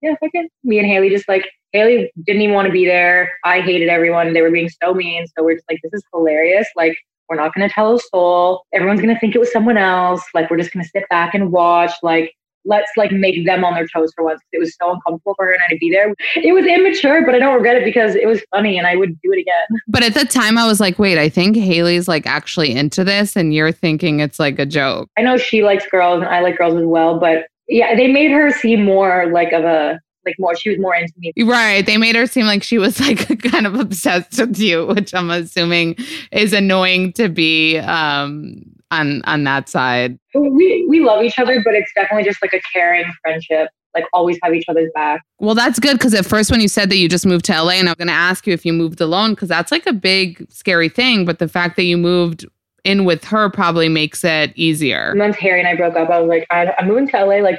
yeah, 0.03 0.15
fucking 0.21 0.49
me 0.63 0.79
and 0.79 0.87
Haley 0.87 1.09
just 1.09 1.29
like 1.29 1.47
Haley 1.73 2.11
didn't 2.25 2.43
even 2.43 2.55
want 2.55 2.67
to 2.67 2.73
be 2.73 2.87
there. 2.87 3.33
I 3.45 3.61
hated 3.61 3.89
everyone. 3.89 4.33
They 4.33 4.43
were 4.43 4.51
being 4.51 4.69
so 4.69 4.95
mean. 4.95 5.27
So 5.37 5.45
we're 5.45 5.55
just 5.55 5.67
like, 5.71 5.81
this 5.83 5.93
is 5.93 6.03
hilarious. 6.13 6.67
Like, 6.77 6.97
we're 7.29 7.37
not 7.37 7.55
going 7.55 7.69
to 7.69 7.75
tell 7.75 7.97
a 7.97 8.01
soul. 8.01 8.65
Everyone's 8.73 9.01
going 9.01 9.13
to 9.13 9.21
think 9.21 9.35
it 9.35 9.39
was 9.39 9.53
someone 9.53 9.77
else. 9.77 10.23
Like, 10.33 10.49
we're 10.49 10.59
just 10.59 10.73
going 10.73 10.85
to 10.85 10.89
sit 10.89 11.09
back 11.09 11.35
and 11.35 11.51
watch. 11.51 11.93
Like, 12.03 12.33
let's 12.67 12.91
like 12.97 13.13
make 13.13 13.47
them 13.47 13.65
on 13.65 13.75
their 13.75 13.87
toes 13.87 14.13
for 14.15 14.25
once. 14.25 14.41
It 14.53 14.59
was 14.59 14.77
so 14.81 14.93
uncomfortable 14.93 15.35
for 15.37 15.47
her 15.47 15.53
and 15.53 15.61
I 15.67 15.73
to 15.73 15.79
be 15.79 15.91
there. 15.91 16.13
It 16.35 16.53
was 16.53 16.67
immature, 16.67 17.25
but 17.25 17.35
I 17.35 17.39
don't 17.39 17.55
regret 17.55 17.77
it 17.77 17.85
because 17.85 18.15
it 18.15 18.27
was 18.27 18.43
funny 18.51 18.77
and 18.77 18.87
I 18.87 18.97
would 18.97 19.21
do 19.23 19.33
it 19.33 19.41
again. 19.41 19.81
But 19.89 20.03
at 20.03 20.15
the 20.15 20.25
time 20.25 20.59
I 20.59 20.67
was 20.67 20.81
like, 20.81 20.99
wait, 20.99 21.19
I 21.19 21.29
think 21.29 21.57
Haley's 21.57 22.09
like 22.09 22.27
actually 22.27 22.73
into 22.73 23.05
this 23.05 23.37
and 23.37 23.55
you're 23.55 23.73
thinking 23.73 24.21
it's 24.21 24.39
like 24.39 24.59
a 24.59 24.67
joke. 24.67 25.09
I 25.17 25.23
know 25.23 25.37
she 25.37 25.63
likes 25.63 25.87
girls 25.91 26.23
and 26.23 26.29
I 26.29 26.41
like 26.41 26.59
girls 26.59 26.75
as 26.75 26.85
well, 26.85 27.19
but 27.19 27.47
yeah, 27.69 27.95
they 27.97 28.09
made 28.09 28.31
her 28.31 28.51
seem 28.51 28.85
more 28.85 29.27
like 29.33 29.53
of 29.53 29.65
a 29.65 30.01
like 30.25 30.35
more 30.39 30.57
she 30.57 30.71
was 30.71 30.79
more 30.79 30.95
into 30.95 31.13
me. 31.19 31.33
Right. 31.45 31.87
They 31.87 31.97
made 31.97 32.17
her 32.17 32.27
seem 32.27 32.47
like 32.47 32.63
she 32.63 32.79
was 32.79 33.01
like 33.07 33.43
kind 33.43 33.67
of 33.67 33.77
obsessed 33.77 34.39
with 34.39 34.59
you, 34.59 34.87
which 34.87 35.15
I'm 35.15 35.31
assuming 35.31 35.97
is 36.33 36.53
annoying 36.53 37.13
to 37.15 37.29
be 37.29 37.79
um 37.79 38.76
on 38.97 39.23
on 39.23 39.45
that 39.45 39.69
side. 39.69 40.19
We 40.35 40.87
we 40.89 41.01
love 41.01 41.23
each 41.23 41.39
other, 41.39 41.63
but 41.65 41.75
it's 41.75 41.91
definitely 41.95 42.25
just 42.25 42.39
like 42.43 42.53
a 42.53 42.61
caring 42.73 43.11
friendship. 43.23 43.69
Like 43.95 44.05
always 44.13 44.39
have 44.43 44.55
each 44.55 44.67
other's 44.69 44.91
back. 44.95 45.23
Well, 45.39 45.55
that's 45.55 45.79
good 45.79 45.95
because 45.95 46.13
at 46.13 46.27
first 46.27 46.51
when 46.51 46.61
you 46.61 46.69
said 46.69 46.91
that 46.91 46.97
you 46.97 47.09
just 47.09 47.25
moved 47.25 47.47
to 47.47 47.63
LA, 47.63 47.73
and 47.73 47.89
I'm 47.89 47.95
going 47.95 48.09
to 48.09 48.15
ask 48.15 48.47
you 48.47 48.53
if 48.53 48.67
you 48.67 48.75
moved 48.75 49.01
alone 49.01 49.31
because 49.31 49.49
that's 49.49 49.73
like 49.73 49.87
a 49.87 49.93
big 49.95 50.47
scary 50.53 50.91
thing. 50.91 51.25
But 51.25 51.39
the 51.39 51.49
fact 51.49 51.77
that 51.77 51.85
you 51.85 51.97
moved 51.97 52.45
in 52.85 53.07
with 53.07 53.25
her 53.25 53.49
probably 53.49 53.89
makes 53.89 54.23
it 54.23 54.53
easier. 54.55 55.15
Once 55.17 55.37
Harry 55.37 55.61
and 55.61 55.69
I 55.69 55.75
broke 55.77 55.97
up, 55.97 56.11
I 56.11 56.21
was 56.21 56.29
like, 56.29 56.47
I, 56.51 56.75
I'm 56.79 56.89
moving 56.89 57.09
to 57.09 57.25
LA. 57.25 57.37
Like 57.37 57.59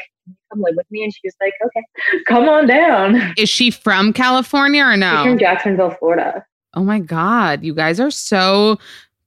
come 0.51 0.61
live 0.61 0.75
with 0.75 0.89
me? 0.91 1.03
And 1.03 1.13
she 1.13 1.21
was 1.23 1.35
like, 1.41 1.53
okay, 1.65 2.23
come 2.27 2.47
on 2.49 2.67
down. 2.67 3.33
Is 3.37 3.49
she 3.49 3.71
from 3.71 4.13
California 4.13 4.83
or 4.83 4.97
no? 4.97 5.17
She's 5.17 5.31
from 5.31 5.39
Jacksonville, 5.39 5.91
Florida. 5.91 6.45
Oh 6.73 6.83
my 6.83 6.99
God. 6.99 7.63
You 7.63 7.73
guys 7.73 7.99
are 7.99 8.11
so 8.11 8.77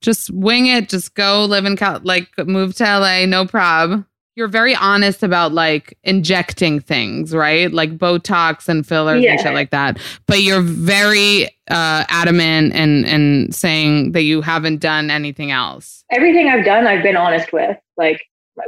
just 0.01 0.29
wing 0.31 0.67
it. 0.67 0.89
Just 0.89 1.15
go 1.15 1.45
live 1.45 1.65
in 1.65 1.77
Cal, 1.77 1.99
like 2.03 2.29
move 2.45 2.75
to 2.75 2.83
LA, 2.83 3.25
no 3.25 3.45
prob. 3.45 4.03
You're 4.35 4.47
very 4.47 4.73
honest 4.75 5.23
about 5.23 5.53
like 5.53 5.97
injecting 6.03 6.79
things, 6.79 7.35
right? 7.35 7.71
Like 7.71 7.97
Botox 7.97 8.69
and 8.69 8.87
fillers 8.87 9.23
yeah. 9.23 9.31
and 9.31 9.41
shit 9.41 9.53
like 9.53 9.71
that. 9.71 9.99
But 10.25 10.41
you're 10.41 10.61
very 10.61 11.45
uh, 11.69 12.05
adamant 12.07 12.73
and 12.73 13.05
and 13.05 13.53
saying 13.53 14.13
that 14.13 14.23
you 14.23 14.41
haven't 14.41 14.79
done 14.79 15.11
anything 15.11 15.51
else. 15.51 16.03
Everything 16.11 16.47
I've 16.47 16.65
done, 16.65 16.87
I've 16.87 17.03
been 17.03 17.17
honest 17.17 17.51
with. 17.53 17.77
Like 17.97 18.21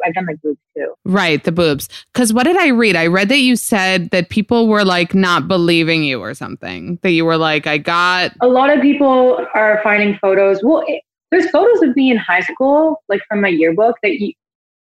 I've 0.06 0.14
done 0.14 0.26
my 0.26 0.36
boobs 0.44 0.60
too. 0.76 0.94
Right, 1.06 1.44
the 1.44 1.52
boobs. 1.52 1.90
Because 2.14 2.34
what 2.34 2.44
did 2.44 2.58
I 2.58 2.68
read? 2.68 2.96
I 2.96 3.08
read 3.08 3.30
that 3.30 3.40
you 3.40 3.56
said 3.56 4.10
that 4.12 4.30
people 4.30 4.68
were 4.68 4.84
like 4.84 5.14
not 5.14 5.48
believing 5.48 6.04
you 6.04 6.20
or 6.20 6.34
something. 6.34 7.00
That 7.04 7.12
you 7.12 7.26
were 7.26 7.38
like, 7.38 7.68
I 7.68 7.78
got. 7.78 8.32
A 8.42 8.48
lot 8.48 8.70
of 8.70 8.82
people 8.82 9.46
are 9.54 9.80
finding 9.84 10.18
photos. 10.18 10.60
Well, 10.64 10.84
it, 10.88 11.04
there's 11.34 11.50
photos 11.50 11.82
of 11.82 11.96
me 11.96 12.12
in 12.12 12.18
high 12.18 12.42
school, 12.42 13.02
like 13.10 13.22
from 13.28 13.42
my 13.42 13.48
yearbook, 13.48 13.98
that 14.04 14.20
you, 14.20 14.34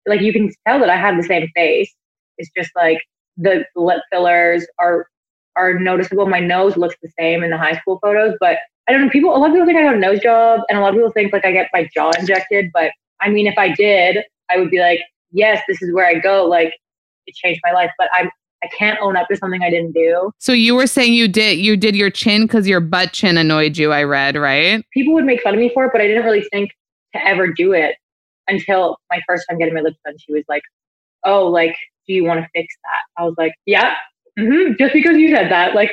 like 0.06 0.20
you 0.20 0.32
can 0.32 0.50
tell 0.66 0.78
that 0.80 0.90
I 0.90 0.96
have 0.96 1.16
the 1.16 1.22
same 1.22 1.48
face. 1.54 1.92
It's 2.38 2.50
just 2.56 2.70
like 2.76 2.98
the 3.36 3.64
lip 3.74 4.02
fillers 4.12 4.66
are 4.78 5.06
are 5.56 5.78
noticeable. 5.78 6.26
My 6.26 6.40
nose 6.40 6.76
looks 6.76 6.96
the 7.02 7.10
same 7.18 7.42
in 7.42 7.50
the 7.50 7.58
high 7.58 7.78
school 7.78 7.98
photos, 8.02 8.36
but 8.40 8.58
I 8.88 8.92
don't 8.92 9.02
know. 9.02 9.10
People, 9.10 9.34
a 9.34 9.38
lot 9.38 9.50
of 9.50 9.54
people 9.54 9.66
think 9.66 9.78
I 9.78 9.82
got 9.82 9.94
a 9.94 9.98
nose 9.98 10.20
job, 10.20 10.60
and 10.68 10.78
a 10.78 10.82
lot 10.82 10.90
of 10.90 10.94
people 10.96 11.12
think 11.12 11.32
like 11.32 11.44
I 11.44 11.52
get 11.52 11.70
my 11.72 11.88
jaw 11.94 12.10
injected. 12.18 12.70
But 12.72 12.90
I 13.20 13.30
mean, 13.30 13.46
if 13.46 13.56
I 13.56 13.72
did, 13.72 14.18
I 14.50 14.58
would 14.58 14.70
be 14.70 14.80
like, 14.80 15.00
yes, 15.32 15.62
this 15.66 15.80
is 15.80 15.94
where 15.94 16.06
I 16.06 16.14
go. 16.14 16.44
Like 16.44 16.74
it 17.26 17.34
changed 17.34 17.60
my 17.64 17.72
life, 17.72 17.90
but 17.96 18.08
I'm 18.12 18.30
I 18.64 18.68
can't 18.76 18.98
own 19.00 19.16
up 19.16 19.28
to 19.28 19.36
something 19.36 19.62
I 19.62 19.70
didn't 19.70 19.92
do. 19.92 20.30
So 20.38 20.52
you 20.52 20.74
were 20.74 20.86
saying 20.86 21.14
you 21.14 21.28
did 21.28 21.58
you 21.58 21.76
did 21.76 21.94
your 21.94 22.10
chin 22.10 22.42
because 22.42 22.66
your 22.66 22.80
butt 22.80 23.12
chin 23.12 23.36
annoyed 23.36 23.76
you. 23.76 23.92
I 23.92 24.02
read 24.04 24.36
right. 24.36 24.84
People 24.92 25.14
would 25.14 25.24
make 25.24 25.42
fun 25.42 25.54
of 25.54 25.60
me 25.60 25.70
for 25.72 25.84
it, 25.84 25.90
but 25.92 26.00
I 26.00 26.06
didn't 26.06 26.24
really 26.24 26.46
think 26.52 26.70
to 27.14 27.26
ever 27.26 27.52
do 27.52 27.72
it 27.72 27.96
until 28.48 28.98
my 29.10 29.20
first 29.28 29.44
time 29.48 29.58
getting 29.58 29.74
my 29.74 29.80
lips 29.80 29.98
done. 30.04 30.14
She 30.18 30.32
was 30.32 30.44
like, 30.48 30.62
"Oh, 31.24 31.46
like, 31.46 31.76
do 32.06 32.14
you 32.14 32.24
want 32.24 32.40
to 32.40 32.48
fix 32.54 32.74
that?" 32.84 33.20
I 33.20 33.24
was 33.24 33.34
like, 33.38 33.52
"Yeah." 33.66 33.94
Mm-hmm, 34.38 34.72
just 34.78 34.92
because 34.92 35.16
you 35.16 35.32
said 35.32 35.48
that, 35.52 35.76
like, 35.76 35.92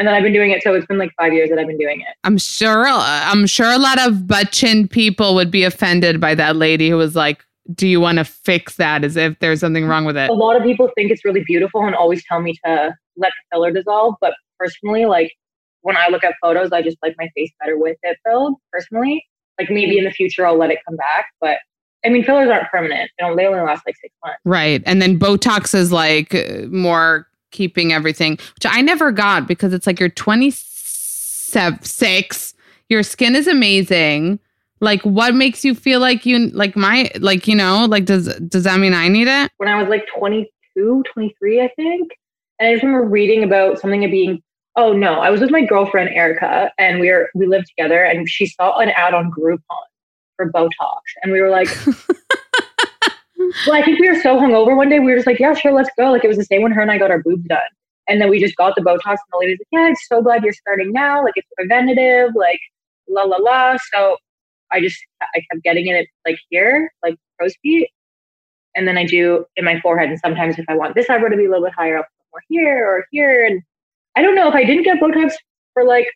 and 0.00 0.06
then 0.06 0.14
I've 0.14 0.22
been 0.22 0.32
doing 0.32 0.50
it. 0.50 0.62
So 0.62 0.74
it's 0.74 0.86
been 0.86 0.98
like 0.98 1.12
five 1.18 1.32
years 1.32 1.50
that 1.50 1.58
I've 1.58 1.66
been 1.66 1.78
doing 1.78 2.00
it. 2.00 2.08
I'm 2.24 2.38
sure. 2.38 2.86
I'm 2.86 3.46
sure 3.46 3.70
a 3.70 3.78
lot 3.78 4.00
of 4.06 4.26
butt 4.26 4.52
chin 4.52 4.88
people 4.88 5.34
would 5.34 5.50
be 5.50 5.64
offended 5.64 6.20
by 6.20 6.34
that 6.34 6.56
lady 6.56 6.88
who 6.90 6.96
was 6.96 7.14
like, 7.14 7.44
do 7.74 7.86
you 7.86 8.00
want 8.00 8.18
to 8.18 8.24
fix 8.24 8.76
that 8.76 9.04
as 9.04 9.16
if 9.16 9.38
there's 9.38 9.60
something 9.60 9.86
wrong 9.86 10.04
with 10.04 10.16
it? 10.16 10.30
A 10.30 10.32
lot 10.32 10.56
of 10.56 10.62
people 10.62 10.90
think 10.94 11.10
it's 11.10 11.24
really 11.24 11.42
beautiful 11.44 11.84
and 11.84 11.94
always 11.94 12.24
tell 12.24 12.40
me 12.40 12.54
to 12.64 12.94
let 13.16 13.30
the 13.30 13.42
filler 13.52 13.72
dissolve. 13.72 14.14
But 14.20 14.34
personally, 14.58 15.06
like 15.06 15.32
when 15.82 15.96
I 15.96 16.08
look 16.08 16.24
at 16.24 16.34
photos, 16.42 16.72
I 16.72 16.82
just 16.82 16.96
like 17.02 17.14
my 17.18 17.28
face 17.36 17.52
better 17.60 17.78
with 17.78 17.96
it 18.02 18.18
filled 18.24 18.56
personally. 18.72 19.24
Like 19.58 19.70
maybe 19.70 19.98
in 19.98 20.04
the 20.04 20.10
future 20.10 20.46
I'll 20.46 20.56
let 20.56 20.70
it 20.70 20.78
come 20.88 20.96
back. 20.96 21.26
But 21.40 21.58
I 22.04 22.08
mean, 22.08 22.24
fillers 22.24 22.48
aren't 22.48 22.70
permanent. 22.70 23.10
They, 23.18 23.26
don't, 23.26 23.36
they 23.36 23.44
only 23.46 23.60
last 23.60 23.82
like 23.86 23.96
six 23.96 24.14
months. 24.24 24.40
Right. 24.44 24.82
And 24.86 25.02
then 25.02 25.18
Botox 25.18 25.74
is 25.74 25.92
like 25.92 26.34
more 26.70 27.26
keeping 27.50 27.92
everything, 27.92 28.38
which 28.54 28.64
I 28.64 28.80
never 28.80 29.12
got 29.12 29.46
because 29.46 29.74
it's 29.74 29.86
like 29.86 30.00
you're 30.00 30.08
26, 30.08 32.54
your 32.88 33.02
skin 33.02 33.36
is 33.36 33.46
amazing 33.46 34.40
like 34.80 35.02
what 35.02 35.34
makes 35.34 35.64
you 35.64 35.74
feel 35.74 36.00
like 36.00 36.26
you 36.26 36.48
like 36.48 36.76
my 36.76 37.10
like 37.18 37.46
you 37.46 37.54
know 37.54 37.86
like 37.88 38.04
does 38.04 38.34
does 38.40 38.64
that 38.64 38.78
mean 38.78 38.94
i 38.94 39.08
need 39.08 39.28
it 39.28 39.50
when 39.58 39.68
i 39.68 39.80
was 39.80 39.88
like 39.88 40.04
22 40.16 41.02
23 41.12 41.60
i 41.62 41.68
think 41.76 42.10
and 42.58 42.68
i 42.68 42.72
just 42.72 42.82
remember 42.82 43.06
reading 43.06 43.44
about 43.44 43.78
something 43.78 44.04
of 44.04 44.10
being 44.10 44.42
oh 44.76 44.92
no 44.92 45.20
i 45.20 45.30
was 45.30 45.40
with 45.40 45.50
my 45.50 45.64
girlfriend 45.64 46.10
erica 46.10 46.70
and 46.78 47.00
we 47.00 47.10
were 47.10 47.30
we 47.34 47.46
lived 47.46 47.66
together 47.66 48.04
and 48.04 48.28
she 48.28 48.46
saw 48.46 48.78
an 48.78 48.90
ad 48.90 49.14
on 49.14 49.30
groupon 49.30 49.58
for 50.36 50.50
botox 50.50 51.00
and 51.22 51.32
we 51.32 51.40
were 51.40 51.50
like 51.50 51.68
well 53.66 53.76
i 53.76 53.82
think 53.82 53.98
we 54.00 54.08
were 54.08 54.20
so 54.20 54.36
hungover 54.38 54.76
one 54.76 54.88
day 54.88 54.98
we 54.98 55.06
were 55.06 55.16
just 55.16 55.26
like 55.26 55.38
yeah 55.38 55.54
sure 55.54 55.72
let's 55.72 55.90
go 55.96 56.10
like 56.10 56.24
it 56.24 56.28
was 56.28 56.38
the 56.38 56.44
same 56.44 56.62
when 56.62 56.72
her 56.72 56.80
and 56.80 56.90
i 56.90 56.98
got 56.98 57.10
our 57.10 57.22
boobs 57.22 57.44
done 57.44 57.58
and 58.08 58.20
then 58.20 58.30
we 58.30 58.40
just 58.40 58.56
got 58.56 58.74
the 58.74 58.82
botox 58.82 59.04
and 59.06 59.18
the 59.32 59.38
lady 59.38 59.52
was 59.52 59.58
like 59.60 59.80
yeah 59.80 59.86
i'm 59.88 59.96
so 60.08 60.22
glad 60.22 60.42
you're 60.42 60.52
starting 60.52 60.92
now 60.92 61.22
like 61.22 61.34
it's 61.36 61.48
preventative 61.56 62.30
like 62.34 62.60
la 63.10 63.24
la 63.24 63.36
la. 63.36 63.76
So 63.92 64.16
I 64.72 64.80
just 64.80 64.98
I 65.22 65.42
kept 65.50 65.62
getting 65.62 65.88
it 65.88 66.08
like 66.26 66.38
here, 66.48 66.92
like 67.02 67.16
crow's 67.38 67.54
feet, 67.62 67.88
and 68.74 68.86
then 68.86 68.96
I 68.96 69.04
do 69.04 69.44
in 69.56 69.64
my 69.64 69.80
forehead. 69.80 70.10
And 70.10 70.18
sometimes 70.18 70.58
if 70.58 70.64
I 70.68 70.74
want 70.74 70.94
this 70.94 71.08
eyebrow 71.10 71.28
to 71.28 71.36
be 71.36 71.46
a 71.46 71.48
little 71.48 71.64
bit 71.64 71.74
higher, 71.74 71.98
put 71.98 72.06
more 72.32 72.42
here 72.48 72.86
or 72.86 73.06
here. 73.10 73.44
And 73.44 73.62
I 74.16 74.22
don't 74.22 74.34
know 74.34 74.48
if 74.48 74.54
I 74.54 74.64
didn't 74.64 74.84
get 74.84 75.00
Botox 75.00 75.32
for 75.74 75.84
like 75.84 76.06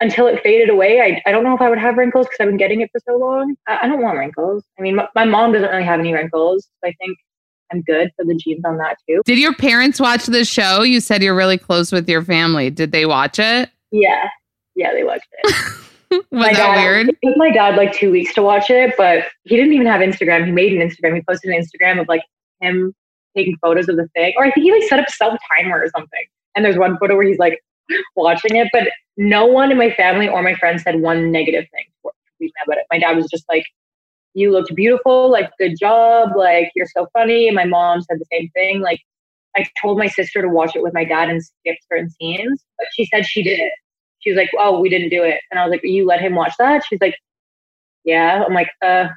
until 0.00 0.26
it 0.26 0.42
faded 0.42 0.68
away. 0.68 1.00
I, 1.00 1.22
I 1.28 1.32
don't 1.32 1.44
know 1.44 1.54
if 1.54 1.60
I 1.60 1.68
would 1.68 1.78
have 1.78 1.96
wrinkles 1.96 2.26
because 2.26 2.38
I've 2.40 2.48
been 2.48 2.56
getting 2.56 2.80
it 2.80 2.90
for 2.92 3.00
so 3.06 3.16
long. 3.16 3.54
I, 3.68 3.80
I 3.82 3.88
don't 3.88 4.02
want 4.02 4.18
wrinkles. 4.18 4.64
I 4.78 4.82
mean, 4.82 4.96
my, 4.96 5.08
my 5.14 5.24
mom 5.24 5.52
doesn't 5.52 5.70
really 5.70 5.84
have 5.84 6.00
any 6.00 6.12
wrinkles. 6.12 6.64
So 6.64 6.88
I 6.88 6.94
think 7.00 7.16
I'm 7.72 7.82
good 7.82 8.10
for 8.16 8.24
the 8.24 8.34
genes 8.34 8.64
on 8.64 8.76
that 8.78 8.96
too. 9.08 9.22
Did 9.24 9.38
your 9.38 9.54
parents 9.54 10.00
watch 10.00 10.26
the 10.26 10.44
show? 10.44 10.82
You 10.82 11.00
said 11.00 11.22
you're 11.22 11.36
really 11.36 11.58
close 11.58 11.92
with 11.92 12.08
your 12.08 12.22
family. 12.22 12.68
Did 12.68 12.92
they 12.92 13.06
watch 13.06 13.38
it? 13.38 13.70
Yeah. 13.90 14.28
Yeah, 14.74 14.92
they 14.92 15.04
watched 15.04 15.28
it. 15.30 15.54
Was 16.30 16.40
my 16.40 16.52
that 16.52 16.56
dad, 16.56 16.82
weird? 16.82 17.08
It 17.08 17.18
took 17.24 17.36
my 17.36 17.50
dad 17.50 17.76
like 17.76 17.92
two 17.92 18.10
weeks 18.10 18.34
to 18.34 18.42
watch 18.42 18.70
it, 18.70 18.94
but 18.96 19.26
he 19.44 19.56
didn't 19.56 19.72
even 19.72 19.86
have 19.86 20.00
Instagram. 20.00 20.44
He 20.44 20.52
made 20.52 20.72
an 20.72 20.86
Instagram. 20.86 21.14
He 21.14 21.22
posted 21.22 21.50
an 21.50 21.60
Instagram 21.60 22.00
of 22.00 22.08
like 22.08 22.22
him 22.60 22.94
taking 23.36 23.56
photos 23.62 23.88
of 23.88 23.96
the 23.96 24.08
thing. 24.14 24.34
Or 24.36 24.44
I 24.44 24.50
think 24.50 24.64
he 24.64 24.72
like 24.72 24.82
set 24.84 24.98
up 24.98 25.08
self 25.08 25.38
timer 25.56 25.82
or 25.82 25.88
something. 25.88 26.24
And 26.54 26.64
there's 26.64 26.78
one 26.78 26.98
photo 26.98 27.16
where 27.16 27.26
he's 27.26 27.38
like 27.38 27.62
watching 28.16 28.56
it, 28.56 28.68
but 28.72 28.88
no 29.16 29.46
one 29.46 29.70
in 29.70 29.78
my 29.78 29.90
family 29.90 30.28
or 30.28 30.42
my 30.42 30.54
friends 30.54 30.82
said 30.82 31.00
one 31.00 31.32
negative 31.32 31.66
thing 31.70 31.84
to 32.42 32.52
about 32.66 32.78
it. 32.78 32.86
My 32.90 32.98
dad 32.98 33.16
was 33.16 33.28
just 33.30 33.44
like, 33.48 33.64
You 34.34 34.52
looked 34.52 34.74
beautiful, 34.74 35.30
like 35.30 35.50
good 35.58 35.76
job, 35.78 36.30
like 36.36 36.70
you're 36.74 36.86
so 36.86 37.08
funny. 37.12 37.48
And 37.48 37.54
my 37.54 37.64
mom 37.64 38.02
said 38.02 38.18
the 38.18 38.26
same 38.32 38.50
thing. 38.50 38.80
Like 38.80 39.00
I 39.56 39.66
told 39.80 39.98
my 39.98 40.06
sister 40.06 40.42
to 40.42 40.48
watch 40.48 40.74
it 40.74 40.82
with 40.82 40.94
my 40.94 41.04
dad 41.04 41.28
and 41.28 41.42
skip 41.42 41.76
certain 41.90 42.10
scenes, 42.10 42.64
but 42.78 42.86
she 42.94 43.06
said 43.06 43.26
she 43.26 43.42
did 43.42 43.58
it. 43.58 43.72
She 44.22 44.30
was 44.30 44.36
like, 44.36 44.50
"Oh, 44.58 44.80
we 44.80 44.88
didn't 44.88 45.10
do 45.10 45.22
it," 45.22 45.40
and 45.50 45.60
I 45.60 45.64
was 45.64 45.70
like, 45.70 45.82
"You 45.84 46.06
let 46.06 46.20
him 46.20 46.34
watch 46.34 46.54
that?" 46.58 46.84
She's 46.86 47.00
like, 47.00 47.16
"Yeah." 48.04 48.44
I'm 48.46 48.54
like, 48.54 48.70
"Uh," 48.82 49.08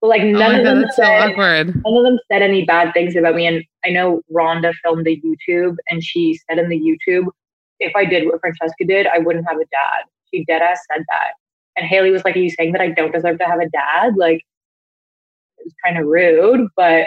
but 0.00 0.08
like 0.08 0.22
Oh 0.34 0.42
none 0.42 0.52
my 0.52 0.58
of 0.58 0.64
God, 0.64 0.70
them 0.76 0.82
that's 0.82 0.96
so 0.96 1.02
said, 1.04 1.30
awkward. 1.32 1.66
none 1.84 1.96
of 1.96 2.04
them 2.04 2.18
said 2.30 2.42
any 2.42 2.64
bad 2.64 2.92
things 2.94 3.16
about 3.16 3.34
me. 3.34 3.46
And 3.46 3.64
I 3.84 3.90
know 3.90 4.22
Rhonda 4.32 4.72
filmed 4.82 5.06
the 5.06 5.20
YouTube, 5.22 5.76
and 5.88 6.02
she 6.02 6.38
said 6.48 6.58
in 6.58 6.68
the 6.68 6.78
YouTube, 6.80 7.26
if 7.80 7.92
I 7.96 8.04
did 8.04 8.26
what 8.26 8.40
Francesca 8.40 8.84
did, 8.86 9.06
I 9.06 9.18
wouldn't 9.18 9.46
have 9.48 9.58
a 9.58 9.64
dad. 9.66 10.04
She 10.32 10.44
dead 10.44 10.62
ass 10.62 10.80
said 10.92 11.04
that. 11.08 11.32
And 11.76 11.86
Haley 11.86 12.10
was 12.10 12.24
like, 12.24 12.36
"Are 12.36 12.40
you 12.40 12.50
saying 12.50 12.72
that 12.72 12.80
I 12.82 12.88
don't 12.90 13.12
deserve 13.12 13.38
to 13.38 13.44
have 13.46 13.60
a 13.60 13.68
dad?" 13.70 14.14
Like, 14.16 14.44
it 15.58 15.64
was 15.64 15.74
kind 15.84 15.98
of 15.98 16.06
rude, 16.06 16.68
but 16.76 17.06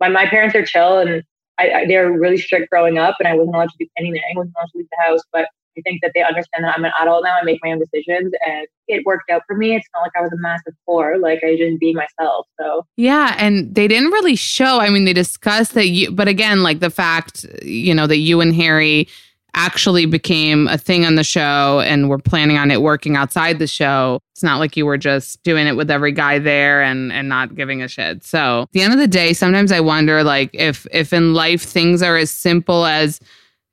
my 0.00 0.08
my 0.08 0.26
parents 0.26 0.54
are 0.54 0.64
chill, 0.64 0.98
and 0.98 1.22
I, 1.58 1.70
I 1.72 1.86
they 1.86 1.96
were 1.96 2.18
really 2.18 2.38
strict 2.38 2.70
growing 2.70 2.98
up, 2.98 3.16
and 3.18 3.28
I 3.28 3.34
wasn't 3.34 3.54
allowed 3.56 3.70
to 3.70 3.76
do 3.78 3.86
anything. 3.98 4.22
I 4.30 4.36
wasn't 4.36 4.54
allowed 4.56 4.66
to 4.72 4.78
leave 4.78 4.88
the 4.90 5.02
house, 5.04 5.20
but 5.32 5.48
I 5.76 5.80
think 5.82 6.00
that 6.02 6.12
they 6.14 6.22
understand 6.22 6.64
that 6.64 6.74
I'm 6.76 6.84
an 6.84 6.92
adult 7.00 7.24
now. 7.24 7.36
I 7.40 7.44
make 7.44 7.60
my 7.62 7.72
own 7.72 7.78
decisions, 7.78 8.32
and 8.46 8.66
it 8.88 9.04
worked 9.06 9.30
out 9.30 9.42
for 9.46 9.56
me. 9.56 9.74
It's 9.74 9.86
not 9.94 10.00
like 10.00 10.12
I 10.16 10.22
was 10.22 10.32
a 10.32 10.36
massive 10.38 10.74
whore; 10.88 11.20
like 11.20 11.40
I 11.44 11.56
just 11.56 11.78
be 11.80 11.94
myself. 11.94 12.46
So 12.60 12.86
Yeah, 12.96 13.34
and 13.38 13.74
they 13.74 13.88
didn't 13.88 14.10
really 14.10 14.36
show. 14.36 14.80
I 14.80 14.90
mean, 14.90 15.04
they 15.04 15.12
discussed 15.12 15.74
that 15.74 15.88
you, 15.88 16.10
but 16.10 16.28
again, 16.28 16.62
like 16.62 16.80
the 16.80 16.90
fact, 16.90 17.44
you 17.62 17.94
know, 17.94 18.06
that 18.06 18.18
you 18.18 18.40
and 18.40 18.54
Harry 18.54 19.08
actually 19.54 20.06
became 20.06 20.66
a 20.68 20.78
thing 20.78 21.04
on 21.04 21.14
the 21.14 21.24
show 21.24 21.80
and 21.80 22.08
were 22.08 22.18
planning 22.18 22.56
on 22.56 22.70
it 22.70 22.80
working 22.80 23.16
outside 23.16 23.58
the 23.58 23.66
show. 23.66 24.18
It's 24.32 24.42
not 24.42 24.58
like 24.58 24.76
you 24.76 24.86
were 24.86 24.96
just 24.96 25.42
doing 25.42 25.66
it 25.66 25.76
with 25.76 25.90
every 25.90 26.12
guy 26.12 26.38
there 26.38 26.82
and 26.82 27.12
and 27.12 27.28
not 27.28 27.54
giving 27.54 27.82
a 27.82 27.88
shit. 27.88 28.24
So, 28.24 28.62
at 28.62 28.72
the 28.72 28.82
end 28.82 28.92
of 28.92 28.98
the 28.98 29.08
day, 29.08 29.32
sometimes 29.32 29.72
I 29.72 29.80
wonder 29.80 30.24
like 30.24 30.50
if 30.52 30.86
if 30.90 31.12
in 31.12 31.34
life 31.34 31.62
things 31.62 32.02
are 32.02 32.16
as 32.16 32.30
simple 32.30 32.86
as 32.86 33.20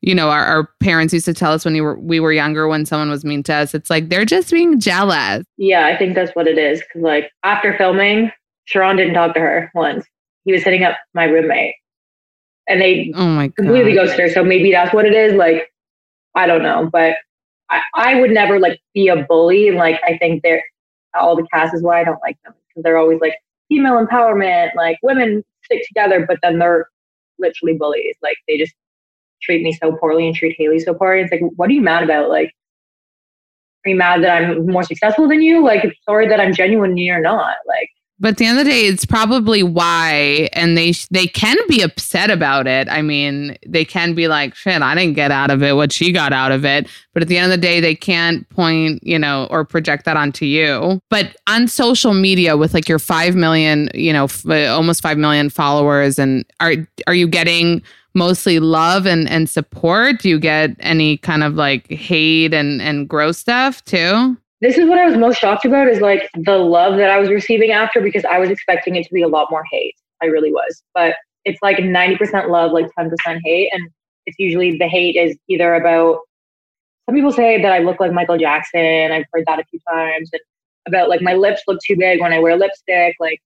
you 0.01 0.15
know, 0.15 0.29
our, 0.29 0.43
our 0.45 0.69
parents 0.79 1.13
used 1.13 1.25
to 1.25 1.33
tell 1.33 1.51
us 1.51 1.65
when 1.65 1.73
we 1.73 1.81
were 1.81 1.99
we 1.99 2.19
were 2.19 2.31
younger 2.31 2.67
when 2.67 2.85
someone 2.85 3.09
was 3.09 3.25
mean 3.25 3.43
to 3.43 3.53
us, 3.53 3.73
it's 3.73 3.89
like 3.89 4.09
they're 4.09 4.25
just 4.25 4.51
being 4.51 4.79
jealous. 4.79 5.45
yeah, 5.57 5.85
I 5.87 5.97
think 5.97 6.15
that's 6.15 6.33
what 6.35 6.47
it 6.47 6.57
is. 6.57 6.79
Because 6.81 7.01
like 7.01 7.31
after 7.43 7.77
filming, 7.77 8.31
Sharron 8.73 8.97
didn't 8.97 9.13
talk 9.13 9.33
to 9.33 9.39
her 9.41 9.71
once. 9.75 10.05
He 10.45 10.51
was 10.53 10.63
hitting 10.63 10.83
up 10.83 10.95
my 11.13 11.25
roommate, 11.25 11.75
and 12.67 12.81
they 12.81 13.11
Oh 13.15 13.25
my 13.27 13.47
god. 13.47 13.55
completely 13.57 13.93
ghosted 13.93 14.19
her. 14.19 14.29
So 14.29 14.43
maybe 14.43 14.71
that's 14.71 14.93
what 14.93 15.05
it 15.05 15.13
is. 15.13 15.33
Like, 15.33 15.71
I 16.35 16.47
don't 16.47 16.63
know, 16.63 16.89
but 16.91 17.15
I, 17.69 17.81
I 17.95 18.19
would 18.19 18.31
never 18.31 18.59
like 18.59 18.79
be 18.93 19.09
a 19.09 19.17
bully. 19.17 19.67
And 19.67 19.77
like, 19.77 19.99
I 20.05 20.17
think 20.17 20.43
they're 20.43 20.63
all 21.19 21.35
the 21.35 21.45
cast 21.53 21.73
is 21.73 21.83
why 21.83 22.01
I 22.01 22.03
don't 22.03 22.21
like 22.21 22.37
them 22.43 22.53
because 22.69 22.83
they're 22.83 22.97
always 22.97 23.19
like 23.19 23.33
female 23.67 24.03
empowerment, 24.03 24.73
like 24.75 24.97
women 25.03 25.43
stick 25.65 25.83
together, 25.87 26.25
but 26.25 26.37
then 26.41 26.57
they're 26.59 26.87
literally 27.37 27.77
bullies. 27.77 28.15
Like 28.23 28.37
they 28.47 28.57
just 28.57 28.73
treat 29.41 29.63
me 29.63 29.73
so 29.73 29.91
poorly 29.93 30.27
and 30.27 30.35
treat 30.35 30.55
Haley 30.57 30.79
so 30.79 30.93
poorly. 30.93 31.21
It's 31.21 31.31
like, 31.31 31.41
what 31.55 31.69
are 31.69 31.73
you 31.73 31.81
mad 31.81 32.03
about? 32.03 32.29
Like, 32.29 32.53
are 33.85 33.89
you 33.89 33.95
mad 33.95 34.23
that 34.23 34.41
I'm 34.41 34.67
more 34.67 34.83
successful 34.83 35.27
than 35.27 35.41
you? 35.41 35.63
Like, 35.63 35.93
sorry 36.03 36.27
that 36.27 36.39
I'm 36.39 36.53
genuine 36.53 36.97
or 37.09 37.21
not. 37.21 37.55
Like, 37.65 37.89
But 38.19 38.31
at 38.31 38.37
the 38.37 38.45
end 38.45 38.59
of 38.59 38.65
the 38.65 38.71
day, 38.71 38.81
it's 38.81 39.05
probably 39.05 39.63
why, 39.63 40.49
and 40.51 40.77
they 40.77 40.91
they 41.09 41.25
can 41.27 41.55
be 41.69 41.81
upset 41.81 42.29
about 42.29 42.67
it. 42.67 42.89
I 42.89 43.01
mean, 43.01 43.57
they 43.65 43.85
can 43.85 44.13
be 44.13 44.27
like, 44.27 44.53
"Shit, 44.55 44.81
I 44.81 44.93
didn't 44.95 45.15
get 45.15 45.31
out 45.31 45.49
of 45.49 45.63
it 45.63 45.77
what 45.77 45.93
she 45.93 46.11
got 46.11 46.33
out 46.33 46.51
of 46.51 46.65
it." 46.65 46.89
But 47.13 47.23
at 47.23 47.29
the 47.29 47.37
end 47.37 47.53
of 47.53 47.57
the 47.57 47.65
day, 47.65 47.79
they 47.79 47.95
can't 47.95 48.47
point, 48.49 49.01
you 49.01 49.17
know, 49.17 49.47
or 49.49 49.63
project 49.63 50.03
that 50.03 50.17
onto 50.17 50.43
you. 50.43 50.99
But 51.09 51.37
on 51.47 51.69
social 51.69 52.13
media, 52.13 52.57
with 52.57 52.73
like 52.73 52.89
your 52.89 52.99
five 52.99 53.35
million, 53.35 53.89
you 53.93 54.11
know, 54.11 54.25
f- 54.25 54.45
almost 54.45 55.01
five 55.01 55.17
million 55.17 55.49
followers, 55.49 56.19
and 56.19 56.43
are 56.59 56.73
are 57.07 57.13
you 57.13 57.29
getting 57.29 57.81
mostly 58.13 58.59
love 58.59 59.05
and 59.05 59.29
and 59.29 59.49
support? 59.49 60.19
Do 60.19 60.29
you 60.29 60.39
get 60.39 60.71
any 60.79 61.17
kind 61.17 61.43
of 61.43 61.55
like 61.55 61.89
hate 61.89 62.53
and 62.53 62.81
and 62.81 63.07
gross 63.07 63.37
stuff 63.37 63.83
too? 63.85 64.37
this 64.61 64.77
is 64.77 64.89
what 64.89 64.99
I 64.99 65.05
was 65.05 65.17
most 65.17 65.39
shocked 65.39 65.65
about 65.65 65.87
is 65.87 66.01
like 66.01 66.29
the 66.35 66.57
love 66.57 66.97
that 66.97 67.09
I 67.09 67.17
was 67.17 67.29
receiving 67.29 67.71
after 67.71 68.01
because 68.01 68.25
I 68.25 68.39
was 68.39 68.49
expecting 68.49 68.95
it 68.95 69.05
to 69.05 69.13
be 69.13 69.21
a 69.21 69.27
lot 69.27 69.47
more 69.49 69.63
hate. 69.71 69.95
I 70.21 70.25
really 70.25 70.51
was. 70.51 70.83
But 70.93 71.15
it's 71.45 71.61
like 71.61 71.77
90% 71.77 72.49
love, 72.49 72.71
like 72.71 72.87
10% 72.97 73.09
hate. 73.43 73.69
And 73.71 73.89
it's 74.25 74.37
usually 74.37 74.77
the 74.77 74.87
hate 74.87 75.15
is 75.15 75.37
either 75.47 75.75
about 75.75 76.19
some 77.05 77.15
people 77.15 77.31
say 77.31 77.61
that 77.61 77.71
I 77.71 77.79
look 77.79 77.99
like 77.99 78.11
Michael 78.11 78.37
Jackson. 78.37 79.11
I've 79.11 79.23
heard 79.31 79.45
that 79.47 79.59
a 79.59 79.63
few 79.65 79.79
times. 79.89 80.29
And 80.33 80.41
about 80.87 81.09
like 81.09 81.21
my 81.21 81.33
lips 81.33 81.61
look 81.67 81.79
too 81.85 81.95
big 81.97 82.19
when 82.19 82.33
I 82.33 82.39
wear 82.39 82.57
lipstick. 82.57 83.15
Like 83.19 83.39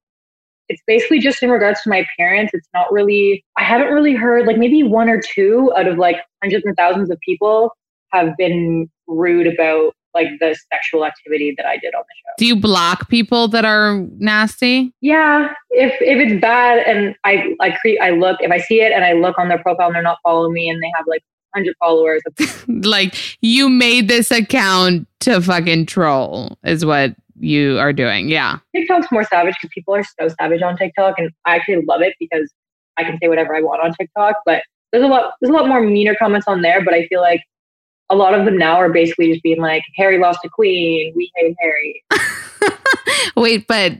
it's 0.69 0.81
basically 0.87 1.19
just 1.19 1.43
in 1.43 1.49
regards 1.49 1.81
to 1.83 1.89
my 1.89 2.05
parents. 2.17 2.51
It's 2.53 2.67
not 2.73 2.91
really, 2.91 3.43
I 3.57 3.63
haven't 3.63 3.93
really 3.93 4.13
heard 4.13 4.47
like 4.47 4.57
maybe 4.57 4.83
one 4.83 5.09
or 5.09 5.21
two 5.21 5.71
out 5.77 5.87
of 5.87 5.97
like 5.97 6.17
hundreds 6.41 6.65
and 6.65 6.75
thousands 6.75 7.09
of 7.09 7.19
people 7.19 7.71
have 8.11 8.35
been 8.37 8.89
rude 9.07 9.47
about 9.47 9.93
like 10.13 10.27
the 10.39 10.55
sexual 10.71 11.05
activity 11.05 11.53
that 11.57 11.65
I 11.65 11.77
did 11.77 11.95
on 11.95 12.03
the 12.03 12.15
show. 12.15 12.33
Do 12.37 12.45
you 12.45 12.55
block 12.55 13.09
people 13.09 13.47
that 13.49 13.65
are 13.65 13.99
nasty? 14.19 14.93
Yeah, 15.01 15.53
if 15.71 15.93
if 16.01 16.19
it's 16.19 16.39
bad 16.39 16.85
and 16.85 17.15
I 17.23 17.55
I 17.59 17.71
create 17.71 17.99
I 17.99 18.11
look 18.11 18.37
if 18.39 18.51
I 18.51 18.59
see 18.59 18.81
it 18.81 18.91
and 18.91 19.03
I 19.03 19.13
look 19.13 19.39
on 19.39 19.49
their 19.49 19.61
profile 19.61 19.87
and 19.87 19.95
they're 19.95 20.03
not 20.03 20.19
following 20.23 20.53
me 20.53 20.69
and 20.69 20.81
they 20.81 20.91
have 20.95 21.05
like 21.07 21.23
100 21.53 21.75
followers. 21.79 22.21
like 22.67 23.15
you 23.41 23.69
made 23.69 24.07
this 24.07 24.31
account 24.31 25.07
to 25.21 25.41
fucking 25.41 25.85
troll 25.85 26.57
is 26.63 26.85
what 26.85 27.15
you 27.43 27.77
are 27.77 27.93
doing. 27.93 28.29
Yeah. 28.29 28.59
TikTok's 28.75 29.11
more 29.11 29.23
savage 29.23 29.55
because 29.61 29.73
people 29.73 29.95
are 29.95 30.03
so 30.03 30.33
savage 30.39 30.61
on 30.61 30.77
TikTok 30.77 31.15
and 31.17 31.29
I 31.45 31.55
actually 31.55 31.83
love 31.85 32.01
it 32.01 32.15
because 32.19 32.51
I 32.97 33.03
can 33.03 33.17
say 33.21 33.27
whatever 33.27 33.55
I 33.55 33.61
want 33.61 33.83
on 33.83 33.93
TikTok. 33.93 34.37
But 34.45 34.63
there's 34.91 35.03
a 35.03 35.07
lot 35.07 35.33
there's 35.41 35.49
a 35.49 35.53
lot 35.53 35.67
more 35.67 35.81
meaner 35.81 36.15
comments 36.15 36.47
on 36.47 36.61
there, 36.61 36.83
but 36.83 36.93
I 36.93 37.07
feel 37.07 37.21
like 37.21 37.41
a 38.09 38.15
lot 38.15 38.33
of 38.33 38.45
them 38.45 38.57
now 38.57 38.75
are 38.75 38.91
basically 38.91 39.31
just 39.31 39.43
being 39.43 39.59
like, 39.59 39.83
Harry 39.97 40.19
lost 40.19 40.39
a 40.45 40.49
queen, 40.49 41.13
we 41.15 41.31
hate 41.35 41.55
Harry. 41.59 42.03
Wait, 43.35 43.67
but 43.67 43.93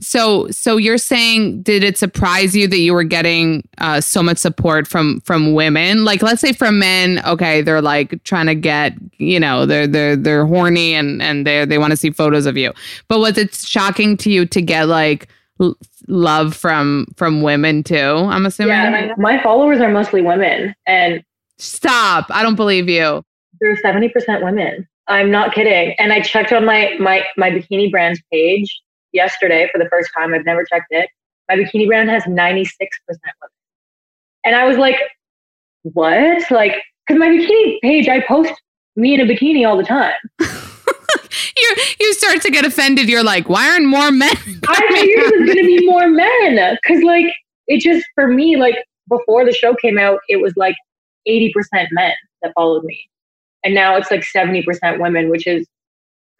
so 0.00 0.48
so 0.50 0.76
you're 0.76 0.98
saying 0.98 1.62
did 1.62 1.82
it 1.82 1.98
surprise 1.98 2.54
you 2.56 2.66
that 2.68 2.78
you 2.78 2.92
were 2.94 3.04
getting 3.04 3.66
uh, 3.78 4.00
so 4.00 4.22
much 4.22 4.38
support 4.38 4.86
from 4.86 5.20
from 5.20 5.54
women? 5.54 6.04
Like 6.04 6.22
let's 6.22 6.40
say 6.40 6.52
from 6.52 6.78
men, 6.78 7.20
okay, 7.26 7.62
they're 7.62 7.82
like 7.82 8.22
trying 8.24 8.46
to 8.46 8.54
get, 8.54 8.94
you 9.18 9.40
know, 9.40 9.66
they're 9.66 9.86
they're 9.86 10.16
they're 10.16 10.46
horny 10.46 10.94
and 10.94 11.20
and 11.22 11.46
they 11.46 11.64
they 11.64 11.78
want 11.78 11.90
to 11.92 11.96
see 11.96 12.10
photos 12.10 12.46
of 12.46 12.56
you. 12.56 12.72
But 13.08 13.18
was 13.20 13.38
it 13.38 13.54
shocking 13.54 14.16
to 14.18 14.30
you 14.30 14.46
to 14.46 14.62
get 14.62 14.88
like 14.88 15.28
l- 15.60 15.76
love 16.06 16.54
from 16.54 17.06
from 17.16 17.42
women 17.42 17.82
too? 17.82 17.96
I'm 17.96 18.46
assuming. 18.46 18.70
Yeah, 18.70 19.14
my 19.18 19.42
followers 19.42 19.80
are 19.80 19.90
mostly 19.90 20.22
women 20.22 20.74
and 20.86 21.22
Stop. 21.58 22.26
I 22.30 22.42
don't 22.44 22.54
believe 22.54 22.88
you. 22.88 23.24
they're 23.60 23.76
70% 23.82 24.44
women. 24.44 24.86
I'm 25.08 25.30
not 25.30 25.52
kidding. 25.52 25.94
And 25.98 26.12
I 26.12 26.20
checked 26.20 26.52
on 26.52 26.64
my 26.64 26.94
my 27.00 27.24
my 27.36 27.50
bikini 27.50 27.90
brands 27.90 28.22
page 28.32 28.80
yesterday 29.12 29.68
for 29.72 29.78
the 29.78 29.88
first 29.88 30.10
time. 30.16 30.34
I've 30.34 30.44
never 30.44 30.64
checked 30.64 30.88
it. 30.90 31.08
My 31.48 31.56
bikini 31.56 31.86
brand 31.86 32.10
has 32.10 32.24
96% 32.24 32.68
women. 33.08 33.24
And 34.44 34.54
I 34.54 34.64
was 34.64 34.76
like, 34.76 34.96
what? 35.82 36.50
Like, 36.50 36.82
because 37.06 37.18
my 37.18 37.28
bikini 37.28 37.80
page, 37.80 38.08
I 38.08 38.20
post 38.20 38.52
me 38.96 39.14
in 39.14 39.20
a 39.20 39.24
bikini 39.24 39.66
all 39.66 39.76
the 39.76 39.84
time. 39.84 40.14
you 40.40 41.76
you 42.00 42.14
start 42.14 42.42
to 42.42 42.50
get 42.50 42.64
offended. 42.64 43.08
You're 43.08 43.24
like, 43.24 43.48
why 43.48 43.68
aren't 43.70 43.86
more 43.86 44.10
men? 44.10 44.36
I 44.68 44.88
figured 44.94 45.30
going 45.30 45.56
to 45.56 45.64
be 45.64 45.86
more 45.90 46.08
men. 46.08 46.76
Because, 46.82 47.02
like, 47.02 47.26
it 47.66 47.80
just, 47.80 48.04
for 48.14 48.28
me, 48.28 48.56
like, 48.56 48.76
before 49.08 49.44
the 49.44 49.52
show 49.52 49.74
came 49.74 49.98
out, 49.98 50.20
it 50.28 50.36
was 50.36 50.52
like 50.56 50.76
80% 51.26 51.52
men 51.92 52.12
that 52.42 52.52
followed 52.54 52.84
me. 52.84 53.08
And 53.64 53.74
now 53.74 53.96
it's 53.96 54.10
like 54.10 54.20
70% 54.22 55.00
women, 55.00 55.30
which 55.30 55.46
is 55.46 55.66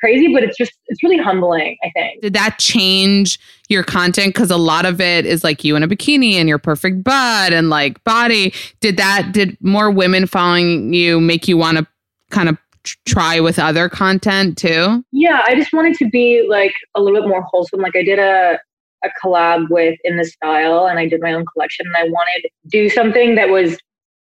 crazy, 0.00 0.32
but 0.32 0.42
it's 0.42 0.56
just 0.56 0.72
it's 0.86 1.02
really 1.02 1.18
humbling. 1.18 1.76
I 1.82 1.90
think. 1.90 2.22
Did 2.22 2.34
that 2.34 2.58
change 2.58 3.38
your 3.68 3.82
content? 3.82 4.34
Because 4.34 4.50
a 4.50 4.56
lot 4.56 4.86
of 4.86 5.00
it 5.00 5.26
is 5.26 5.44
like 5.44 5.64
you 5.64 5.76
in 5.76 5.82
a 5.82 5.88
bikini 5.88 6.34
and 6.34 6.48
your 6.48 6.58
perfect 6.58 7.04
butt 7.04 7.52
and 7.52 7.70
like 7.70 8.02
body. 8.04 8.52
Did 8.80 8.96
that? 8.96 9.32
Did 9.32 9.56
more 9.60 9.90
women 9.90 10.26
following 10.26 10.92
you 10.92 11.20
make 11.20 11.48
you 11.48 11.56
want 11.56 11.78
to 11.78 11.86
kind 12.30 12.48
of 12.48 12.58
try 13.06 13.40
with 13.40 13.58
other 13.58 13.88
content 13.88 14.56
too? 14.56 15.04
Yeah, 15.12 15.42
I 15.46 15.54
just 15.54 15.72
wanted 15.72 15.94
to 15.96 16.08
be 16.08 16.46
like 16.48 16.74
a 16.94 17.00
little 17.00 17.20
bit 17.20 17.28
more 17.28 17.42
wholesome. 17.42 17.80
Like 17.80 17.96
I 17.96 18.02
did 18.02 18.18
a 18.18 18.58
a 19.04 19.08
collab 19.22 19.66
with 19.70 19.96
In 20.04 20.16
the 20.16 20.24
Style 20.24 20.86
and 20.86 20.98
I 20.98 21.08
did 21.08 21.20
my 21.20 21.32
own 21.32 21.44
collection 21.52 21.86
and 21.86 21.96
I 21.96 22.10
wanted 22.10 22.42
to 22.42 22.50
do 22.68 22.88
something 22.88 23.36
that 23.36 23.48
was 23.48 23.78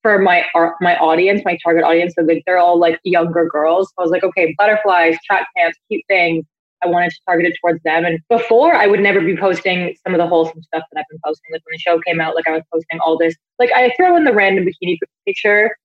for 0.03 0.19
my 0.19 0.45
my 0.81 0.97
audience, 0.99 1.43
my 1.45 1.59
target 1.63 1.85
audience. 1.85 2.15
So 2.17 2.25
like 2.25 2.43
they're 2.47 2.59
all 2.59 2.79
like 2.79 3.01
younger 3.05 3.47
girls. 3.47 3.89
So 3.89 3.95
I 3.99 4.03
was 4.03 4.11
like, 4.11 4.25
okay, 4.25 4.55
butterflies, 4.59 5.17
track 5.25 5.49
pants, 5.57 5.79
cute 5.89 6.03
things. 6.09 6.45
I 6.85 6.89
wanted 6.89 7.11
to 7.11 7.17
target 7.29 7.47
it 7.47 7.57
towards 7.61 7.81
them. 7.85 8.05
And 8.05 8.19
before, 8.29 8.75
I 8.75 8.89
would 8.89 8.99
never 8.99 9.21
be 9.21 9.37
posting 9.37 9.95
some 10.03 10.15
of 10.15 10.19
the 10.19 10.27
wholesome 10.27 10.63
stuff 10.65 10.83
that 10.93 10.99
I've 10.99 11.07
been 11.09 11.21
posting. 11.25 11.53
Like 11.53 11.63
when 11.65 11.73
the 11.73 11.79
show 11.79 12.01
came 12.01 12.21
out, 12.21 12.35
like 12.35 12.49
I 12.49 12.53
was 12.53 12.63
posting 12.73 12.99
all 13.01 13.17
this. 13.17 13.37
Like 13.61 13.71
I 13.73 13.93
throw 13.97 14.17
in 14.17 14.25
the 14.25 14.33
random 14.33 14.65
bikini 14.65 14.99
picture, 15.25 15.77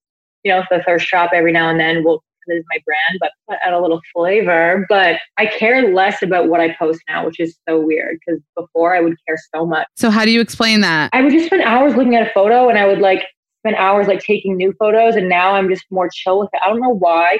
you 0.43 0.51
know, 0.51 0.63
the 0.71 0.81
thirst 0.83 1.07
trap 1.07 1.31
every 1.33 1.51
now 1.51 1.69
and 1.69 1.79
then. 1.79 2.03
Will 2.03 2.23
is 2.49 2.63
my 2.69 2.79
brand, 2.85 3.19
but 3.19 3.59
add 3.63 3.73
a 3.73 3.81
little 3.81 4.01
flavor. 4.13 4.85
But 4.89 5.19
I 5.37 5.45
care 5.45 5.93
less 5.93 6.21
about 6.21 6.47
what 6.47 6.59
I 6.59 6.73
post 6.75 7.01
now, 7.07 7.25
which 7.25 7.39
is 7.39 7.57
so 7.67 7.79
weird 7.79 8.19
because 8.25 8.41
before 8.55 8.95
I 8.95 9.01
would 9.01 9.15
care 9.27 9.37
so 9.53 9.65
much. 9.65 9.87
So 9.95 10.09
how 10.09 10.25
do 10.25 10.31
you 10.31 10.41
explain 10.41 10.81
that? 10.81 11.09
I 11.13 11.21
would 11.21 11.31
just 11.31 11.47
spend 11.47 11.63
hours 11.63 11.95
looking 11.95 12.15
at 12.15 12.27
a 12.27 12.31
photo 12.31 12.69
and 12.69 12.77
I 12.77 12.87
would 12.87 12.99
like 12.99 13.23
spend 13.59 13.75
hours 13.75 14.07
like 14.07 14.19
taking 14.19 14.55
new 14.55 14.73
photos 14.79 15.15
and 15.15 15.27
now 15.29 15.53
I'm 15.53 15.69
just 15.69 15.85
more 15.91 16.09
chill 16.13 16.39
with 16.39 16.49
it. 16.53 16.61
I 16.63 16.69
don't 16.69 16.81
know 16.81 16.95
why. 16.95 17.37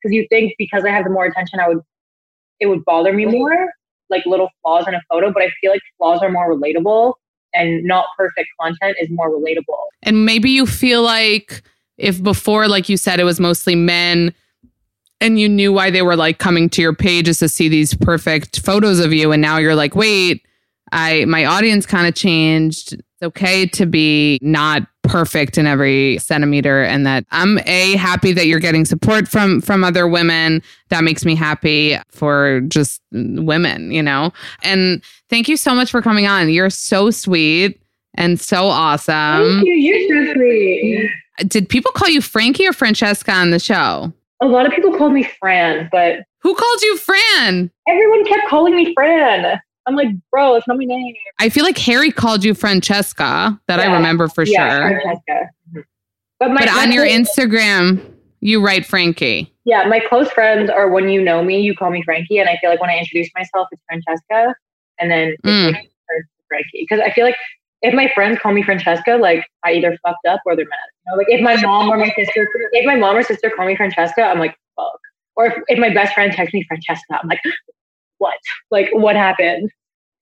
Because 0.00 0.14
you 0.14 0.26
think 0.30 0.54
because 0.58 0.84
I 0.84 0.90
have 0.90 1.04
the 1.04 1.10
more 1.10 1.24
attention 1.24 1.60
I 1.60 1.68
would 1.68 1.80
it 2.60 2.66
would 2.66 2.84
bother 2.84 3.12
me 3.12 3.24
more, 3.24 3.72
like 4.10 4.26
little 4.26 4.48
flaws 4.62 4.86
in 4.88 4.94
a 4.94 5.00
photo, 5.08 5.32
but 5.32 5.42
I 5.42 5.50
feel 5.60 5.70
like 5.70 5.80
flaws 5.96 6.20
are 6.22 6.30
more 6.30 6.52
relatable 6.52 7.14
and 7.54 7.84
not 7.84 8.06
perfect 8.16 8.48
content 8.60 8.96
is 9.00 9.08
more 9.10 9.30
relatable. 9.30 9.86
And 10.02 10.24
maybe 10.24 10.50
you 10.50 10.66
feel 10.66 11.02
like 11.02 11.62
if 11.96 12.22
before, 12.22 12.68
like 12.68 12.88
you 12.88 12.96
said, 12.96 13.20
it 13.20 13.24
was 13.24 13.40
mostly 13.40 13.74
men 13.74 14.34
and 15.20 15.40
you 15.40 15.48
knew 15.48 15.72
why 15.72 15.90
they 15.90 16.02
were 16.02 16.16
like 16.16 16.38
coming 16.38 16.68
to 16.70 16.82
your 16.82 16.94
page 16.94 17.28
is 17.28 17.38
to 17.38 17.48
see 17.48 17.68
these 17.68 17.94
perfect 17.94 18.60
photos 18.60 19.00
of 19.00 19.12
you 19.12 19.32
and 19.32 19.42
now 19.42 19.58
you're 19.58 19.74
like 19.74 19.94
wait 19.94 20.44
i 20.92 21.24
my 21.24 21.44
audience 21.44 21.86
kind 21.86 22.06
of 22.06 22.14
changed 22.14 22.92
it's 22.92 23.22
okay 23.22 23.66
to 23.66 23.86
be 23.86 24.38
not 24.42 24.86
perfect 25.08 25.58
in 25.58 25.66
every 25.66 26.18
centimeter 26.18 26.82
and 26.82 27.06
that 27.06 27.24
i'm 27.32 27.58
a 27.66 27.96
happy 27.96 28.32
that 28.32 28.46
you're 28.46 28.60
getting 28.60 28.84
support 28.84 29.26
from 29.26 29.60
from 29.60 29.82
other 29.82 30.06
women. 30.06 30.62
That 30.90 31.04
makes 31.04 31.24
me 31.24 31.34
happy 31.34 31.98
for 32.10 32.60
just 32.68 33.02
women 33.12 33.90
you 33.90 34.02
know? 34.02 34.32
And 34.62 35.02
thank 35.28 35.48
you 35.48 35.56
so 35.56 35.74
much 35.74 35.90
for 35.90 36.02
coming 36.02 36.26
on. 36.26 36.50
You're 36.50 36.70
so 36.70 37.10
sweet 37.10 37.80
and 38.14 38.40
so 38.40 38.66
awesome. 38.66 39.14
Thank 39.14 39.66
you. 39.66 39.74
You're 39.74 40.26
so 40.26 40.34
sweet. 40.34 41.10
Did 41.48 41.68
people 41.68 41.92
call 41.92 42.08
you 42.08 42.20
frankie 42.20 42.66
or 42.66 42.72
francesca 42.72 43.32
on 43.32 43.50
the 43.50 43.58
show? 43.58 44.12
A 44.40 44.46
lot 44.46 44.66
of 44.66 44.72
people 44.72 44.96
called 44.96 45.12
me 45.12 45.28
Fran, 45.40 45.88
but 45.90 46.20
who 46.40 46.54
called 46.54 46.82
you 46.82 46.96
Fran? 46.96 47.70
Everyone 47.88 48.24
kept 48.24 48.48
calling 48.48 48.76
me 48.76 48.94
Fran. 48.94 49.60
I'm 49.88 49.96
like, 49.96 50.08
bro, 50.30 50.54
it's 50.54 50.68
not 50.68 50.76
my 50.76 50.84
name. 50.84 51.14
I 51.38 51.48
feel 51.48 51.64
like 51.64 51.78
Harry 51.78 52.12
called 52.12 52.44
you 52.44 52.52
Francesca. 52.54 53.58
That 53.68 53.78
yeah. 53.78 53.90
I 53.90 53.96
remember 53.96 54.28
for 54.28 54.44
yeah, 54.44 54.68
sure. 54.68 55.00
Francesca. 55.00 55.50
But, 56.38 56.50
my, 56.50 56.60
but 56.60 56.68
on 56.68 56.92
your 56.92 57.06
Instagram, 57.06 58.00
you 58.40 58.64
write 58.64 58.84
Frankie. 58.86 59.52
Yeah, 59.64 59.84
my 59.88 60.00
close 60.00 60.30
friends 60.30 60.70
are 60.70 60.88
when 60.88 61.08
you 61.08 61.22
know 61.22 61.42
me, 61.42 61.60
you 61.60 61.74
call 61.74 61.90
me 61.90 62.02
Frankie, 62.02 62.38
and 62.38 62.48
I 62.48 62.58
feel 62.58 62.70
like 62.70 62.80
when 62.80 62.90
I 62.90 62.98
introduce 62.98 63.28
myself, 63.34 63.68
it's 63.72 63.82
Francesca, 63.88 64.54
and 64.98 65.10
then 65.10 65.34
mm. 65.44 65.72
like 65.72 65.90
Frankie 66.48 66.86
because 66.88 67.00
I 67.00 67.10
feel 67.10 67.24
like 67.24 67.36
if 67.82 67.94
my 67.94 68.10
friends 68.14 68.38
call 68.40 68.52
me 68.52 68.62
Francesca, 68.62 69.16
like 69.16 69.46
I 69.64 69.72
either 69.72 69.96
fucked 70.02 70.26
up 70.26 70.40
or 70.44 70.54
they're 70.54 70.66
mad. 70.66 70.78
You 71.06 71.12
know, 71.12 71.16
like 71.18 71.26
if 71.28 71.40
my 71.40 71.56
mom 71.60 71.90
or 71.90 71.96
my 71.96 72.12
sister, 72.16 72.48
if 72.72 72.86
my 72.86 72.96
mom 72.96 73.16
or 73.16 73.22
sister 73.22 73.50
call 73.54 73.66
me 73.66 73.76
Francesca, 73.76 74.22
I'm 74.22 74.38
like, 74.38 74.56
fuck. 74.76 75.00
Or 75.36 75.46
if, 75.46 75.54
if 75.68 75.78
my 75.78 75.92
best 75.92 76.14
friend 76.14 76.32
texts 76.32 76.54
me 76.54 76.64
Francesca, 76.66 77.18
I'm 77.22 77.28
like, 77.28 77.40
what? 78.18 78.38
Like, 78.70 78.88
what 78.92 79.16
happened? 79.16 79.70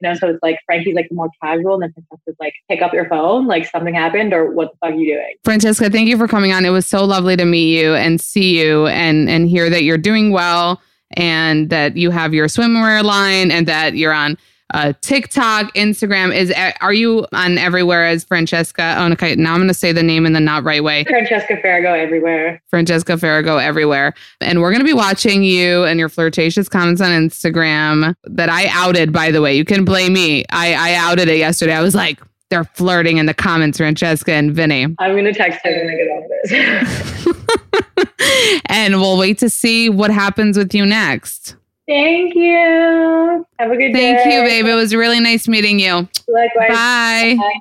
You 0.01 0.11
know, 0.11 0.15
so 0.15 0.29
it's 0.29 0.43
like 0.43 0.59
Frankie's 0.67 0.95
like 0.95 1.09
more 1.11 1.31
casual, 1.43 1.75
and 1.75 1.85
then 1.85 1.93
Francesca's 1.93 2.37
like, 2.39 2.53
pick 2.69 2.83
up 2.83 2.93
your 2.93 3.09
phone, 3.09 3.47
like 3.47 3.67
something 3.67 3.95
happened, 3.95 4.35
or 4.35 4.51
what 4.51 4.73
the 4.73 4.79
fuck 4.79 4.91
are 4.91 4.95
you 4.95 5.15
doing? 5.15 5.35
Francesca, 5.45 5.89
thank 5.89 6.09
you 6.09 6.19
for 6.19 6.29
coming 6.29 6.53
on. 6.53 6.65
It 6.65 6.71
was 6.71 6.87
so 6.87 7.05
lovely 7.05 7.37
to 7.37 7.45
meet 7.45 7.79
you 7.79 7.95
and 7.95 8.21
see 8.21 8.61
you 8.61 8.87
and 8.89 9.31
and 9.31 9.49
hear 9.49 9.71
that 9.71 9.85
you're 9.85 9.99
doing 9.99 10.33
well 10.33 10.81
and 11.13 11.71
that 11.71 11.97
you 11.97 12.11
have 12.11 12.35
your 12.35 12.47
swimwear 12.47 13.03
line 13.03 13.51
and 13.51 13.67
that 13.69 13.97
you're 13.97 14.13
on 14.13 14.37
uh, 14.75 14.93
TikTok, 15.01 15.73
Instagram. 15.75 16.35
Is 16.35 16.53
are 16.81 16.93
you 16.93 17.27
on 17.33 17.59
everywhere 17.59 18.07
as 18.07 18.25
Francesca? 18.25 18.97
Oh, 18.99 19.13
okay. 19.13 19.37
Now 19.37 19.53
I'm 19.53 19.59
going 19.59 19.69
to 19.69 19.75
say 19.75 19.93
the 19.93 20.03
name 20.03 20.27
in 20.27 20.33
the 20.33 20.41
not 20.41 20.65
right 20.65 20.83
way. 20.83 21.05
Francesca 21.05 21.57
Farago 21.57 21.97
everywhere. 21.97 22.61
Francesca 22.69 23.13
Farago 23.13 23.63
everywhere. 23.63 24.13
And 24.41 24.61
we're 24.61 24.71
going 24.71 24.81
to 24.81 24.87
be 24.87 24.93
watching 24.93 25.45
you 25.45 25.85
and 25.85 25.99
your 25.99 26.09
flirtatious 26.09 26.69
comments 26.69 27.01
on 27.01 27.11
Instagram 27.11 28.15
that 28.25 28.49
I 28.49 28.67
outed. 28.69 29.13
By 29.13 29.31
the 29.31 29.41
way, 29.41 29.57
you 29.57 29.65
can 29.65 29.85
blame 29.85 30.13
me. 30.13 30.45
I 30.51 30.75
I 30.75 30.95
outed 30.95 31.29
it 31.29 31.39
yesterday. 31.39 31.75
I 31.75 31.83
was 31.83 31.95
like. 31.95 32.21
They're 32.49 32.63
flirting 32.63 33.17
in 33.17 33.27
the 33.27 33.35
comments, 33.35 33.79
Francesca 33.79 34.31
and 34.31 34.55
Vinny. 34.55 34.85
I'm 35.01 35.17
gonna 35.17 35.35
text 35.35 35.59
her 35.65 35.71
when 35.71 35.91
I 35.91 35.97
get 35.97 36.07
off 36.13 37.35
this. 37.35 38.63
and 38.67 39.01
we'll 39.01 39.19
wait 39.19 39.39
to 39.39 39.51
see 39.51 39.91
what 39.91 40.13
happens 40.13 40.57
with 40.57 40.73
you 40.73 40.87
next. 40.87 41.57
Thank 41.87 42.35
you. 42.35 43.47
Have 43.59 43.71
a 43.71 43.77
good 43.77 43.93
Thank 43.93 43.95
day. 43.95 44.17
Thank 44.25 44.33
you, 44.35 44.43
babe. 44.43 44.67
It 44.67 44.75
was 44.75 44.95
really 44.95 45.21
nice 45.21 45.47
meeting 45.47 45.79
you. 45.79 46.09
Likewise. 46.27 46.69
Bye. 46.69 47.37
Bye. 47.39 47.61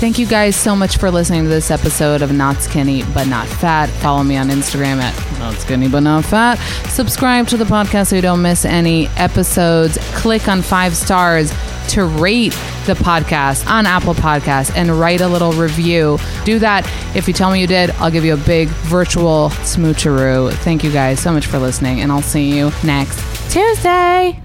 Thank 0.00 0.18
you 0.18 0.26
guys 0.26 0.56
so 0.56 0.74
much 0.74 0.96
for 0.96 1.10
listening 1.10 1.42
to 1.42 1.50
this 1.50 1.70
episode 1.70 2.22
of 2.22 2.32
Not 2.32 2.56
Skinny 2.62 3.02
But 3.12 3.26
Not 3.26 3.46
Fat. 3.46 3.90
Follow 3.90 4.24
me 4.24 4.38
on 4.38 4.48
Instagram 4.48 4.96
at 4.96 5.38
Not 5.38 5.52
Skinny 5.56 5.88
But 5.88 6.00
Not 6.00 6.24
Fat. 6.24 6.54
Subscribe 6.88 7.46
to 7.48 7.58
the 7.58 7.66
podcast 7.66 8.08
so 8.08 8.16
you 8.16 8.22
don't 8.22 8.40
miss 8.40 8.64
any 8.64 9.08
episodes. 9.08 9.98
Click 10.14 10.48
on 10.48 10.62
five 10.62 10.96
stars 10.96 11.52
to 11.88 12.06
rate 12.06 12.52
the 12.86 12.94
podcast 12.94 13.66
on 13.68 13.84
Apple 13.84 14.14
Podcasts 14.14 14.74
and 14.74 14.98
write 14.98 15.20
a 15.20 15.28
little 15.28 15.52
review. 15.52 16.18
Do 16.46 16.58
that. 16.60 16.86
If 17.14 17.28
you 17.28 17.34
tell 17.34 17.50
me 17.50 17.60
you 17.60 17.66
did, 17.66 17.90
I'll 17.90 18.10
give 18.10 18.24
you 18.24 18.32
a 18.32 18.38
big 18.38 18.68
virtual 18.68 19.50
smoocheroo. 19.50 20.54
Thank 20.54 20.82
you 20.82 20.90
guys 20.90 21.20
so 21.20 21.30
much 21.30 21.44
for 21.46 21.58
listening, 21.58 22.00
and 22.00 22.10
I'll 22.10 22.22
see 22.22 22.56
you 22.56 22.72
next 22.82 23.20
Tuesday. 23.52 24.40